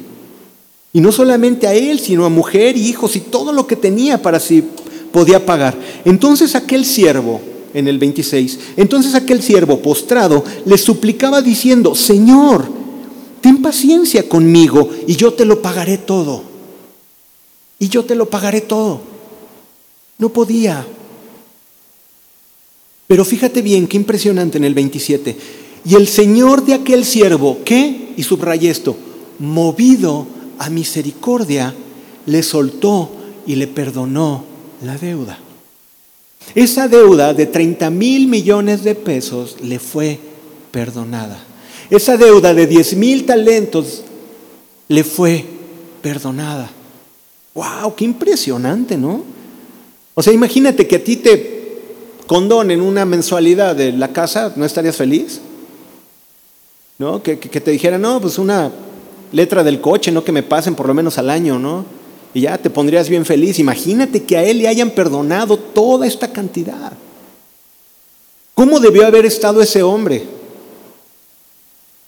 Y 0.93 1.01
no 1.01 1.11
solamente 1.11 1.65
a 1.67 1.73
él, 1.73 1.99
sino 1.99 2.25
a 2.25 2.29
mujer, 2.29 2.77
hijos 2.77 3.15
y 3.15 3.21
todo 3.21 3.53
lo 3.53 3.65
que 3.65 3.75
tenía 3.75 4.21
para 4.21 4.39
si 4.39 4.63
podía 5.11 5.43
pagar. 5.45 5.75
Entonces 6.05 6.53
aquel 6.53 6.85
siervo, 6.85 7.41
en 7.73 7.87
el 7.87 7.97
26, 7.99 8.59
entonces 8.77 9.15
aquel 9.15 9.41
siervo 9.41 9.81
postrado 9.81 10.43
le 10.65 10.77
suplicaba 10.77 11.41
diciendo, 11.41 11.95
Señor, 11.95 12.67
ten 13.41 13.61
paciencia 13.61 14.27
conmigo 14.27 14.89
y 15.07 15.15
yo 15.15 15.33
te 15.33 15.45
lo 15.45 15.61
pagaré 15.61 15.97
todo. 15.97 16.43
Y 17.79 17.89
yo 17.89 18.05
te 18.05 18.13
lo 18.15 18.29
pagaré 18.29 18.61
todo. 18.61 19.01
No 20.19 20.29
podía. 20.29 20.85
Pero 23.07 23.25
fíjate 23.25 23.63
bien, 23.63 23.87
qué 23.87 23.97
impresionante 23.97 24.59
en 24.59 24.63
el 24.63 24.75
27. 24.75 25.35
Y 25.83 25.95
el 25.95 26.07
Señor 26.07 26.63
de 26.63 26.75
aquel 26.75 27.03
siervo, 27.03 27.57
¿qué? 27.65 28.13
Y 28.15 28.23
subrayé 28.23 28.69
esto, 28.69 28.95
movido 29.39 30.27
a 30.59 30.69
misericordia, 30.69 31.73
le 32.27 32.43
soltó 32.43 33.09
y 33.47 33.55
le 33.55 33.65
perdonó 33.65 34.43
la 34.83 34.97
deuda. 34.97 35.39
Esa 36.55 36.87
deuda 36.87 37.33
de 37.33 37.45
30 37.45 37.89
mil 37.89 38.27
millones 38.27 38.83
de 38.83 38.95
pesos 38.95 39.57
le 39.61 39.79
fue 39.79 40.19
perdonada. 40.71 41.43
Esa 41.89 42.17
deuda 42.17 42.53
de 42.53 42.67
10 42.67 42.95
mil 42.95 43.25
talentos 43.25 44.03
le 44.87 45.03
fue 45.03 45.45
perdonada. 46.01 46.69
¡Wow! 47.53 47.95
¡Qué 47.95 48.05
impresionante, 48.05 48.97
¿no? 48.97 49.23
O 50.13 50.21
sea, 50.21 50.33
imagínate 50.33 50.87
que 50.87 50.97
a 50.97 51.03
ti 51.03 51.17
te 51.17 51.61
condonen 52.27 52.81
una 52.81 53.05
mensualidad 53.05 53.75
de 53.75 53.91
la 53.91 54.13
casa, 54.13 54.53
¿no 54.55 54.65
estarías 54.65 54.95
feliz? 54.95 55.41
¿No? 56.97 57.21
Que, 57.23 57.35
te 57.35 57.71
dijeran, 57.71 58.01
no, 58.01 58.21
pues 58.21 58.37
una 58.37 58.71
letra 59.31 59.63
del 59.63 59.81
coche, 59.81 60.11
no 60.11 60.23
que 60.23 60.31
me 60.31 60.43
pasen 60.43 60.75
por 60.75 60.87
lo 60.87 60.93
menos 60.93 61.17
al 61.17 61.29
año, 61.29 61.59
¿no? 61.59 61.85
Y 62.33 62.41
ya 62.41 62.57
te 62.57 62.69
pondrías 62.69 63.09
bien 63.09 63.25
feliz. 63.25 63.59
Imagínate 63.59 64.23
que 64.23 64.37
a 64.37 64.43
él 64.43 64.59
le 64.59 64.67
hayan 64.67 64.91
perdonado 64.91 65.57
toda 65.57 66.07
esta 66.07 66.31
cantidad. 66.31 66.93
¿Cómo 68.53 68.79
debió 68.79 69.05
haber 69.05 69.25
estado 69.25 69.61
ese 69.61 69.83
hombre? 69.83 70.23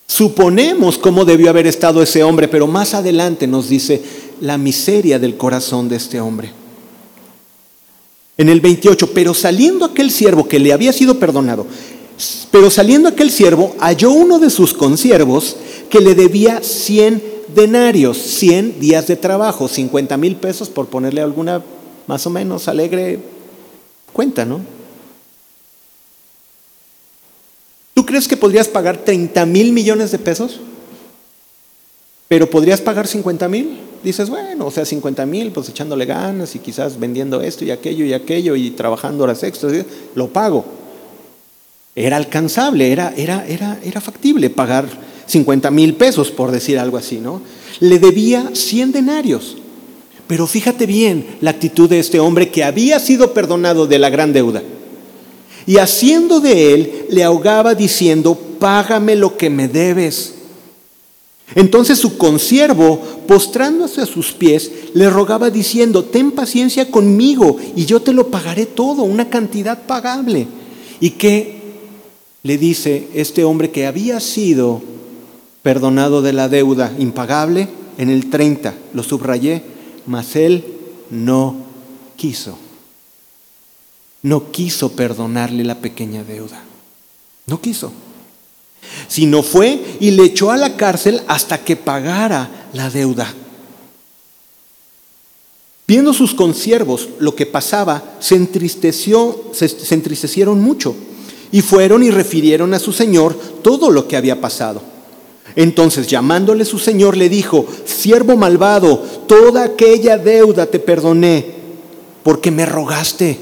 Suponemos 0.08 0.98
cómo 0.98 1.26
debió 1.26 1.50
haber 1.50 1.66
estado 1.66 2.04
ese 2.04 2.24
hombre, 2.24 2.48
pero 2.48 2.68
más 2.68 2.94
adelante 2.94 3.48
nos 3.48 3.70
dice 3.70 4.02
la 4.42 4.58
miseria 4.58 5.18
del 5.18 5.38
corazón 5.38 5.90
de 5.90 5.96
este 5.96 6.22
hombre. 6.22 6.52
En 8.38 8.50
el 8.50 8.62
28, 8.62 9.12
pero 9.14 9.34
saliendo 9.34 9.86
aquel 9.86 10.12
siervo 10.12 10.48
que 10.48 10.60
le 10.60 10.74
había 10.74 10.94
sido 10.94 11.18
perdonado, 11.20 11.66
pero 12.52 12.70
saliendo 12.70 13.10
aquel 13.10 13.32
siervo 13.32 13.76
halló 13.80 14.12
uno 14.12 14.40
de 14.40 14.50
sus 14.50 14.74
consiervos 14.74 15.56
que 15.90 16.00
le 16.00 16.14
debía 16.14 16.62
100 16.62 17.33
denarios, 17.50 18.18
100 18.18 18.80
días 18.80 19.08
de 19.08 19.16
trabajo, 19.16 19.68
50 19.68 20.18
mil 20.18 20.36
pesos 20.36 20.70
por 20.70 20.88
ponerle 20.88 21.22
alguna 21.22 21.62
más 22.08 22.26
o 22.26 22.30
menos 22.30 22.68
alegre 22.68 23.20
cuenta, 24.12 24.46
¿no? 24.46 24.62
¿Tú 27.94 28.06
crees 28.06 28.28
que 28.28 28.38
podrías 28.38 28.68
pagar 28.68 28.98
30 28.98 29.46
mil 29.46 29.72
millones 29.72 30.12
de 30.12 30.20
pesos? 30.20 30.60
Pero 32.28 32.50
podrías 32.50 32.82
pagar 32.82 33.08
50 33.08 33.48
mil? 33.48 33.80
dices, 34.04 34.30
bueno, 34.30 34.68
o 34.68 34.72
sea, 34.72 34.86
50 34.86 35.26
mil, 35.26 35.52
pues 35.52 35.70
echándole 35.70 36.06
ganas 36.06 36.56
y 36.56 36.60
quizás 36.60 37.00
vendiendo 37.00 37.42
esto 37.42 37.64
y 37.64 37.72
aquello 37.72 38.06
y 38.06 38.14
aquello 38.14 38.56
y 38.56 38.72
trabajando 38.72 39.24
horas 39.24 39.44
extras, 39.44 39.74
lo 40.14 40.28
pago. 40.28 40.66
Era 41.96 42.18
alcanzable, 42.18 42.92
era, 42.92 43.14
era, 43.16 43.46
era, 43.48 43.80
era 43.84 44.02
factible 44.02 44.50
pagar 44.50 44.86
50 45.26 45.72
mil 45.72 45.96
pesos, 45.96 46.32
por 46.32 46.52
decir 46.52 46.80
algo 46.80 46.98
así, 46.98 47.18
¿no? 47.18 47.42
Le 47.80 48.00
debía 48.00 48.52
100 48.54 48.92
denarios. 48.92 49.58
Pero 50.28 50.48
fíjate 50.48 50.86
bien 50.86 51.38
la 51.42 51.52
actitud 51.52 51.90
de 51.90 52.00
este 52.00 52.20
hombre 52.20 52.50
que 52.50 52.64
había 52.64 53.00
sido 53.00 53.34
perdonado 53.34 53.88
de 53.88 54.00
la 54.00 54.10
gran 54.10 54.34
deuda. 54.34 54.64
Y 55.66 55.78
haciendo 55.78 56.40
de 56.40 56.74
él, 56.74 57.06
le 57.10 57.24
ahogaba 57.24 57.76
diciendo, 57.76 58.38
págame 58.60 59.16
lo 59.16 59.38
que 59.38 59.50
me 59.50 59.68
debes. 59.68 60.34
Entonces 61.56 62.00
su 62.00 62.18
consiervo, 62.18 63.00
postrándose 63.28 64.02
a 64.02 64.06
sus 64.06 64.32
pies, 64.32 64.72
le 64.94 65.10
rogaba 65.10 65.50
diciendo, 65.50 66.04
ten 66.04 66.32
paciencia 66.32 66.90
conmigo 66.90 67.58
y 67.76 67.86
yo 67.86 68.02
te 68.02 68.14
lo 68.14 68.28
pagaré 68.28 68.66
todo, 68.66 69.04
una 69.04 69.30
cantidad 69.30 69.86
pagable. 69.86 70.48
¿Y 71.00 71.12
qué 71.12 71.62
le 72.44 72.58
dice 72.58 73.08
este 73.14 73.44
hombre 73.44 73.72
que 73.72 73.86
había 73.86 74.20
sido 74.20 74.82
perdonado 75.64 76.22
de 76.22 76.34
la 76.34 76.50
deuda 76.50 76.94
impagable? 77.00 77.68
En 77.98 78.10
el 78.10 78.30
30, 78.30 78.76
lo 78.94 79.02
subrayé, 79.02 79.64
mas 80.06 80.36
él 80.36 80.64
no 81.10 81.56
quiso. 82.16 82.60
No 84.22 84.52
quiso 84.52 84.92
perdonarle 84.92 85.64
la 85.64 85.80
pequeña 85.80 86.24
deuda. 86.24 86.64
No 87.48 87.60
quiso 87.60 87.92
sino 89.08 89.44
fue 89.44 89.98
y 90.00 90.12
le 90.12 90.24
echó 90.24 90.52
a 90.52 90.58
la 90.58 90.76
cárcel 90.76 91.22
hasta 91.28 91.64
que 91.64 91.76
pagara 91.76 92.70
la 92.74 92.90
deuda. 92.90 93.34
Viendo 95.88 96.14
sus 96.14 96.34
consiervos 96.34 97.10
lo 97.20 97.36
que 97.36 97.46
pasaba, 97.46 98.16
se 98.20 98.36
entristeció, 98.36 99.52
se, 99.52 99.68
se 99.68 99.94
entristecieron 99.94 100.62
mucho 100.62 100.96
y 101.52 101.62
fueron 101.62 102.04
y 102.04 102.10
refirieron 102.10 102.74
a 102.74 102.80
su 102.80 102.94
señor 102.94 103.36
todo 103.62 103.92
lo 103.92 104.08
que 104.08 104.18
había 104.18 104.40
pasado. 104.40 104.82
Entonces, 105.56 106.08
llamándole 106.08 106.66
su 106.66 106.80
señor, 106.80 107.16
le 107.16 107.30
dijo, 107.30 107.66
siervo 107.86 108.36
malvado, 108.36 108.98
toda 109.28 109.64
aquella 109.64 110.18
deuda 110.18 110.66
te 110.66 110.80
perdoné, 110.80 111.46
porque 112.24 112.50
me 112.50 112.66
rogaste. 112.66 113.38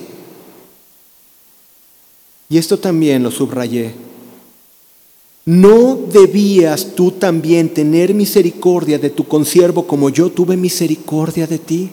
Y 2.50 2.58
esto 2.58 2.78
también 2.78 3.24
lo 3.24 3.32
subrayé. 3.32 3.94
¿No 5.46 5.96
debías 5.96 6.96
tú 6.96 7.12
también 7.12 7.70
tener 7.70 8.14
misericordia 8.14 9.00
de 9.00 9.10
tu 9.10 9.26
consiervo 9.28 9.88
como 9.88 10.10
yo 10.10 10.30
tuve 10.30 10.58
misericordia 10.58 11.48
de 11.48 11.58
ti? 11.58 11.90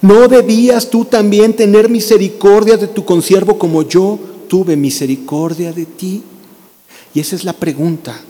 ¿No 0.00 0.26
debías 0.26 0.90
tú 0.90 1.04
también 1.04 1.54
tener 1.54 1.88
misericordia 1.88 2.76
de 2.76 2.88
tu 2.88 3.04
consiervo 3.04 3.58
como 3.58 3.82
yo 3.82 4.18
tuve 4.48 4.74
misericordia 4.74 5.72
de 5.72 5.86
ti? 5.86 6.22
Y 7.14 7.20
esa 7.20 7.36
es 7.36 7.44
la 7.44 7.52
pregunta. 7.52 8.20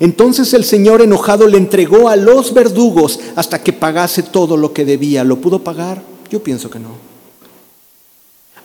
Entonces 0.00 0.54
el 0.54 0.64
Señor 0.64 1.02
enojado 1.02 1.46
le 1.48 1.58
entregó 1.58 2.08
a 2.08 2.16
los 2.16 2.54
verdugos 2.54 3.18
hasta 3.34 3.62
que 3.62 3.72
pagase 3.72 4.22
todo 4.22 4.56
lo 4.56 4.72
que 4.72 4.84
debía. 4.84 5.24
¿Lo 5.24 5.40
pudo 5.40 5.64
pagar? 5.64 6.02
Yo 6.30 6.42
pienso 6.42 6.70
que 6.70 6.78
no. 6.78 6.90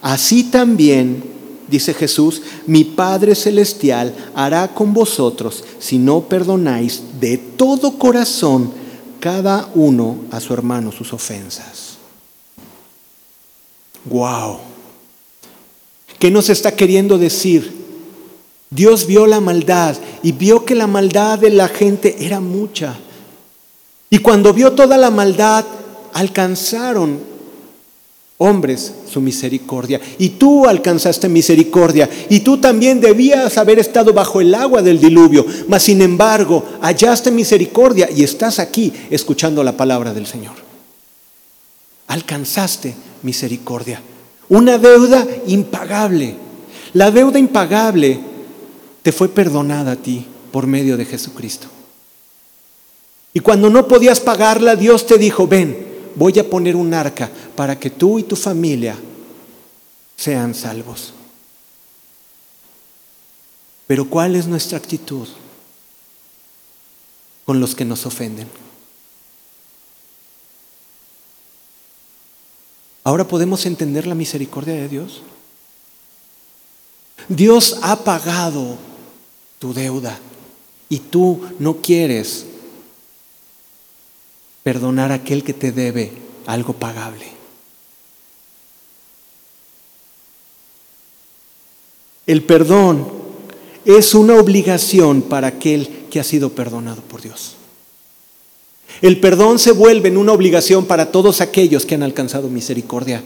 Así 0.02 0.44
también, 0.44 1.24
dice 1.68 1.94
Jesús, 1.94 2.42
mi 2.68 2.84
Padre 2.84 3.36
Celestial 3.36 4.14
hará 4.36 4.74
con 4.74 4.94
vosotros 4.94 5.64
si 5.80 5.98
no 5.98 6.22
perdonáis 6.22 7.02
de 7.20 7.38
todo 7.38 7.98
corazón 7.98 8.72
cada 9.20 9.70
uno 9.74 10.18
a 10.30 10.40
su 10.40 10.54
hermano 10.54 10.92
sus 10.92 11.14
ofensas. 11.14 11.98
Wow. 14.06 14.58
¿Qué 16.20 16.30
nos 16.30 16.50
está 16.50 16.76
queriendo 16.76 17.18
decir? 17.18 17.83
Dios 18.74 19.06
vio 19.06 19.28
la 19.28 19.40
maldad 19.40 19.96
y 20.24 20.32
vio 20.32 20.66
que 20.66 20.76
la 20.76 20.88
maldad 20.88 21.40
de 21.40 21.50
la 21.52 21.68
gente 21.68 22.16
era 22.20 22.40
mucha. 22.40 22.96
Y 24.10 24.20
cuando 24.20 24.54
vio 24.54 24.72
toda 24.72 24.98
la 24.98 25.12
maldad, 25.12 25.66
alcanzaron 26.14 27.20
hombres 28.38 28.94
su 29.10 29.22
misericordia. 29.22 30.02
Y 30.18 30.30
tú 30.30 30.68
alcanzaste 30.68 31.30
misericordia. 31.30 32.10
Y 32.30 32.40
tú 32.40 32.58
también 32.58 33.00
debías 33.00 33.58
haber 33.58 33.80
estado 33.80 34.14
bajo 34.14 34.42
el 34.42 34.54
agua 34.56 34.82
del 34.82 35.00
diluvio. 35.00 35.46
Mas 35.68 35.84
sin 35.84 36.02
embargo, 36.02 36.64
hallaste 36.82 37.32
misericordia 37.32 38.10
y 38.10 38.24
estás 38.24 38.60
aquí 38.60 38.92
escuchando 39.10 39.64
la 39.64 39.78
palabra 39.78 40.14
del 40.14 40.26
Señor. 40.26 40.56
Alcanzaste 42.08 42.96
misericordia. 43.22 44.02
Una 44.50 44.78
deuda 44.78 45.28
impagable. 45.48 46.36
La 46.94 47.12
deuda 47.12 47.40
impagable 47.40 48.33
te 49.04 49.12
fue 49.12 49.30
perdonada 49.30 49.92
a 49.92 49.96
ti 49.98 50.26
por 50.52 50.66
medio 50.66 50.98
de 50.98 51.06
Jesucristo. 51.06 51.68
Y 53.34 53.42
cuando 53.42 53.70
no 53.70 53.88
podías 53.88 54.20
pagarla, 54.20 54.76
Dios 54.76 55.06
te 55.06 55.18
dijo, 55.18 55.48
ven, 55.48 55.88
voy 56.16 56.38
a 56.40 56.50
poner 56.50 56.76
un 56.76 56.94
arca 56.94 57.30
para 57.56 57.80
que 57.80 57.90
tú 57.90 58.20
y 58.20 58.24
tu 58.24 58.36
familia 58.36 58.96
sean 60.16 60.56
salvos. 60.56 61.14
Pero 63.88 64.10
¿cuál 64.10 64.36
es 64.36 64.48
nuestra 64.48 64.78
actitud 64.78 65.28
con 67.46 67.60
los 67.60 67.76
que 67.76 67.86
nos 67.86 68.06
ofenden? 68.06 68.48
Ahora 73.04 73.28
podemos 73.28 73.66
entender 73.66 74.08
la 74.08 74.16
misericordia 74.16 74.76
de 74.76 74.88
Dios. 74.88 75.24
Dios 77.28 77.80
ha 77.82 77.98
pagado 78.04 78.78
tu 79.64 79.74
deuda 79.74 80.20
y 80.90 81.00
tú 81.00 81.40
no 81.58 81.78
quieres 81.78 82.46
perdonar 84.62 85.14
a 85.14 85.16
aquel 85.16 85.42
que 85.42 85.54
te 85.54 85.72
debe 85.72 86.12
algo 86.46 86.74
pagable. 86.74 87.26
El 92.28 92.44
perdón 92.44 93.08
es 93.86 94.14
una 94.14 94.36
obligación 94.36 95.22
para 95.22 95.48
aquel 95.48 96.08
que 96.12 96.20
ha 96.20 96.26
sido 96.26 96.50
perdonado 96.50 97.02
por 97.02 97.22
Dios. 97.22 97.56
El 99.02 99.22
perdón 99.22 99.60
se 99.60 99.72
vuelve 99.72 100.10
en 100.10 100.18
una 100.18 100.34
obligación 100.34 100.88
para 100.88 101.10
todos 101.10 101.40
aquellos 101.40 101.86
que 101.86 101.96
han 101.96 102.04
alcanzado 102.04 102.50
misericordia. 102.50 103.24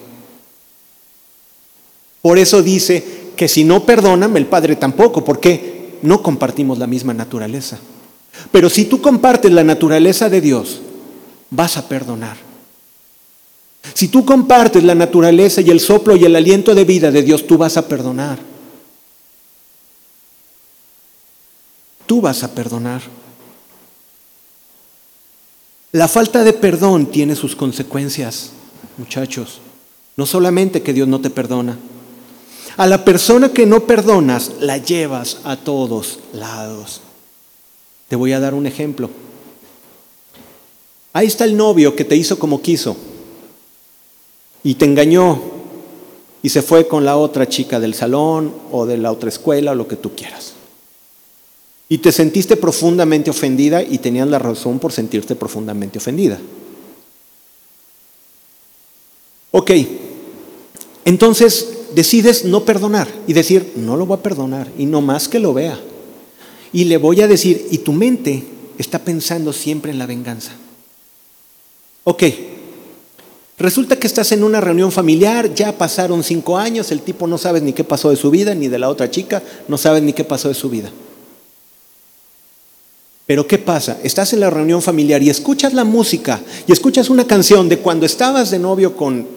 Por 2.21 2.37
eso 2.37 2.61
dice 2.61 3.03
que 3.35 3.47
si 3.47 3.63
no 3.63 3.87
perdonan, 3.87 4.37
el 4.37 4.45
Padre 4.45 4.75
tampoco. 4.75 5.25
¿Por 5.25 5.39
qué? 5.39 5.76
No 6.01 6.21
compartimos 6.21 6.77
la 6.77 6.87
misma 6.87 7.13
naturaleza. 7.13 7.79
Pero 8.51 8.69
si 8.69 8.85
tú 8.85 9.01
compartes 9.01 9.51
la 9.51 9.63
naturaleza 9.63 10.29
de 10.29 10.41
Dios, 10.41 10.81
vas 11.49 11.77
a 11.77 11.87
perdonar. 11.87 12.37
Si 13.93 14.09
tú 14.09 14.25
compartes 14.25 14.83
la 14.83 14.95
naturaleza 14.95 15.61
y 15.61 15.69
el 15.69 15.79
soplo 15.79 16.15
y 16.15 16.25
el 16.25 16.35
aliento 16.35 16.75
de 16.75 16.85
vida 16.85 17.11
de 17.11 17.23
Dios, 17.23 17.47
tú 17.47 17.57
vas 17.57 17.77
a 17.77 17.87
perdonar. 17.87 18.37
Tú 22.05 22.21
vas 22.21 22.43
a 22.43 22.53
perdonar. 22.53 23.01
La 25.91 26.07
falta 26.07 26.43
de 26.43 26.53
perdón 26.53 27.07
tiene 27.07 27.35
sus 27.35 27.55
consecuencias, 27.55 28.51
muchachos. 28.97 29.61
No 30.15 30.25
solamente 30.25 30.81
que 30.81 30.93
Dios 30.93 31.07
no 31.07 31.21
te 31.21 31.29
perdona, 31.29 31.77
a 32.77 32.85
la 32.85 33.03
persona 33.03 33.49
que 33.49 33.65
no 33.65 33.85
perdonas, 33.85 34.51
la 34.59 34.77
llevas 34.77 35.39
a 35.43 35.57
todos 35.57 36.19
lados. 36.31 37.01
Te 38.07 38.15
voy 38.15 38.33
a 38.33 38.39
dar 38.39 38.53
un 38.53 38.67
ejemplo. 38.67 39.09
Ahí 41.11 41.25
está 41.25 41.45
el 41.45 41.57
novio 41.57 41.95
que 41.95 42.05
te 42.05 42.15
hizo 42.15 42.37
como 42.37 42.61
quiso 42.61 42.95
y 44.63 44.75
te 44.75 44.85
engañó 44.85 45.41
y 46.43 46.49
se 46.49 46.61
fue 46.61 46.87
con 46.87 47.03
la 47.03 47.17
otra 47.17 47.49
chica 47.49 47.79
del 47.79 47.95
salón 47.95 48.53
o 48.71 48.85
de 48.85 48.97
la 48.97 49.11
otra 49.11 49.29
escuela 49.29 49.71
o 49.71 49.75
lo 49.75 49.87
que 49.87 49.95
tú 49.95 50.15
quieras. 50.15 50.53
Y 51.89 51.97
te 51.97 52.11
sentiste 52.11 52.57
profundamente 52.57 53.31
ofendida 53.31 53.81
y 53.81 53.97
tenías 53.97 54.27
la 54.27 54.37
razón 54.37 54.77
por 54.77 54.91
sentirte 54.91 55.35
profundamente 55.35 55.97
ofendida. 55.97 56.39
Ok, 59.51 59.71
entonces 61.05 61.76
decides 61.97 62.45
no 62.45 62.63
perdonar 62.63 63.07
y 63.25 63.33
decir, 63.33 63.73
no 63.75 63.97
lo 63.97 64.05
voy 64.05 64.19
a 64.19 64.21
perdonar 64.21 64.67
y 64.77 64.85
no 64.85 65.01
más 65.01 65.27
que 65.27 65.39
lo 65.39 65.51
vea. 65.51 65.79
Y 66.71 66.83
le 66.83 66.97
voy 66.97 67.21
a 67.21 67.27
decir, 67.27 67.69
y 67.71 67.79
tu 67.79 67.91
mente 67.91 68.43
está 68.77 68.99
pensando 68.99 69.51
siempre 69.51 69.91
en 69.91 69.97
la 69.97 70.05
venganza. 70.05 70.51
Ok, 72.03 72.21
resulta 73.57 73.95
que 73.95 74.05
estás 74.05 74.31
en 74.31 74.43
una 74.43 74.61
reunión 74.61 74.91
familiar, 74.91 75.55
ya 75.55 75.75
pasaron 75.75 76.23
cinco 76.23 76.55
años, 76.55 76.91
el 76.91 77.01
tipo 77.01 77.25
no 77.25 77.39
sabe 77.39 77.61
ni 77.61 77.73
qué 77.73 77.83
pasó 77.83 78.11
de 78.11 78.15
su 78.15 78.29
vida, 78.29 78.53
ni 78.53 78.67
de 78.67 78.77
la 78.77 78.89
otra 78.89 79.09
chica, 79.09 79.41
no 79.67 79.75
sabe 79.75 79.99
ni 79.99 80.13
qué 80.13 80.23
pasó 80.23 80.49
de 80.49 80.53
su 80.53 80.69
vida. 80.69 80.91
Pero 83.25 83.47
¿qué 83.47 83.57
pasa? 83.57 83.97
Estás 84.03 84.33
en 84.33 84.41
la 84.41 84.51
reunión 84.51 84.83
familiar 84.83 85.23
y 85.23 85.31
escuchas 85.31 85.73
la 85.73 85.83
música 85.83 86.41
y 86.67 86.71
escuchas 86.71 87.09
una 87.09 87.25
canción 87.25 87.67
de 87.67 87.79
cuando 87.79 88.05
estabas 88.05 88.51
de 88.51 88.59
novio 88.59 88.95
con, 88.95 89.27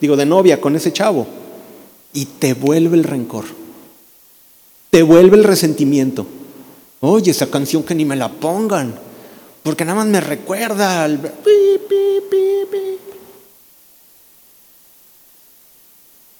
digo, 0.00 0.16
de 0.16 0.26
novia 0.26 0.60
con 0.60 0.74
ese 0.74 0.92
chavo 0.92 1.38
y 2.12 2.24
te 2.24 2.54
vuelve 2.54 2.96
el 2.96 3.04
rencor, 3.04 3.44
te 4.90 5.02
vuelve 5.02 5.36
el 5.36 5.44
resentimiento. 5.44 6.26
Oye, 7.00 7.30
esa 7.30 7.46
canción 7.46 7.82
que 7.82 7.94
ni 7.94 8.04
me 8.04 8.16
la 8.16 8.28
pongan, 8.28 8.94
porque 9.62 9.84
nada 9.84 9.98
más 9.98 10.06
me 10.06 10.20
recuerda 10.20 11.04
al... 11.04 11.20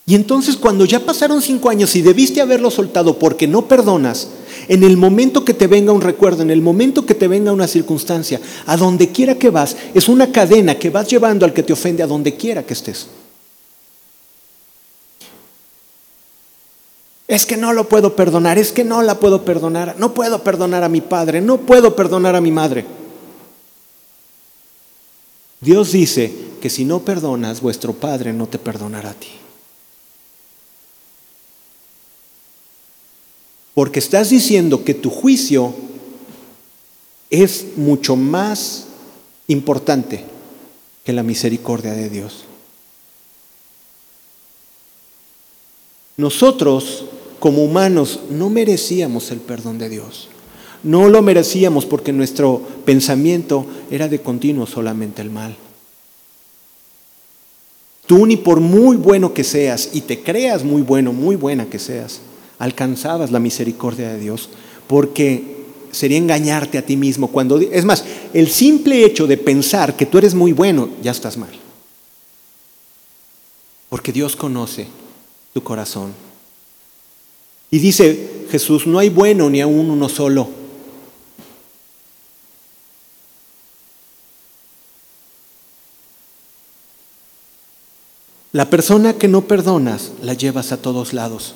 Y 0.08 0.14
entonces 0.14 0.56
cuando 0.56 0.86
ya 0.86 1.00
pasaron 1.00 1.42
cinco 1.42 1.68
años 1.68 1.94
y 1.94 2.00
debiste 2.00 2.40
haberlo 2.40 2.70
soltado 2.70 3.18
porque 3.18 3.46
no 3.46 3.68
perdonas, 3.68 4.28
en 4.66 4.82
el 4.82 4.96
momento 4.96 5.44
que 5.44 5.52
te 5.52 5.66
venga 5.66 5.92
un 5.92 6.00
recuerdo, 6.00 6.40
en 6.40 6.50
el 6.50 6.62
momento 6.62 7.04
que 7.04 7.14
te 7.14 7.28
venga 7.28 7.52
una 7.52 7.68
circunstancia, 7.68 8.40
a 8.64 8.78
donde 8.78 9.08
quiera 9.08 9.34
que 9.34 9.50
vas, 9.50 9.76
es 9.92 10.08
una 10.08 10.32
cadena 10.32 10.78
que 10.78 10.88
vas 10.88 11.08
llevando 11.08 11.44
al 11.44 11.52
que 11.52 11.62
te 11.62 11.74
ofende 11.74 12.02
a 12.02 12.06
donde 12.06 12.34
quiera 12.36 12.62
que 12.62 12.72
estés. 12.72 13.06
Es 17.28 17.44
que 17.44 17.58
no 17.58 17.74
lo 17.74 17.88
puedo 17.88 18.16
perdonar, 18.16 18.58
es 18.58 18.72
que 18.72 18.84
no 18.84 19.02
la 19.02 19.20
puedo 19.20 19.44
perdonar, 19.44 19.96
no 19.98 20.14
puedo 20.14 20.42
perdonar 20.42 20.82
a 20.82 20.88
mi 20.88 21.02
padre, 21.02 21.42
no 21.42 21.58
puedo 21.58 21.94
perdonar 21.94 22.34
a 22.34 22.40
mi 22.40 22.50
madre. 22.50 22.86
Dios 25.60 25.92
dice 25.92 26.32
que 26.62 26.70
si 26.70 26.86
no 26.86 27.00
perdonas, 27.00 27.60
vuestro 27.60 27.92
Padre 27.92 28.32
no 28.32 28.46
te 28.46 28.58
perdonará 28.58 29.10
a 29.10 29.14
ti. 29.14 29.28
Porque 33.74 33.98
estás 33.98 34.30
diciendo 34.30 34.84
que 34.84 34.94
tu 34.94 35.10
juicio 35.10 35.74
es 37.28 37.76
mucho 37.76 38.16
más 38.16 38.86
importante 39.48 40.24
que 41.04 41.12
la 41.12 41.22
misericordia 41.22 41.92
de 41.92 42.08
Dios. 42.08 42.44
Nosotros 46.16 47.04
como 47.38 47.64
humanos 47.64 48.20
no 48.30 48.50
merecíamos 48.50 49.30
el 49.30 49.38
perdón 49.38 49.78
de 49.78 49.88
Dios. 49.88 50.28
No 50.82 51.08
lo 51.08 51.22
merecíamos 51.22 51.86
porque 51.86 52.12
nuestro 52.12 52.62
pensamiento 52.84 53.66
era 53.90 54.08
de 54.08 54.20
continuo 54.20 54.66
solamente 54.66 55.22
el 55.22 55.30
mal. 55.30 55.56
Tú 58.06 58.26
ni 58.26 58.36
por 58.36 58.60
muy 58.60 58.96
bueno 58.96 59.34
que 59.34 59.44
seas 59.44 59.90
y 59.92 60.02
te 60.02 60.22
creas 60.22 60.64
muy 60.64 60.82
bueno, 60.82 61.12
muy 61.12 61.36
buena 61.36 61.66
que 61.66 61.78
seas, 61.78 62.20
alcanzabas 62.58 63.30
la 63.30 63.38
misericordia 63.38 64.08
de 64.08 64.18
Dios 64.18 64.48
porque 64.86 65.58
sería 65.90 66.16
engañarte 66.16 66.78
a 66.78 66.86
ti 66.86 66.96
mismo 66.96 67.28
cuando 67.28 67.58
es 67.58 67.84
más, 67.84 68.04
el 68.32 68.48
simple 68.48 69.04
hecho 69.04 69.26
de 69.26 69.36
pensar 69.36 69.96
que 69.96 70.06
tú 70.06 70.18
eres 70.18 70.34
muy 70.34 70.52
bueno, 70.52 70.88
ya 71.02 71.10
estás 71.10 71.36
mal. 71.36 71.50
Porque 73.88 74.12
Dios 74.12 74.36
conoce 74.36 74.86
tu 75.52 75.62
corazón 75.62 76.27
Y 77.70 77.78
dice 77.78 78.46
Jesús, 78.50 78.86
no 78.86 78.98
hay 78.98 79.10
bueno 79.10 79.50
ni 79.50 79.60
aún 79.60 79.90
uno 79.90 80.08
solo. 80.08 80.48
La 88.52 88.70
persona 88.70 89.12
que 89.12 89.28
no 89.28 89.42
perdonas 89.42 90.12
la 90.22 90.32
llevas 90.32 90.72
a 90.72 90.78
todos 90.78 91.12
lados. 91.12 91.54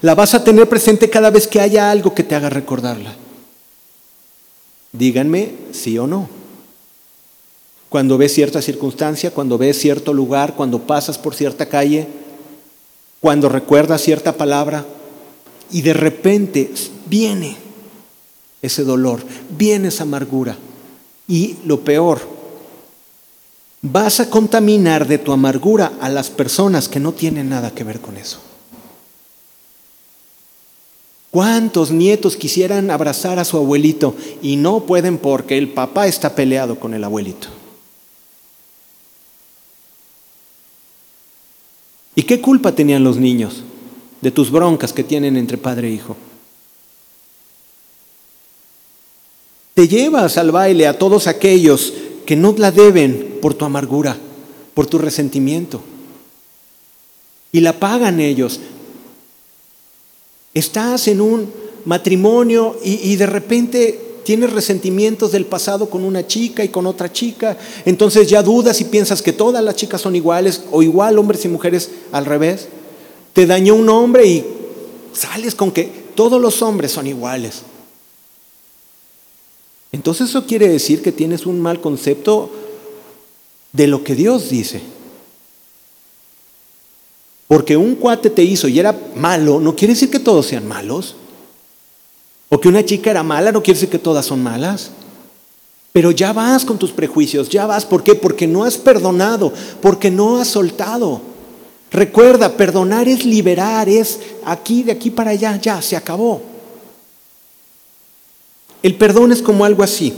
La 0.00 0.14
vas 0.14 0.34
a 0.34 0.44
tener 0.44 0.68
presente 0.68 1.10
cada 1.10 1.30
vez 1.30 1.46
que 1.46 1.60
haya 1.60 1.90
algo 1.90 2.14
que 2.14 2.24
te 2.24 2.34
haga 2.34 2.48
recordarla. 2.48 3.14
Díganme 4.92 5.52
sí 5.72 5.98
o 5.98 6.06
no. 6.06 6.28
Cuando 7.90 8.18
ves 8.18 8.32
cierta 8.32 8.62
circunstancia, 8.62 9.30
cuando 9.30 9.58
ves 9.58 9.78
cierto 9.78 10.12
lugar, 10.12 10.54
cuando 10.54 10.80
pasas 10.80 11.18
por 11.18 11.34
cierta 11.34 11.66
calle, 11.66 12.08
cuando 13.20 13.48
recuerdas 13.48 14.00
cierta 14.00 14.32
palabra 14.32 14.84
y 15.70 15.82
de 15.82 15.92
repente 15.92 16.70
viene 17.06 17.56
ese 18.62 18.84
dolor, 18.84 19.22
viene 19.50 19.88
esa 19.88 20.04
amargura. 20.04 20.56
Y 21.28 21.56
lo 21.64 21.80
peor, 21.80 22.20
vas 23.82 24.20
a 24.20 24.30
contaminar 24.30 25.06
de 25.06 25.18
tu 25.18 25.32
amargura 25.32 25.92
a 26.00 26.08
las 26.08 26.30
personas 26.30 26.88
que 26.88 27.00
no 27.00 27.12
tienen 27.12 27.48
nada 27.48 27.72
que 27.72 27.84
ver 27.84 28.00
con 28.00 28.16
eso. 28.16 28.40
¿Cuántos 31.30 31.90
nietos 31.90 32.36
quisieran 32.36 32.90
abrazar 32.90 33.38
a 33.38 33.44
su 33.44 33.58
abuelito 33.58 34.14
y 34.40 34.56
no 34.56 34.86
pueden 34.86 35.18
porque 35.18 35.58
el 35.58 35.68
papá 35.68 36.06
está 36.06 36.34
peleado 36.34 36.80
con 36.80 36.94
el 36.94 37.04
abuelito? 37.04 37.48
¿Y 42.14 42.22
qué 42.22 42.40
culpa 42.40 42.72
tenían 42.72 43.04
los 43.04 43.18
niños 43.18 43.62
de 44.20 44.30
tus 44.30 44.50
broncas 44.50 44.92
que 44.92 45.04
tienen 45.04 45.36
entre 45.36 45.58
padre 45.58 45.88
e 45.88 45.92
hijo? 45.92 46.16
Te 49.74 49.88
llevas 49.88 50.38
al 50.38 50.52
baile 50.52 50.86
a 50.86 50.98
todos 50.98 51.26
aquellos 51.26 51.92
que 52.24 52.34
no 52.34 52.54
la 52.56 52.70
deben 52.70 53.38
por 53.42 53.52
tu 53.54 53.64
amargura, 53.64 54.16
por 54.72 54.86
tu 54.86 54.98
resentimiento. 54.98 55.82
Y 57.52 57.60
la 57.60 57.74
pagan 57.74 58.20
ellos. 58.20 58.58
Estás 60.54 61.08
en 61.08 61.20
un 61.20 61.52
matrimonio 61.84 62.78
y, 62.82 63.12
y 63.12 63.16
de 63.16 63.26
repente 63.26 64.06
tienes 64.26 64.52
resentimientos 64.52 65.30
del 65.30 65.46
pasado 65.46 65.88
con 65.88 66.02
una 66.02 66.26
chica 66.26 66.64
y 66.64 66.68
con 66.68 66.84
otra 66.86 67.12
chica, 67.12 67.56
entonces 67.84 68.28
ya 68.28 68.42
dudas 68.42 68.80
y 68.80 68.84
piensas 68.84 69.22
que 69.22 69.32
todas 69.32 69.62
las 69.62 69.76
chicas 69.76 70.00
son 70.00 70.16
iguales 70.16 70.62
o 70.72 70.82
igual 70.82 71.16
hombres 71.16 71.44
y 71.44 71.48
mujeres 71.48 71.90
al 72.10 72.24
revés. 72.24 72.66
Te 73.36 73.44
dañó 73.44 73.74
un 73.74 73.86
hombre 73.90 74.26
y 74.26 74.46
sales 75.12 75.54
con 75.54 75.70
que 75.70 75.84
todos 76.14 76.40
los 76.40 76.62
hombres 76.62 76.90
son 76.90 77.06
iguales. 77.06 77.64
Entonces 79.92 80.30
eso 80.30 80.46
quiere 80.46 80.68
decir 80.68 81.02
que 81.02 81.12
tienes 81.12 81.44
un 81.44 81.60
mal 81.60 81.82
concepto 81.82 82.50
de 83.72 83.88
lo 83.88 84.02
que 84.02 84.14
Dios 84.14 84.48
dice. 84.48 84.80
Porque 87.46 87.76
un 87.76 87.96
cuate 87.96 88.30
te 88.30 88.42
hizo 88.42 88.68
y 88.68 88.78
era 88.78 88.98
malo, 89.14 89.60
no 89.60 89.76
quiere 89.76 89.92
decir 89.92 90.08
que 90.10 90.18
todos 90.18 90.46
sean 90.46 90.66
malos. 90.66 91.14
O 92.48 92.58
que 92.58 92.68
una 92.68 92.86
chica 92.86 93.10
era 93.10 93.22
mala, 93.22 93.52
no 93.52 93.62
quiere 93.62 93.78
decir 93.78 93.90
que 93.90 93.98
todas 93.98 94.24
son 94.24 94.42
malas. 94.42 94.92
Pero 95.92 96.10
ya 96.10 96.32
vas 96.32 96.64
con 96.64 96.78
tus 96.78 96.90
prejuicios, 96.90 97.50
ya 97.50 97.66
vas. 97.66 97.84
¿Por 97.84 98.02
qué? 98.02 98.14
Porque 98.14 98.46
no 98.46 98.64
has 98.64 98.78
perdonado, 98.78 99.52
porque 99.82 100.10
no 100.10 100.38
has 100.38 100.48
soltado. 100.48 101.35
Recuerda, 101.90 102.56
perdonar 102.56 103.08
es 103.08 103.24
liberar, 103.24 103.88
es 103.88 104.18
aquí, 104.44 104.82
de 104.82 104.92
aquí 104.92 105.10
para 105.10 105.30
allá, 105.30 105.56
ya, 105.60 105.80
se 105.80 105.96
acabó. 105.96 106.42
El 108.82 108.96
perdón 108.96 109.32
es 109.32 109.40
como 109.40 109.64
algo 109.64 109.82
así. 109.82 110.12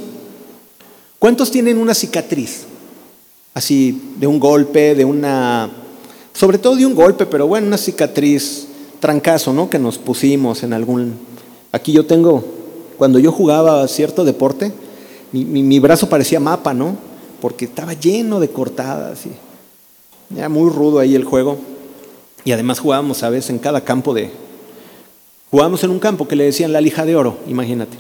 ¿Cuántos 1.19 1.51
tienen 1.51 1.79
una 1.79 1.95
cicatriz? 1.95 2.65
Así, 3.55 4.13
de 4.17 4.27
un 4.27 4.39
golpe, 4.39 4.95
de 4.95 5.05
una... 5.05 5.71
Sobre 6.33 6.59
todo 6.59 6.77
de 6.77 6.87
un 6.87 6.95
golpe, 6.95 7.27
pero 7.27 7.47
bueno, 7.47 7.67
una 7.67 7.79
cicatriz, 7.79 8.69
trancazo, 9.01 9.53
¿no? 9.53 9.69
Que 9.69 9.79
nos 9.79 9.99
pusimos 9.99 10.63
en 10.63 10.73
algún 10.73 11.29
Aquí 11.71 11.93
yo 11.93 12.07
tengo, 12.07 12.43
cuando 12.97 13.19
yo 13.19 13.31
jugaba 13.31 13.87
cierto 13.89 14.25
deporte, 14.25 14.73
mi, 15.33 15.79
brazo 15.79 16.09
parecía 16.09 16.41
mapa, 16.41 16.73
¿no? 16.73 16.97
Porque 17.43 17.67
estaba 17.67 17.93
lleno 17.93 18.41
de 18.41 18.49
cortadas. 18.49 19.27
Y 19.27 19.31
era 20.35 20.49
muy 20.49 20.71
rudo 20.71 20.99
ahí 20.99 21.15
el 21.15 21.25
juego. 21.25 21.59
Y 22.45 22.53
además 22.53 22.81
jugábamos, 22.81 23.19
¿sabes? 23.19 23.51
En 23.51 23.59
cada 23.59 23.83
campo 23.83 24.15
de... 24.15 24.31
Jugábamos 25.51 25.83
en 25.85 25.91
un 25.91 25.99
campo 25.99 26.29
que 26.29 26.37
le 26.37 26.45
decían 26.45 26.73
la 26.73 26.81
lija 26.81 27.05
de 27.05 27.17
oro, 27.17 27.39
imagínate. 27.47 27.97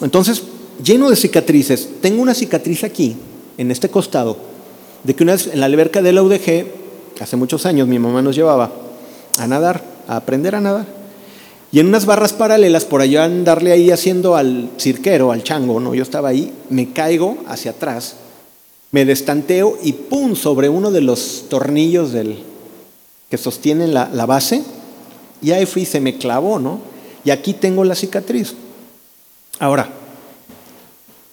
Entonces, 0.00 0.42
lleno 0.82 1.10
de 1.10 1.16
cicatrices. 1.16 1.88
Tengo 2.00 2.22
una 2.22 2.34
cicatriz 2.34 2.84
aquí, 2.84 3.16
en 3.58 3.70
este 3.70 3.88
costado, 3.88 4.36
de 5.02 5.14
que 5.14 5.22
una 5.22 5.32
vez 5.32 5.48
en 5.48 5.60
la 5.60 5.66
alberca 5.66 6.02
de 6.02 6.12
la 6.12 6.22
UDG, 6.22 6.66
hace 7.20 7.36
muchos 7.36 7.66
años, 7.66 7.88
mi 7.88 7.98
mamá 7.98 8.22
nos 8.22 8.36
llevaba 8.36 8.70
a 9.38 9.46
nadar, 9.46 9.84
a 10.06 10.16
aprender 10.16 10.54
a 10.54 10.60
nadar. 10.60 10.86
Y 11.72 11.80
en 11.80 11.88
unas 11.88 12.06
barras 12.06 12.32
paralelas, 12.32 12.84
por 12.84 13.00
allá 13.00 13.24
andarle 13.24 13.72
ahí 13.72 13.90
haciendo 13.90 14.36
al 14.36 14.70
cirquero, 14.78 15.32
al 15.32 15.42
chango, 15.42 15.80
¿no? 15.80 15.94
Yo 15.94 16.04
estaba 16.04 16.28
ahí, 16.28 16.52
me 16.70 16.92
caigo 16.92 17.38
hacia 17.48 17.72
atrás, 17.72 18.16
me 18.94 19.04
destanteo 19.04 19.76
y 19.82 19.92
¡pum! 19.92 20.36
sobre 20.36 20.68
uno 20.68 20.92
de 20.92 21.00
los 21.00 21.46
tornillos 21.48 22.12
del, 22.12 22.38
que 23.28 23.36
sostienen 23.36 23.92
la, 23.92 24.06
base, 24.24 24.62
y 25.42 25.50
ahí 25.50 25.66
fui, 25.66 25.84
se 25.84 25.98
me 25.98 26.16
clavó, 26.16 26.60
¿no? 26.60 26.78
Y 27.24 27.32
aquí 27.32 27.54
tengo 27.54 27.82
la 27.82 27.96
cicatriz. 27.96 28.54
Ahora, 29.58 29.88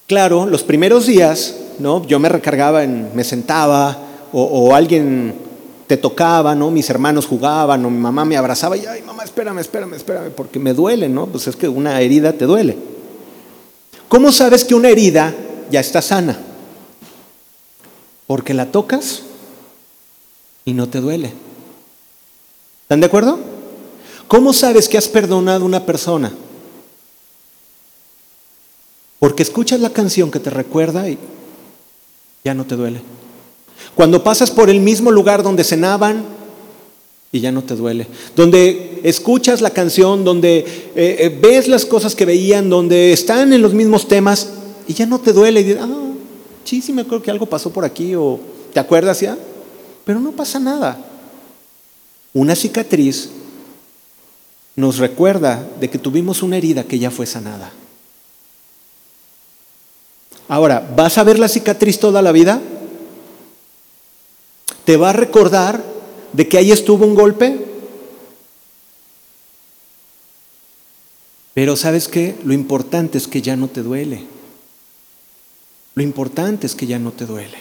claro, 0.07 0.47
los 0.47 0.63
primeros 0.63 1.05
días, 1.05 1.55
¿no? 1.77 2.03
Yo 2.07 2.17
me 2.17 2.29
recargaba, 2.29 2.83
me 2.83 3.23
sentaba, 3.23 3.95
o, 4.33 4.41
o 4.41 4.73
alguien 4.73 5.35
te 5.85 5.97
tocaba, 5.97 6.55
¿no? 6.55 6.71
Mis 6.71 6.89
hermanos 6.89 7.27
jugaban, 7.27 7.85
o 7.85 7.91
mi 7.91 7.99
mamá 7.99 8.25
me 8.25 8.37
abrazaba 8.37 8.75
y, 8.75 8.87
ay, 8.87 9.03
mamá, 9.03 9.23
espérame, 9.23 9.59
espérame, 9.59 9.93
espérame, 9.93 10.31
porque 10.31 10.57
me 10.57 10.73
duele, 10.73 11.09
¿no? 11.09 11.27
Pues 11.27 11.47
es 11.47 11.55
que 11.55 11.69
una 11.69 12.01
herida 12.01 12.33
te 12.33 12.45
duele. 12.45 12.75
¿Cómo 14.07 14.31
sabes 14.31 14.65
que 14.65 14.73
una 14.73 14.89
herida 14.89 15.35
ya 15.69 15.79
está 15.79 16.01
sana? 16.01 16.47
Porque 18.31 18.53
la 18.53 18.71
tocas 18.71 19.23
y 20.63 20.71
no 20.71 20.87
te 20.87 21.01
duele. 21.01 21.33
¿Están 22.83 23.01
de 23.01 23.07
acuerdo? 23.07 23.37
¿Cómo 24.29 24.53
sabes 24.53 24.87
que 24.87 24.97
has 24.97 25.09
perdonado 25.09 25.63
a 25.63 25.65
una 25.65 25.85
persona? 25.85 26.31
Porque 29.19 29.43
escuchas 29.43 29.81
la 29.81 29.89
canción 29.89 30.31
que 30.31 30.39
te 30.39 30.49
recuerda 30.49 31.09
y 31.09 31.17
ya 32.45 32.53
no 32.53 32.63
te 32.63 32.77
duele. 32.77 33.01
Cuando 33.95 34.23
pasas 34.23 34.49
por 34.49 34.69
el 34.69 34.79
mismo 34.79 35.11
lugar 35.11 35.43
donde 35.43 35.65
cenaban 35.65 36.23
y 37.33 37.41
ya 37.41 37.51
no 37.51 37.65
te 37.65 37.75
duele, 37.75 38.07
donde 38.33 39.01
escuchas 39.03 39.59
la 39.59 39.71
canción, 39.71 40.23
donde 40.23 40.59
eh, 40.59 41.17
eh, 41.19 41.37
ves 41.41 41.67
las 41.67 41.85
cosas 41.85 42.15
que 42.15 42.23
veían, 42.23 42.69
donde 42.69 43.11
están 43.11 43.51
en 43.51 43.61
los 43.61 43.73
mismos 43.73 44.07
temas 44.07 44.53
y 44.87 44.93
ya 44.93 45.05
no 45.05 45.19
te 45.19 45.33
duele 45.33 45.59
y 45.59 45.73
ah, 45.73 46.10
sí, 46.63 46.81
sí 46.81 46.93
me 46.93 47.01
acuerdo 47.01 47.23
que 47.23 47.31
algo 47.31 47.45
pasó 47.45 47.71
por 47.71 47.85
aquí 47.85 48.15
o 48.15 48.39
te 48.73 48.79
acuerdas 48.79 49.19
ya, 49.19 49.37
pero 50.05 50.19
no 50.19 50.31
pasa 50.31 50.59
nada. 50.59 50.97
Una 52.33 52.55
cicatriz 52.55 53.29
nos 54.75 54.97
recuerda 54.97 55.67
de 55.79 55.89
que 55.89 55.97
tuvimos 55.97 56.43
una 56.43 56.57
herida 56.57 56.83
que 56.83 56.99
ya 56.99 57.11
fue 57.11 57.25
sanada. 57.25 57.71
Ahora, 60.47 60.85
¿vas 60.95 61.17
a 61.17 61.23
ver 61.23 61.39
la 61.39 61.47
cicatriz 61.47 61.99
toda 61.99 62.21
la 62.21 62.31
vida? 62.31 62.61
¿Te 64.85 64.97
va 64.97 65.11
a 65.11 65.13
recordar 65.13 65.83
de 66.33 66.47
que 66.47 66.57
ahí 66.57 66.71
estuvo 66.71 67.05
un 67.05 67.15
golpe? 67.15 67.65
Pero 71.53 71.75
sabes 71.75 72.07
qué? 72.07 72.35
Lo 72.43 72.53
importante 72.53 73.17
es 73.17 73.27
que 73.27 73.41
ya 73.41 73.55
no 73.55 73.67
te 73.67 73.83
duele. 73.83 74.25
Lo 75.95 76.03
importante 76.03 76.67
es 76.67 76.75
que 76.75 76.87
ya 76.87 76.99
no 76.99 77.11
te 77.11 77.25
duele. 77.25 77.57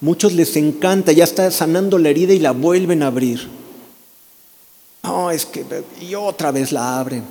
Muchos 0.00 0.32
les 0.34 0.54
encanta, 0.56 1.12
ya 1.12 1.24
está 1.24 1.50
sanando 1.50 1.98
la 1.98 2.10
herida 2.10 2.32
y 2.32 2.38
la 2.38 2.52
vuelven 2.52 3.02
a 3.02 3.08
abrir. 3.08 3.48
No, 5.02 5.30
es 5.30 5.46
que 5.46 5.64
y 6.00 6.14
otra 6.14 6.52
vez 6.52 6.70
la 6.70 7.00
abren. 7.00 7.24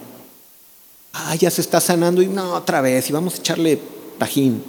Ah, 1.13 1.35
ya 1.35 1.49
se 1.49 1.61
está 1.61 1.79
sanando 1.79 2.21
y 2.21 2.27
no, 2.27 2.53
otra 2.53 2.81
vez, 2.81 3.09
y 3.09 3.13
vamos 3.13 3.35
a 3.35 3.38
echarle 3.38 3.79
tajín. 4.17 4.63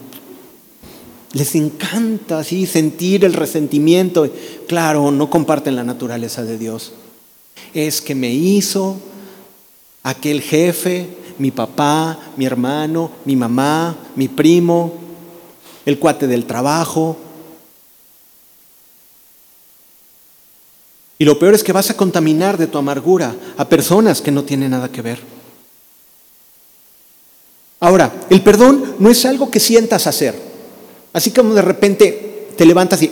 Les 1.33 1.55
encanta 1.55 2.39
así 2.39 2.67
sentir 2.67 3.25
el 3.25 3.35
resentimiento. 3.35 4.31
Claro, 4.67 5.11
no 5.11 5.29
comparten 5.29 5.77
la 5.77 5.85
naturaleza 5.85 6.43
de 6.43 6.57
Dios. 6.57 6.93
Es 7.75 8.01
que 8.01 8.15
me 8.15 8.33
hizo 8.33 8.97
aquel 10.03 10.41
jefe, 10.41 11.09
mi 11.39 11.51
papá, 11.51 12.19
mi 12.37 12.45
hermano, 12.45 13.11
mi 13.25 13.37
mamá, 13.37 13.97
mi 14.17 14.29
primo, 14.29 14.93
el 15.87 15.99
cuate 15.99 16.27
del 16.27 16.45
trabajo. 16.45 17.17
Y 21.19 21.25
lo 21.25 21.39
peor 21.39 21.55
es 21.55 21.65
que 21.65 21.73
vas 21.73 21.91
a 21.91 21.97
contaminar 21.97 22.59
de 22.59 22.67
tu 22.67 22.79
amargura 22.79 23.35
a 23.57 23.69
personas 23.69 24.21
que 24.21 24.31
no 24.31 24.45
tienen 24.45 24.71
nada 24.71 24.89
que 24.89 25.03
ver. 25.03 25.21
Ahora, 27.81 28.13
el 28.29 28.43
perdón 28.43 28.97
no 28.99 29.11
es 29.11 29.25
algo 29.25 29.51
que 29.51 29.61
sientas 29.61 30.07
hacer. 30.07 30.35
Así 31.13 31.31
como 31.31 31.55
de 31.55 31.63
repente 31.63 32.49
te 32.57 32.67
levantas 32.67 33.03
y 33.03 33.11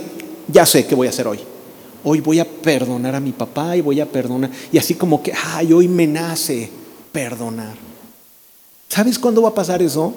ya 0.49 0.67
sé 0.67 0.87
qué 0.87 0.95
voy 0.95 1.07
a 1.07 1.11
hacer 1.11 1.27
hoy. 1.27 1.41
Hoy 2.05 2.21
voy 2.21 2.39
a 2.39 2.45
perdonar 2.45 3.15
a 3.15 3.21
mi 3.21 3.33
papá 3.33 3.77
y 3.77 3.81
voy 3.81 4.01
a 4.01 4.07
perdonar. 4.07 4.51
Y 4.71 4.79
así 4.79 4.95
como 4.95 5.23
que, 5.23 5.33
ay, 5.33 5.73
hoy 5.73 5.89
me 5.89 6.07
nace 6.07 6.71
perdonar. 7.11 7.86
¿Sabes 8.89 9.19
cuándo 9.19 9.43
va 9.43 9.51
a 9.51 9.55
pasar 9.55 9.83
eso? 9.83 10.15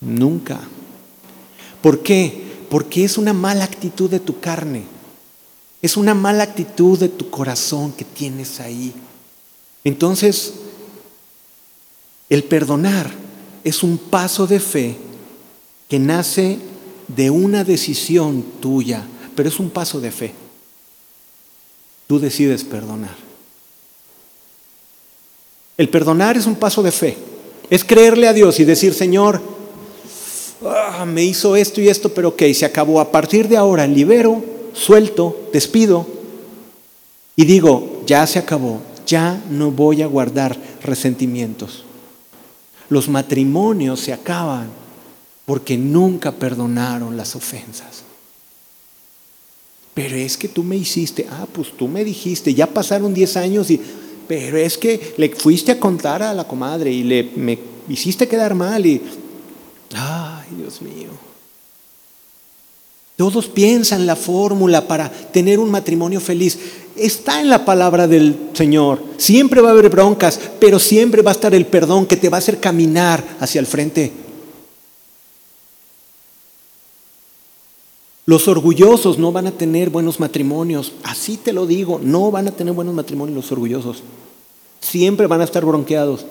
Nunca. 0.00 0.60
¿Por 1.82 2.02
qué? 2.02 2.66
Porque 2.68 3.04
es 3.04 3.18
una 3.18 3.32
mala 3.32 3.64
actitud 3.64 4.10
de 4.10 4.20
tu 4.20 4.40
carne. 4.40 4.84
Es 5.82 5.96
una 5.96 6.14
mala 6.14 6.44
actitud 6.44 6.98
de 6.98 7.08
tu 7.08 7.30
corazón 7.30 7.92
que 7.92 8.04
tienes 8.04 8.60
ahí. 8.60 8.94
Entonces, 9.84 10.54
el 12.28 12.44
perdonar 12.44 13.10
es 13.64 13.82
un 13.82 13.98
paso 13.98 14.46
de 14.46 14.60
fe 14.60 14.96
que 15.88 15.98
nace 15.98 16.58
de 17.08 17.30
una 17.30 17.64
decisión 17.64 18.44
tuya, 18.60 19.04
pero 19.34 19.48
es 19.48 19.58
un 19.58 19.70
paso 19.70 20.00
de 20.00 20.12
fe. 20.12 20.34
Tú 22.06 22.18
decides 22.18 22.62
perdonar. 22.62 23.29
El 25.80 25.88
perdonar 25.88 26.36
es 26.36 26.44
un 26.44 26.56
paso 26.56 26.82
de 26.82 26.92
fe. 26.92 27.16
Es 27.70 27.86
creerle 27.86 28.28
a 28.28 28.34
Dios 28.34 28.60
y 28.60 28.66
decir, 28.66 28.92
Señor, 28.92 29.40
ah, 30.62 31.06
me 31.06 31.24
hizo 31.24 31.56
esto 31.56 31.80
y 31.80 31.88
esto, 31.88 32.12
pero 32.12 32.28
ok, 32.28 32.42
se 32.52 32.66
acabó. 32.66 33.00
A 33.00 33.10
partir 33.10 33.48
de 33.48 33.56
ahora 33.56 33.86
libero, 33.86 34.44
suelto, 34.74 35.48
despido 35.54 36.06
y 37.34 37.46
digo, 37.46 38.02
ya 38.04 38.26
se 38.26 38.38
acabó, 38.38 38.82
ya 39.06 39.42
no 39.48 39.70
voy 39.70 40.02
a 40.02 40.06
guardar 40.06 40.54
resentimientos. 40.82 41.84
Los 42.90 43.08
matrimonios 43.08 44.00
se 44.00 44.12
acaban 44.12 44.68
porque 45.46 45.78
nunca 45.78 46.30
perdonaron 46.30 47.16
las 47.16 47.34
ofensas. 47.34 48.02
Pero 49.94 50.14
es 50.14 50.36
que 50.36 50.48
tú 50.48 50.62
me 50.62 50.76
hiciste, 50.76 51.26
ah, 51.30 51.46
pues 51.50 51.74
tú 51.74 51.88
me 51.88 52.04
dijiste, 52.04 52.52
ya 52.52 52.66
pasaron 52.66 53.14
10 53.14 53.36
años 53.38 53.70
y, 53.70 53.80
pero 54.30 54.58
es 54.58 54.78
que 54.78 55.14
le 55.16 55.28
fuiste 55.30 55.72
a 55.72 55.80
contar 55.80 56.22
a 56.22 56.32
la 56.32 56.44
comadre 56.44 56.92
y 56.92 57.02
le 57.02 57.32
me 57.34 57.58
hiciste 57.88 58.28
quedar 58.28 58.54
mal 58.54 58.86
y, 58.86 59.02
ay, 59.92 60.46
Dios 60.56 60.80
mío. 60.80 61.08
Todos 63.16 63.48
piensan 63.48 64.06
la 64.06 64.14
fórmula 64.14 64.86
para 64.86 65.10
tener 65.10 65.58
un 65.58 65.68
matrimonio 65.68 66.20
feliz 66.20 66.60
está 66.94 67.40
en 67.40 67.48
la 67.48 67.64
palabra 67.64 68.06
del 68.06 68.50
Señor. 68.52 69.02
Siempre 69.16 69.60
va 69.62 69.70
a 69.70 69.72
haber 69.72 69.88
broncas, 69.88 70.38
pero 70.60 70.78
siempre 70.78 71.22
va 71.22 71.32
a 71.32 71.34
estar 71.34 71.52
el 71.52 71.66
perdón 71.66 72.06
que 72.06 72.16
te 72.16 72.28
va 72.28 72.36
a 72.36 72.38
hacer 72.38 72.60
caminar 72.60 73.24
hacia 73.40 73.58
el 73.58 73.66
frente. 73.66 74.12
Los 78.26 78.46
orgullosos 78.46 79.18
no 79.18 79.32
van 79.32 79.48
a 79.48 79.50
tener 79.50 79.90
buenos 79.90 80.20
matrimonios, 80.20 80.92
así 81.02 81.36
te 81.36 81.52
lo 81.52 81.66
digo, 81.66 81.98
no 82.00 82.30
van 82.30 82.46
a 82.46 82.52
tener 82.52 82.72
buenos 82.72 82.94
matrimonios 82.94 83.34
los 83.34 83.50
orgullosos. 83.50 84.04
Siempre 84.80 85.26
van 85.26 85.40
a 85.40 85.44
estar 85.44 85.64
bronqueados. 85.64 86.24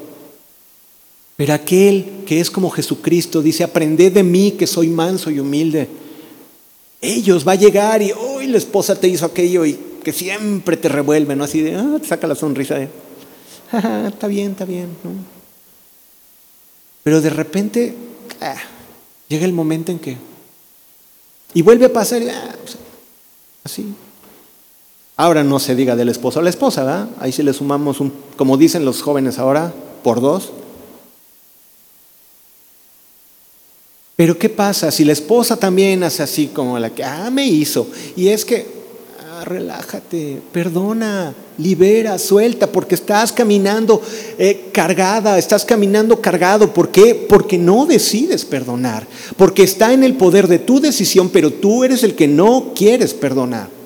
Pero 1.35 1.53
aquel 1.53 2.23
que 2.25 2.41
es 2.41 2.51
como 2.51 2.69
Jesucristo 2.69 3.41
dice, 3.41 3.63
aprended 3.63 4.11
de 4.11 4.23
mí 4.23 4.51
que 4.51 4.67
soy 4.67 4.89
manso 4.89 5.31
y 5.31 5.39
humilde. 5.39 5.87
Ellos 7.01 7.47
va 7.47 7.53
a 7.53 7.55
llegar 7.55 8.01
y 8.01 8.11
hoy 8.11 8.47
la 8.47 8.57
esposa 8.57 8.93
te 8.95 9.07
hizo 9.07 9.25
aquello 9.25 9.65
y 9.65 9.79
que 10.03 10.11
siempre 10.11 10.75
te 10.75 10.89
revuelve, 10.89 11.35
¿no? 11.35 11.45
Así 11.45 11.61
de, 11.61 11.75
ah, 11.75 11.97
te 12.01 12.07
saca 12.07 12.27
la 12.27 12.35
sonrisa 12.35 12.75
de, 12.75 12.89
está 14.07 14.27
bien, 14.27 14.51
está 14.51 14.65
bien, 14.65 14.89
Pero 17.03 17.21
de 17.21 17.29
repente 17.29 17.95
ah, 18.41 18.55
llega 19.29 19.45
el 19.45 19.53
momento 19.53 19.91
en 19.91 19.99
que, 19.99 20.17
y 21.53 21.61
vuelve 21.61 21.85
a 21.85 21.93
pasar, 21.93 22.21
ah, 22.29 22.55
así. 23.63 23.93
Ahora 25.19 25.43
no 25.43 25.59
se 25.59 25.75
diga 25.75 25.97
del 25.97 26.07
esposo 26.07 26.39
a 26.39 26.43
la 26.43 26.49
esposa, 26.49 26.85
¿verdad? 26.85 27.09
Ahí 27.19 27.33
sí 27.33 27.43
le 27.43 27.51
sumamos 27.51 27.99
un, 27.99 28.13
como 28.37 28.55
dicen 28.55 28.85
los 28.85 29.01
jóvenes 29.01 29.37
ahora, 29.37 29.73
por 30.01 30.21
dos. 30.21 30.53
Pero 34.15 34.39
¿qué 34.39 34.47
pasa 34.47 34.89
si 34.91 35.03
la 35.03 35.11
esposa 35.11 35.57
también 35.57 36.03
hace 36.03 36.23
así 36.23 36.47
como 36.47 36.79
la 36.79 36.91
que, 36.91 37.03
ah, 37.03 37.29
me 37.31 37.45
hizo? 37.45 37.87
Y 38.15 38.29
es 38.29 38.45
que, 38.45 38.65
relájate, 39.43 40.41
perdona, 40.53 41.33
libera, 41.57 42.17
suelta, 42.17 42.67
porque 42.67 42.95
estás 42.95 43.33
caminando 43.33 44.01
eh, 44.37 44.69
cargada, 44.71 45.37
estás 45.37 45.65
caminando 45.65 46.21
cargado. 46.21 46.73
¿Por 46.73 46.91
qué? 46.91 47.13
Porque 47.13 47.57
no 47.57 47.85
decides 47.85 48.45
perdonar, 48.45 49.05
porque 49.35 49.63
está 49.63 49.91
en 49.91 50.05
el 50.05 50.15
poder 50.15 50.47
de 50.47 50.59
tu 50.59 50.79
decisión, 50.79 51.27
pero 51.27 51.51
tú 51.51 51.83
eres 51.83 52.03
el 52.03 52.15
que 52.15 52.29
no 52.29 52.71
quieres 52.73 53.13
perdonar. 53.13 53.78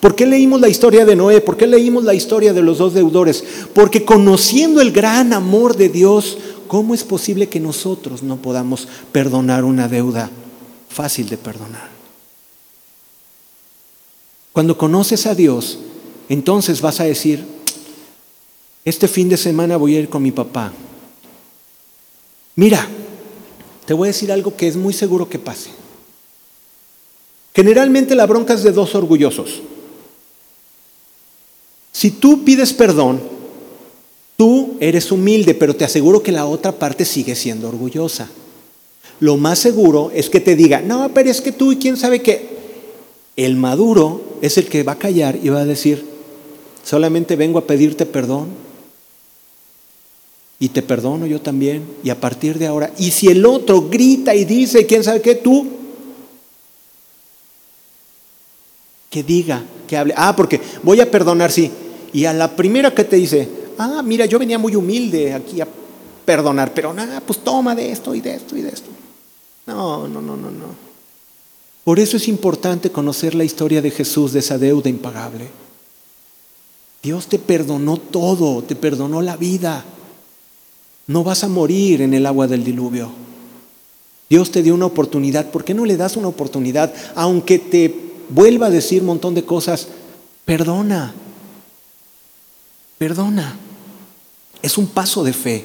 ¿Por 0.00 0.14
qué 0.14 0.26
leímos 0.26 0.60
la 0.60 0.68
historia 0.68 1.04
de 1.04 1.16
Noé? 1.16 1.40
¿Por 1.40 1.56
qué 1.56 1.66
leímos 1.66 2.04
la 2.04 2.14
historia 2.14 2.52
de 2.52 2.62
los 2.62 2.78
dos 2.78 2.94
deudores? 2.94 3.42
Porque 3.74 4.04
conociendo 4.04 4.80
el 4.80 4.92
gran 4.92 5.32
amor 5.32 5.76
de 5.76 5.88
Dios, 5.88 6.38
¿cómo 6.68 6.94
es 6.94 7.04
posible 7.04 7.48
que 7.48 7.60
nosotros 7.60 8.22
no 8.22 8.36
podamos 8.36 8.88
perdonar 9.12 9.64
una 9.64 9.88
deuda 9.88 10.30
fácil 10.88 11.28
de 11.28 11.36
perdonar? 11.36 11.88
Cuando 14.52 14.76
conoces 14.76 15.26
a 15.26 15.34
Dios, 15.34 15.78
entonces 16.28 16.80
vas 16.80 17.00
a 17.00 17.04
decir, 17.04 17.44
este 18.84 19.08
fin 19.08 19.28
de 19.28 19.36
semana 19.36 19.76
voy 19.76 19.96
a 19.96 20.00
ir 20.00 20.08
con 20.08 20.22
mi 20.22 20.30
papá. 20.30 20.72
Mira, 22.54 22.88
te 23.84 23.94
voy 23.94 24.08
a 24.08 24.12
decir 24.12 24.32
algo 24.32 24.56
que 24.56 24.66
es 24.66 24.76
muy 24.76 24.92
seguro 24.92 25.28
que 25.28 25.38
pase. 25.38 25.70
Generalmente 27.54 28.14
la 28.14 28.26
bronca 28.26 28.54
es 28.54 28.62
de 28.62 28.72
dos 28.72 28.94
orgullosos. 28.94 29.62
Si 31.96 32.10
tú 32.10 32.44
pides 32.44 32.74
perdón, 32.74 33.22
tú 34.36 34.76
eres 34.80 35.10
humilde, 35.10 35.54
pero 35.54 35.74
te 35.74 35.86
aseguro 35.86 36.22
que 36.22 36.30
la 36.30 36.44
otra 36.44 36.72
parte 36.72 37.06
sigue 37.06 37.34
siendo 37.34 37.70
orgullosa. 37.70 38.28
Lo 39.18 39.38
más 39.38 39.60
seguro 39.60 40.10
es 40.14 40.28
que 40.28 40.40
te 40.40 40.56
diga, 40.56 40.82
no, 40.82 41.08
pero 41.14 41.30
es 41.30 41.40
que 41.40 41.52
tú 41.52 41.72
y 41.72 41.76
quién 41.76 41.96
sabe 41.96 42.20
qué. 42.20 42.50
El 43.34 43.56
maduro 43.56 44.20
es 44.42 44.58
el 44.58 44.66
que 44.66 44.82
va 44.82 44.92
a 44.92 44.98
callar 44.98 45.38
y 45.42 45.48
va 45.48 45.60
a 45.60 45.64
decir, 45.64 46.04
solamente 46.84 47.34
vengo 47.34 47.58
a 47.58 47.66
pedirte 47.66 48.04
perdón 48.04 48.48
y 50.60 50.68
te 50.68 50.82
perdono 50.82 51.26
yo 51.26 51.40
también 51.40 51.82
y 52.04 52.10
a 52.10 52.20
partir 52.20 52.58
de 52.58 52.66
ahora, 52.66 52.92
y 52.98 53.10
si 53.10 53.28
el 53.28 53.46
otro 53.46 53.88
grita 53.88 54.34
y 54.34 54.44
dice, 54.44 54.84
quién 54.84 55.02
sabe 55.02 55.22
qué, 55.22 55.36
tú, 55.36 55.66
que 59.08 59.22
diga, 59.22 59.64
que 59.88 59.96
hable, 59.96 60.12
ah, 60.14 60.36
porque 60.36 60.60
voy 60.82 61.00
a 61.00 61.10
perdonar, 61.10 61.50
sí, 61.50 61.70
y 62.16 62.24
a 62.24 62.32
la 62.32 62.56
primera 62.56 62.94
que 62.94 63.04
te 63.04 63.16
dice, 63.16 63.46
ah, 63.76 64.00
mira, 64.02 64.24
yo 64.24 64.38
venía 64.38 64.58
muy 64.58 64.74
humilde 64.74 65.34
aquí 65.34 65.60
a 65.60 65.68
perdonar, 66.24 66.72
pero 66.72 66.94
nada, 66.94 67.20
pues 67.20 67.40
toma 67.40 67.74
de 67.74 67.92
esto 67.92 68.14
y 68.14 68.22
de 68.22 68.36
esto 68.36 68.56
y 68.56 68.62
de 68.62 68.70
esto. 68.70 68.88
No, 69.66 70.08
no, 70.08 70.22
no, 70.22 70.34
no, 70.34 70.50
no. 70.50 70.64
Por 71.84 72.00
eso 72.00 72.16
es 72.16 72.26
importante 72.26 72.90
conocer 72.90 73.34
la 73.34 73.44
historia 73.44 73.82
de 73.82 73.90
Jesús, 73.90 74.32
de 74.32 74.38
esa 74.38 74.56
deuda 74.56 74.88
impagable. 74.88 75.46
Dios 77.02 77.26
te 77.26 77.38
perdonó 77.38 77.98
todo, 77.98 78.62
te 78.62 78.76
perdonó 78.76 79.20
la 79.20 79.36
vida. 79.36 79.84
No 81.08 81.22
vas 81.22 81.44
a 81.44 81.48
morir 81.48 82.00
en 82.00 82.14
el 82.14 82.24
agua 82.24 82.46
del 82.46 82.64
diluvio. 82.64 83.10
Dios 84.30 84.50
te 84.50 84.62
dio 84.62 84.74
una 84.74 84.86
oportunidad. 84.86 85.50
¿Por 85.50 85.64
qué 85.64 85.74
no 85.74 85.84
le 85.84 85.98
das 85.98 86.16
una 86.16 86.28
oportunidad? 86.28 86.94
Aunque 87.14 87.58
te 87.58 87.94
vuelva 88.30 88.68
a 88.68 88.70
decir 88.70 89.02
un 89.02 89.08
montón 89.08 89.34
de 89.34 89.44
cosas, 89.44 89.88
perdona. 90.46 91.14
Perdona. 92.98 93.56
Es 94.62 94.78
un 94.78 94.86
paso 94.86 95.22
de 95.22 95.32
fe. 95.32 95.64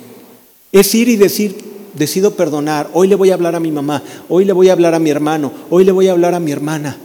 Es 0.72 0.94
ir 0.96 1.10
y 1.10 1.16
decir, 1.16 1.56
decido 1.94 2.36
perdonar, 2.36 2.90
hoy 2.94 3.08
le 3.08 3.16
voy 3.16 3.32
a 3.32 3.34
hablar 3.34 3.56
a 3.56 3.60
mi 3.60 3.72
mamá, 3.72 4.04
hoy 4.30 4.46
le 4.46 4.54
voy 4.54 4.70
a 4.70 4.74
hablar 4.74 4.94
a 4.94 5.00
mi 5.00 5.10
hermano, 5.10 5.52
hoy 5.70 5.84
le 5.84 5.92
voy 5.92 6.08
a 6.08 6.12
hablar 6.12 6.34
a 6.34 6.40
mi 6.40 6.52
hermana. 6.52 6.98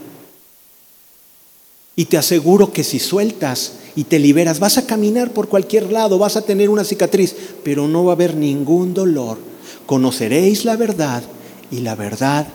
Y 1.97 2.05
te 2.05 2.19
aseguro 2.19 2.73
que 2.73 2.85
si 2.85 2.99
sueltas 2.99 3.73
y 3.97 4.05
te 4.05 4.19
liberas, 4.19 4.61
vas 4.61 4.77
a 4.77 4.87
caminar 4.87 5.33
por 5.33 5.49
cualquier 5.49 5.91
lado, 5.91 6.19
vas 6.19 6.37
a 6.37 6.43
tener 6.43 6.69
una 6.69 6.85
cicatriz, 6.85 7.35
pero 7.65 7.89
no 7.89 8.05
va 8.05 8.13
a 8.13 8.15
haber 8.15 8.37
ningún 8.37 8.93
dolor. 8.93 9.39
Conoceréis 9.87 10.65
la 10.65 10.77
verdad 10.77 11.23
y 11.71 11.81
la 11.81 11.95
verdad 11.95 12.47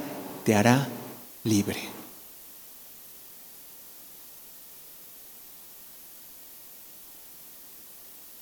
te 0.45 0.53
hará 0.53 0.87
libre. 1.43 2.00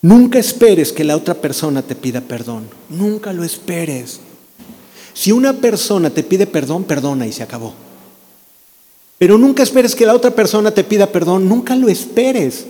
Nunca 0.01 0.39
esperes 0.39 0.93
que 0.93 1.03
la 1.03 1.17
otra 1.17 1.33
persona 1.33 1.81
te 1.81 1.95
pida 1.95 2.21
perdón. 2.21 2.69
Nunca 2.89 3.33
lo 3.33 3.43
esperes. 3.43 4.21
Si 5.13 5.31
una 5.31 5.53
persona 5.53 6.09
te 6.09 6.23
pide 6.23 6.47
perdón, 6.47 6.85
perdona 6.85 7.27
y 7.27 7.33
se 7.33 7.43
acabó. 7.43 7.73
Pero 9.17 9.37
nunca 9.37 9.63
esperes 9.63 9.95
que 9.95 10.05
la 10.05 10.15
otra 10.15 10.31
persona 10.31 10.71
te 10.71 10.85
pida 10.85 11.07
perdón, 11.07 11.49
nunca 11.49 11.75
lo 11.75 11.89
esperes. 11.89 12.65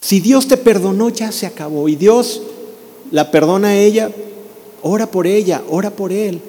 Si 0.00 0.20
Dios 0.20 0.48
te 0.48 0.56
perdonó, 0.56 1.10
ya 1.10 1.30
se 1.30 1.46
acabó. 1.46 1.88
Y 1.90 1.96
Dios 1.96 2.40
la 3.10 3.30
perdona 3.30 3.68
a 3.68 3.76
ella, 3.76 4.10
ora 4.80 5.06
por 5.06 5.26
ella, 5.26 5.62
ora 5.68 5.90
por 5.90 6.10
él. 6.10 6.40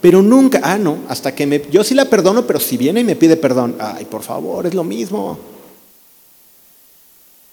Pero 0.00 0.22
nunca, 0.22 0.60
ah, 0.62 0.78
no, 0.78 0.98
hasta 1.08 1.34
que 1.34 1.46
me, 1.46 1.62
yo 1.70 1.84
sí 1.84 1.94
la 1.94 2.08
perdono, 2.08 2.46
pero 2.46 2.60
si 2.60 2.78
viene 2.78 3.00
y 3.00 3.04
me 3.04 3.16
pide 3.16 3.36
perdón, 3.36 3.76
ay, 3.78 4.06
por 4.06 4.22
favor, 4.22 4.66
es 4.66 4.72
lo 4.72 4.84
mismo. 4.84 5.38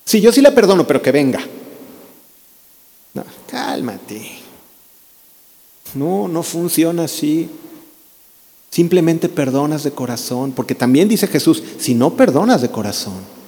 Sí, 0.05 0.21
yo 0.21 0.31
sí 0.31 0.41
la 0.41 0.53
perdono, 0.53 0.85
pero 0.85 1.01
que 1.01 1.11
venga. 1.11 1.39
No, 3.13 3.23
cálmate. 3.49 4.31
No, 5.93 6.27
no 6.27 6.43
funciona 6.43 7.03
así. 7.05 7.49
Simplemente 8.69 9.27
perdonas 9.27 9.83
de 9.83 9.91
corazón, 9.91 10.53
porque 10.53 10.75
también 10.75 11.09
dice 11.09 11.27
Jesús, 11.27 11.61
si 11.77 11.93
no 11.93 12.15
perdonas 12.15 12.61
de 12.61 12.71
corazón. 12.71 13.41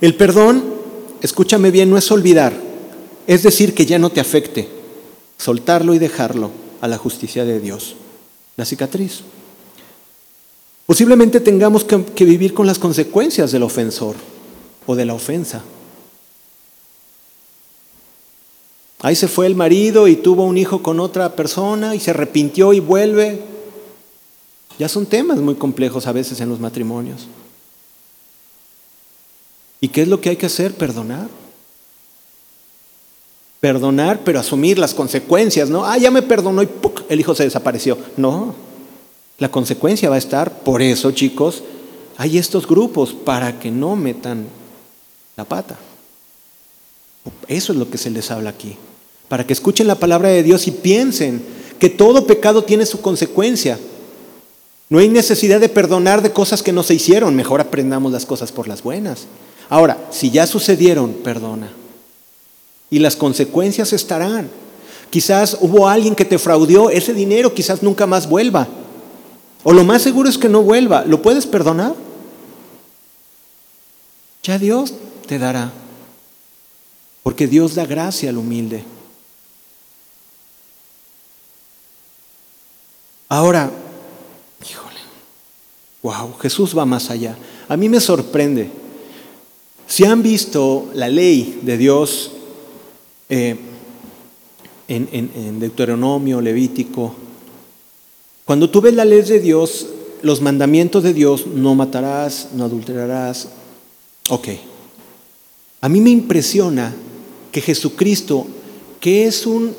El 0.00 0.16
perdón, 0.16 0.64
escúchame 1.20 1.70
bien, 1.70 1.88
no 1.88 1.96
es 1.96 2.10
olvidar, 2.10 2.52
es 3.28 3.44
decir, 3.44 3.72
que 3.72 3.86
ya 3.86 4.00
no 4.00 4.10
te 4.10 4.18
afecte, 4.18 4.68
soltarlo 5.38 5.94
y 5.94 6.00
dejarlo 6.00 6.50
a 6.80 6.88
la 6.88 6.98
justicia 6.98 7.44
de 7.44 7.60
Dios. 7.60 7.94
La 8.56 8.64
cicatriz. 8.64 9.22
Posiblemente 10.86 11.40
tengamos 11.40 11.84
que, 11.84 12.24
vivir 12.24 12.54
con 12.54 12.66
las 12.66 12.78
consecuencias 12.78 13.52
del 13.52 13.62
ofensor 13.62 14.16
o 14.86 14.94
de 14.94 15.04
la 15.04 15.14
ofensa. 15.14 15.62
Ahí 19.00 19.16
se 19.16 19.28
fue 19.28 19.46
el 19.46 19.54
marido 19.54 20.06
y 20.06 20.16
tuvo 20.16 20.44
un 20.44 20.58
hijo 20.58 20.82
con 20.82 21.00
otra 21.00 21.34
persona 21.34 21.94
y 21.94 22.00
se 22.00 22.10
arrepintió 22.10 22.72
y 22.72 22.80
vuelve. 22.80 23.40
Ya 24.78 24.88
son 24.88 25.06
temas 25.06 25.38
muy 25.38 25.54
complejos 25.54 26.06
a 26.06 26.12
veces 26.12 26.40
en 26.40 26.48
los 26.48 26.60
matrimonios. 26.60 27.26
¿Y 29.80 29.88
qué 29.88 30.02
es 30.02 30.08
lo 30.08 30.20
que 30.20 30.30
hay 30.30 30.36
que 30.36 30.46
hacer? 30.46 30.74
Perdonar. 30.74 31.28
Perdonar, 33.60 34.20
pero 34.24 34.40
asumir 34.40 34.78
las 34.78 34.94
consecuencias, 34.94 35.70
¿no? 35.70 35.84
Ah, 35.84 35.98
ya 35.98 36.10
me 36.10 36.22
perdonó 36.22 36.62
y 36.62 36.66
¡puc! 36.66 37.02
el 37.08 37.20
hijo 37.20 37.34
se 37.34 37.44
desapareció. 37.44 37.98
No, 38.16 38.54
la 39.42 39.50
consecuencia 39.50 40.08
va 40.08 40.14
a 40.14 40.18
estar. 40.18 40.60
Por 40.60 40.80
eso, 40.80 41.10
chicos, 41.10 41.62
hay 42.16 42.38
estos 42.38 42.66
grupos 42.66 43.12
para 43.12 43.58
que 43.58 43.70
no 43.70 43.96
metan 43.96 44.46
la 45.36 45.44
pata. 45.44 45.76
Eso 47.46 47.72
es 47.72 47.78
lo 47.78 47.90
que 47.90 47.98
se 47.98 48.10
les 48.10 48.30
habla 48.30 48.50
aquí 48.50 48.76
para 49.32 49.46
que 49.46 49.54
escuchen 49.54 49.86
la 49.86 49.94
palabra 49.94 50.28
de 50.28 50.42
Dios 50.42 50.66
y 50.66 50.72
piensen 50.72 51.42
que 51.78 51.88
todo 51.88 52.26
pecado 52.26 52.64
tiene 52.64 52.84
su 52.84 53.00
consecuencia. 53.00 53.78
No 54.90 54.98
hay 54.98 55.08
necesidad 55.08 55.58
de 55.58 55.70
perdonar 55.70 56.20
de 56.20 56.32
cosas 56.32 56.62
que 56.62 56.70
no 56.70 56.82
se 56.82 56.92
hicieron, 56.92 57.34
mejor 57.34 57.62
aprendamos 57.62 58.12
las 58.12 58.26
cosas 58.26 58.52
por 58.52 58.68
las 58.68 58.82
buenas. 58.82 59.20
Ahora, 59.70 59.96
si 60.10 60.30
ya 60.30 60.46
sucedieron, 60.46 61.14
perdona. 61.24 61.72
Y 62.90 62.98
las 62.98 63.16
consecuencias 63.16 63.94
estarán. 63.94 64.50
Quizás 65.08 65.56
hubo 65.62 65.88
alguien 65.88 66.14
que 66.14 66.26
te 66.26 66.38
fraudió, 66.38 66.90
ese 66.90 67.14
dinero 67.14 67.54
quizás 67.54 67.82
nunca 67.82 68.06
más 68.06 68.28
vuelva. 68.28 68.68
O 69.64 69.72
lo 69.72 69.84
más 69.84 70.02
seguro 70.02 70.28
es 70.28 70.38
que 70.38 70.48
no 70.48 70.62
vuelva. 70.62 71.04
¿Lo 71.04 71.22
puedes 71.22 71.46
perdonar? 71.46 71.94
Ya 74.42 74.58
Dios 74.58 74.92
te 75.26 75.38
dará. 75.38 75.72
Porque 77.22 77.46
Dios 77.46 77.76
da 77.76 77.86
gracia 77.86 78.30
al 78.30 78.38
humilde. 78.38 78.84
Ahora, 83.28 83.70
híjole, 84.68 84.98
wow, 86.02 86.36
Jesús 86.40 86.76
va 86.76 86.84
más 86.84 87.08
allá. 87.08 87.36
A 87.68 87.76
mí 87.76 87.88
me 87.88 88.00
sorprende. 88.00 88.68
Si 89.86 90.04
han 90.04 90.22
visto 90.22 90.90
la 90.94 91.08
ley 91.08 91.60
de 91.62 91.78
Dios 91.78 92.32
eh, 93.28 93.56
en, 94.88 95.08
en 95.12 95.60
Deuteronomio, 95.60 96.40
Levítico, 96.40 97.14
cuando 98.52 98.68
tú 98.68 98.82
ves 98.82 98.92
la 98.92 99.06
ley 99.06 99.22
de 99.22 99.40
Dios, 99.40 99.86
los 100.20 100.42
mandamientos 100.42 101.02
de 101.02 101.14
Dios, 101.14 101.46
no 101.46 101.74
matarás, 101.74 102.48
no 102.54 102.64
adulterarás, 102.64 103.48
ok. 104.28 104.48
A 105.80 105.88
mí 105.88 106.02
me 106.02 106.10
impresiona 106.10 106.94
que 107.50 107.62
Jesucristo, 107.62 108.46
que 109.00 109.24
es 109.24 109.46
un 109.46 109.74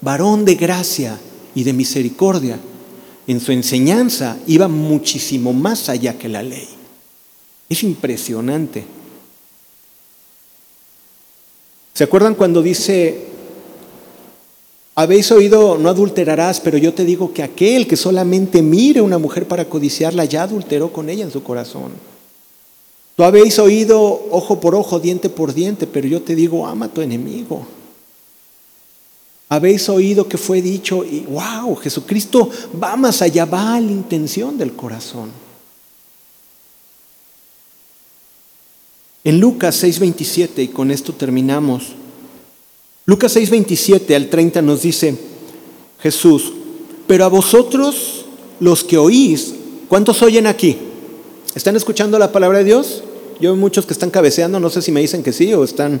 varón 0.00 0.44
de 0.44 0.54
gracia 0.54 1.18
y 1.56 1.64
de 1.64 1.72
misericordia, 1.72 2.60
en 3.26 3.40
su 3.40 3.50
enseñanza 3.50 4.38
iba 4.46 4.68
muchísimo 4.68 5.52
más 5.52 5.88
allá 5.88 6.16
que 6.16 6.28
la 6.28 6.44
ley. 6.44 6.68
Es 7.68 7.82
impresionante. 7.82 8.84
¿Se 11.94 12.04
acuerdan 12.04 12.36
cuando 12.36 12.62
dice, 12.62 13.26
habéis 14.94 15.30
oído, 15.32 15.76
no 15.78 15.88
adulterarás, 15.88 16.60
pero 16.60 16.78
yo 16.78 16.94
te 16.94 17.04
digo 17.04 17.32
que 17.32 17.42
aquel 17.42 17.86
que 17.86 17.96
solamente 17.96 18.62
mire 18.62 19.00
a 19.00 19.02
una 19.02 19.18
mujer 19.18 19.46
para 19.46 19.68
codiciarla 19.68 20.24
ya 20.24 20.44
adulteró 20.44 20.92
con 20.92 21.08
ella 21.08 21.24
en 21.24 21.32
su 21.32 21.42
corazón? 21.42 21.92
Tú 23.16 23.22
habéis 23.22 23.58
oído 23.58 24.26
ojo 24.30 24.60
por 24.60 24.74
ojo, 24.74 24.98
diente 24.98 25.28
por 25.28 25.54
diente, 25.54 25.86
pero 25.86 26.08
yo 26.08 26.22
te 26.22 26.34
digo, 26.34 26.66
ama 26.66 26.86
a 26.86 26.92
tu 26.92 27.00
enemigo. 27.00 27.66
Habéis 29.48 29.88
oído 29.88 30.26
que 30.26 30.38
fue 30.38 30.62
dicho 30.62 31.04
y 31.04 31.20
wow, 31.20 31.76
Jesucristo 31.76 32.50
va 32.82 32.96
más 32.96 33.22
allá, 33.22 33.44
va 33.44 33.74
a 33.74 33.80
la 33.80 33.92
intención 33.92 34.58
del 34.58 34.74
corazón. 34.74 35.30
En 39.22 39.40
Lucas 39.40 39.82
6:27, 39.82 40.62
y 40.62 40.68
con 40.68 40.90
esto 40.90 41.14
terminamos, 41.14 41.94
Lucas 43.06 43.36
6:27 43.36 44.14
al 44.14 44.30
30 44.30 44.62
nos 44.62 44.82
dice 44.82 45.16
Jesús, 46.00 46.52
pero 47.06 47.24
a 47.24 47.28
vosotros 47.28 48.24
los 48.60 48.82
que 48.82 48.96
oís, 48.96 49.54
¿cuántos 49.88 50.22
oyen 50.22 50.46
aquí? 50.46 50.78
¿Están 51.54 51.76
escuchando 51.76 52.18
la 52.18 52.32
palabra 52.32 52.58
de 52.58 52.64
Dios? 52.64 53.02
Yo 53.40 53.52
veo 53.52 53.56
muchos 53.56 53.84
que 53.84 53.92
están 53.92 54.10
cabeceando, 54.10 54.58
no 54.58 54.70
sé 54.70 54.80
si 54.80 54.90
me 54.90 55.00
dicen 55.00 55.22
que 55.22 55.32
sí 55.32 55.52
o 55.52 55.64
están, 55.64 56.00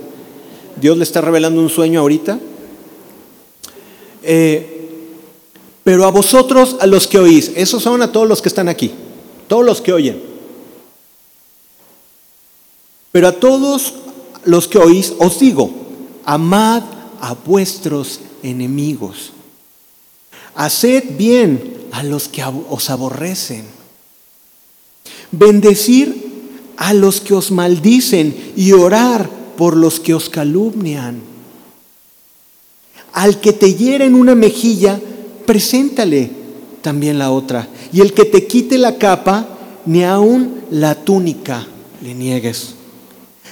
Dios 0.80 0.96
le 0.96 1.04
está 1.04 1.20
revelando 1.20 1.60
un 1.60 1.68
sueño 1.68 2.00
ahorita. 2.00 2.40
Eh, 4.22 4.70
pero 5.82 6.06
a 6.06 6.10
vosotros, 6.10 6.76
a 6.80 6.86
los 6.86 7.06
que 7.06 7.18
oís, 7.18 7.52
esos 7.54 7.82
son 7.82 8.00
a 8.00 8.10
todos 8.12 8.26
los 8.26 8.40
que 8.40 8.48
están 8.48 8.68
aquí, 8.68 8.92
todos 9.46 9.64
los 9.64 9.82
que 9.82 9.92
oyen. 9.92 10.22
Pero 13.12 13.28
a 13.28 13.32
todos 13.32 13.92
los 14.44 14.66
que 14.66 14.78
oís 14.78 15.12
os 15.18 15.38
digo, 15.38 15.70
amad 16.24 16.93
a 17.24 17.32
vuestros 17.32 18.20
enemigos, 18.42 19.32
haced 20.54 21.16
bien 21.16 21.86
a 21.90 22.02
los 22.02 22.28
que 22.28 22.44
os 22.44 22.90
aborrecen, 22.90 23.64
bendecir 25.32 26.52
a 26.76 26.92
los 26.92 27.22
que 27.22 27.32
os 27.32 27.50
maldicen 27.50 28.52
y 28.56 28.72
orar 28.72 29.30
por 29.56 29.74
los 29.74 30.00
que 30.00 30.12
os 30.12 30.28
calumnian. 30.28 31.22
Al 33.14 33.40
que 33.40 33.54
te 33.54 33.72
hiere 33.72 34.04
en 34.04 34.16
una 34.16 34.34
mejilla, 34.34 35.00
preséntale 35.46 36.30
también 36.82 37.18
la 37.18 37.30
otra. 37.30 37.68
Y 37.90 38.02
el 38.02 38.12
que 38.12 38.26
te 38.26 38.46
quite 38.46 38.76
la 38.76 38.98
capa, 38.98 39.48
ni 39.86 40.04
aun 40.04 40.60
la 40.70 40.94
túnica 40.94 41.66
le 42.02 42.12
niegues. 42.12 42.74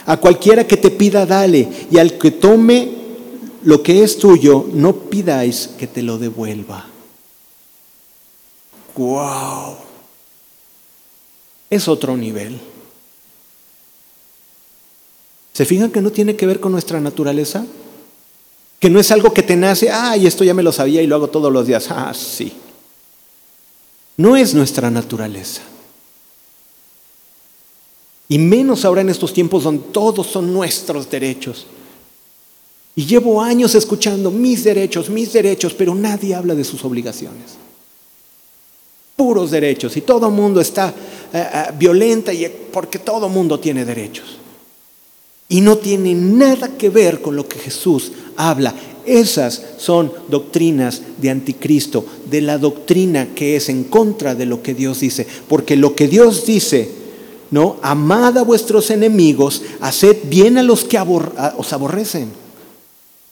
A 0.05 0.19
cualquiera 0.19 0.67
que 0.67 0.77
te 0.77 0.91
pida, 0.91 1.25
dale. 1.25 1.67
Y 1.91 1.97
al 1.97 2.19
que 2.19 2.33
tome 2.33 3.02
lo 3.65 3.83
que 3.83 4.03
es 4.03 4.19
tuyo, 4.19 4.67
no 4.73 4.95
pidáis 4.95 5.69
que 5.79 5.87
te 5.87 6.03
lo 6.03 6.19
devuelva. 6.19 6.87
¡Wow! 8.97 9.77
Es 11.71 11.89
otro 11.89 12.17
nivel. 12.17 12.61
¿Se 15.53 15.65
fijan 15.65 15.91
que 15.91 16.01
no 16.01 16.11
tiene 16.11 16.37
que 16.37 16.47
ver 16.47 16.61
con 16.61 16.73
nuestra 16.73 17.01
naturaleza? 17.01 17.65
Que 18.79 18.91
no 18.91 18.99
es 18.99 19.11
algo 19.13 19.33
que 19.33 19.43
te 19.43 19.57
nace, 19.57 19.91
ay, 19.91 20.27
esto 20.27 20.45
ya 20.45 20.55
me 20.55 20.63
lo 20.63 20.73
sabía 20.73 21.03
y 21.03 21.07
lo 21.07 21.15
hago 21.15 21.29
todos 21.29 21.53
los 21.53 21.67
días. 21.67 21.87
Ah, 21.91 22.13
sí. 22.15 22.53
No 24.17 24.37
es 24.37 24.55
nuestra 24.55 24.91
naturaleza. 24.91 25.63
Y 28.29 28.39
menos 28.39 28.85
ahora 28.85 29.03
en 29.03 29.11
estos 29.11 29.33
tiempos 29.33 29.65
donde 29.65 29.85
todos 29.93 30.27
son 30.27 30.53
nuestros 30.53 31.11
derechos. 31.11 31.67
Y 32.95 33.07
llevo 33.07 33.41
años 33.41 33.75
escuchando 33.75 34.31
mis 34.31 34.65
derechos, 34.65 35.09
mis 35.09 35.33
derechos, 35.33 35.75
pero 35.75 35.95
nadie 35.95 36.35
habla 36.35 36.55
de 36.55 36.65
sus 36.65 36.85
obligaciones. 36.85 37.53
Puros 39.17 39.51
derechos. 39.51 39.97
Y 39.97 40.03
todo 40.03 40.27
el 40.27 40.33
mundo 40.33 40.61
está 40.61 40.89
eh, 40.89 40.93
eh, 41.33 41.65
violenta 41.79 42.33
y, 42.33 42.47
porque 42.71 42.99
todo 42.99 43.27
el 43.27 43.33
mundo 43.33 43.59
tiene 43.59 43.85
derechos. 43.85 44.37
Y 45.49 45.61
no 45.61 45.79
tiene 45.79 46.15
nada 46.15 46.77
que 46.77 46.91
ver 46.91 47.23
con 47.23 47.35
lo 47.35 47.49
que 47.49 47.59
Jesús 47.59 48.13
habla. 48.37 48.75
Esas 49.07 49.63
son 49.79 50.13
doctrinas 50.29 51.03
de 51.19 51.31
anticristo, 51.31 52.05
de 52.31 52.41
la 52.43 52.59
doctrina 52.59 53.29
que 53.35 53.57
es 53.57 53.69
en 53.69 53.85
contra 53.85 54.35
de 54.35 54.47
lo 54.47 54.63
que 54.63 54.75
Dios 54.75 55.01
dice. 55.01 55.27
Porque 55.49 55.77
lo 55.77 55.95
que 55.95 56.09
Dios 56.09 56.45
dice, 56.45 56.91
¿no? 57.51 57.77
Amad 57.83 58.39
a 58.39 58.43
vuestros 58.43 58.91
enemigos, 58.91 59.63
haced 59.81 60.17
bien 60.25 60.59
a 60.59 60.63
los 60.63 60.85
que 60.85 60.99
os 60.99 61.73
aborrecen. 61.73 62.42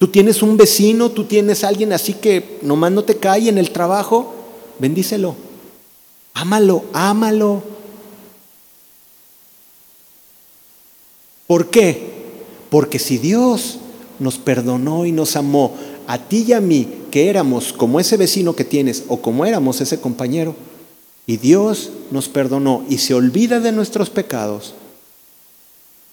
Tú 0.01 0.09
tienes 0.09 0.43
un 0.43 0.57
vecino, 0.57 1.11
tú 1.11 1.25
tienes 1.25 1.63
alguien 1.63 1.93
así 1.93 2.15
que 2.15 2.59
nomás 2.63 2.91
no 2.91 3.05
te 3.05 3.19
cae 3.19 3.51
en 3.51 3.59
el 3.59 3.71
trabajo, 3.71 4.35
bendícelo. 4.79 5.37
Ámalo, 6.33 6.87
ámalo. 6.95 7.63
¿Por 11.47 11.69
qué? 11.69 12.09
Porque 12.71 12.99
si 12.99 13.19
Dios 13.19 13.79
nos 14.19 14.39
perdonó 14.39 15.05
y 15.05 15.13
nos 15.13 15.37
amó 15.37 15.77
a 16.07 16.17
ti 16.17 16.47
y 16.49 16.55
a 16.55 16.63
mí, 16.63 16.89
que 17.11 17.29
éramos 17.29 17.75
como 17.75 18.01
ese 18.01 18.17
vecino 18.17 18.57
que 18.57 18.65
tienes 18.65 19.05
o 19.07 19.21
como 19.21 19.45
éramos 19.45 19.83
ese 19.83 20.01
compañero, 20.01 20.57
y 21.27 21.37
Dios 21.37 21.91
nos 22.11 22.31
perdonó 22.31 22.87
y 22.89 22.97
se 22.97 23.13
olvida 23.13 23.61
de 23.61 23.73
nuestros 23.73 24.09
pecados, 24.09 24.73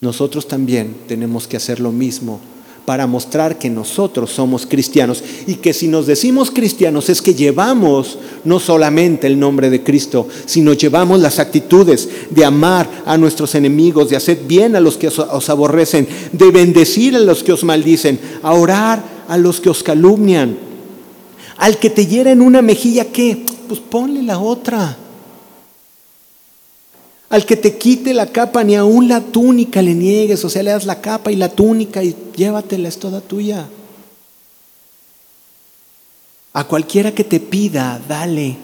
nosotros 0.02 0.50
también 0.50 0.94
tenemos 1.08 1.48
que 1.48 1.56
hacer 1.56 1.80
lo 1.80 1.94
mismo 1.94 2.42
para 2.88 3.06
mostrar 3.06 3.60
que 3.60 3.70
nosotros 3.70 4.32
somos 4.32 4.66
cristianos 4.66 5.22
y 5.46 5.56
que 5.56 5.74
si 5.74 5.90
nos 5.90 6.08
decimos 6.08 6.52
cristianos 6.52 7.10
es 7.10 7.22
que 7.22 7.36
llevamos 7.36 8.18
no 8.46 8.62
solamente 8.62 9.28
el 9.28 9.38
nombre 9.38 9.70
de 9.70 9.84
Cristo, 9.84 10.26
sino 10.46 10.72
llevamos 10.72 11.20
las 11.20 11.40
actitudes 11.40 12.08
de 12.30 12.46
amar 12.46 12.90
a 13.06 13.18
nuestros 13.18 13.56
enemigos, 13.56 14.10
de 14.10 14.16
hacer 14.16 14.40
bien 14.48 14.74
a 14.78 14.80
los 14.80 14.96
que 14.96 15.10
os, 15.10 15.50
aborrecen, 15.50 16.08
de 16.32 16.50
bendecir 16.50 17.14
a 17.18 17.20
los 17.20 17.44
que 17.44 17.52
os 17.52 17.66
maldicen, 17.66 18.22
a 18.42 18.54
orar 18.54 19.04
a 19.28 19.38
los 19.38 19.60
que 19.60 19.70
os 19.70 19.84
calumnian. 19.84 20.58
Al 21.58 21.80
que 21.80 21.90
te 21.90 22.06
hiera 22.06 22.32
en 22.32 22.42
una 22.42 22.62
mejilla, 22.62 23.12
¿qué? 23.12 23.46
Pues 23.68 23.82
ponle 23.82 24.24
la 24.24 24.40
otra. 24.40 24.96
Al 27.30 27.46
que 27.46 27.58
te 27.58 27.78
quite 27.78 28.14
la 28.14 28.28
capa, 28.28 28.64
ni 28.64 28.76
aún 28.76 29.10
la 29.10 29.20
túnica 29.20 29.82
le 29.82 29.94
niegues, 29.94 30.46
o 30.46 30.50
sea, 30.50 30.64
le 30.64 30.72
das 30.72 30.86
la 30.86 31.02
capa 31.02 31.32
y 31.32 31.36
la 31.36 31.50
túnica 31.50 32.02
y 32.04 32.16
llévatela, 32.36 32.88
es 32.88 33.00
toda 33.00 33.20
tuya. 33.20 33.68
A 36.54 36.64
cualquiera 36.64 37.14
que 37.14 37.26
te 37.26 37.40
pida, 37.40 38.02
dale. 38.08 38.58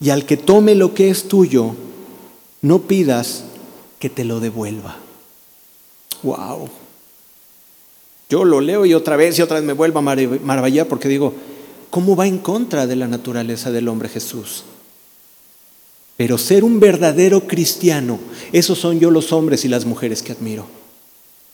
Y 0.00 0.10
al 0.10 0.26
que 0.26 0.36
tome 0.36 0.74
lo 0.74 0.92
que 0.92 1.08
es 1.10 1.28
tuyo, 1.28 1.74
no 2.62 2.80
pidas 2.80 3.44
que 4.00 4.10
te 4.10 4.24
lo 4.24 4.40
devuelva. 4.40 4.96
Wow. 6.22 6.68
Yo 8.28 8.44
lo 8.44 8.60
leo 8.60 8.84
y 8.84 8.94
otra 8.94 9.16
vez 9.16 9.38
y 9.38 9.42
otra 9.42 9.56
vez 9.56 9.64
me 9.64 9.72
vuelvo 9.72 10.00
a 10.00 10.02
maravillar 10.02 10.86
porque 10.86 11.08
digo, 11.08 11.32
¿cómo 11.90 12.16
va 12.16 12.26
en 12.26 12.38
contra 12.38 12.86
de 12.86 12.96
la 12.96 13.06
naturaleza 13.06 13.70
del 13.70 13.88
hombre 13.88 14.08
Jesús? 14.08 14.64
Pero 16.18 16.36
ser 16.36 16.64
un 16.64 16.80
verdadero 16.80 17.46
cristiano, 17.46 18.18
esos 18.52 18.76
son 18.76 18.98
yo 18.98 19.12
los 19.12 19.32
hombres 19.32 19.64
y 19.64 19.68
las 19.68 19.84
mujeres 19.84 20.20
que 20.20 20.32
admiro. 20.32 20.66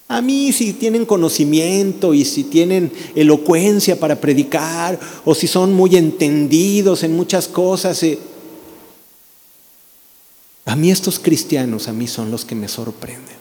A 0.08 0.22
mí 0.22 0.54
si 0.54 0.72
tienen 0.72 1.04
conocimiento 1.04 2.14
y 2.14 2.24
si 2.24 2.44
tienen 2.44 2.90
elocuencia 3.14 4.00
para 4.00 4.22
predicar 4.22 4.98
o 5.26 5.34
si 5.34 5.48
son 5.48 5.74
muy 5.74 5.96
entendidos 5.96 7.02
en 7.02 7.14
muchas 7.14 7.46
cosas, 7.46 8.02
eh, 8.04 8.18
a 10.64 10.74
mí 10.76 10.90
estos 10.90 11.18
cristianos, 11.18 11.86
a 11.86 11.92
mí 11.92 12.08
son 12.08 12.30
los 12.30 12.46
que 12.46 12.54
me 12.54 12.68
sorprenden. 12.68 13.36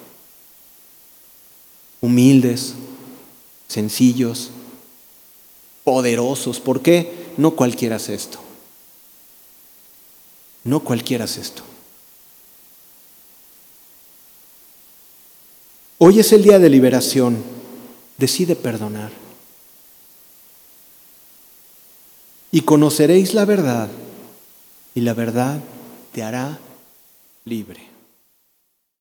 Humildes, 2.01 2.73
sencillos, 3.69 4.49
poderosos. 5.85 6.59
¿Por 6.59 6.81
qué? 6.81 7.31
No 7.37 7.51
cualquiera 7.51 7.95
hace 7.95 8.13
esto. 8.13 8.39
No 10.63 10.79
cualquiera 10.81 11.25
hace 11.25 11.41
esto. 11.41 11.63
Hoy 15.97 16.19
es 16.19 16.31
el 16.33 16.43
día 16.43 16.59
de 16.59 16.69
liberación. 16.69 17.43
Decide 18.17 18.55
perdonar. 18.55 19.11
Y 22.51 22.61
conoceréis 22.61 23.33
la 23.33 23.45
verdad 23.45 23.89
y 24.93 25.01
la 25.01 25.13
verdad 25.13 25.59
te 26.11 26.23
hará 26.23 26.59
libre. 27.45 27.92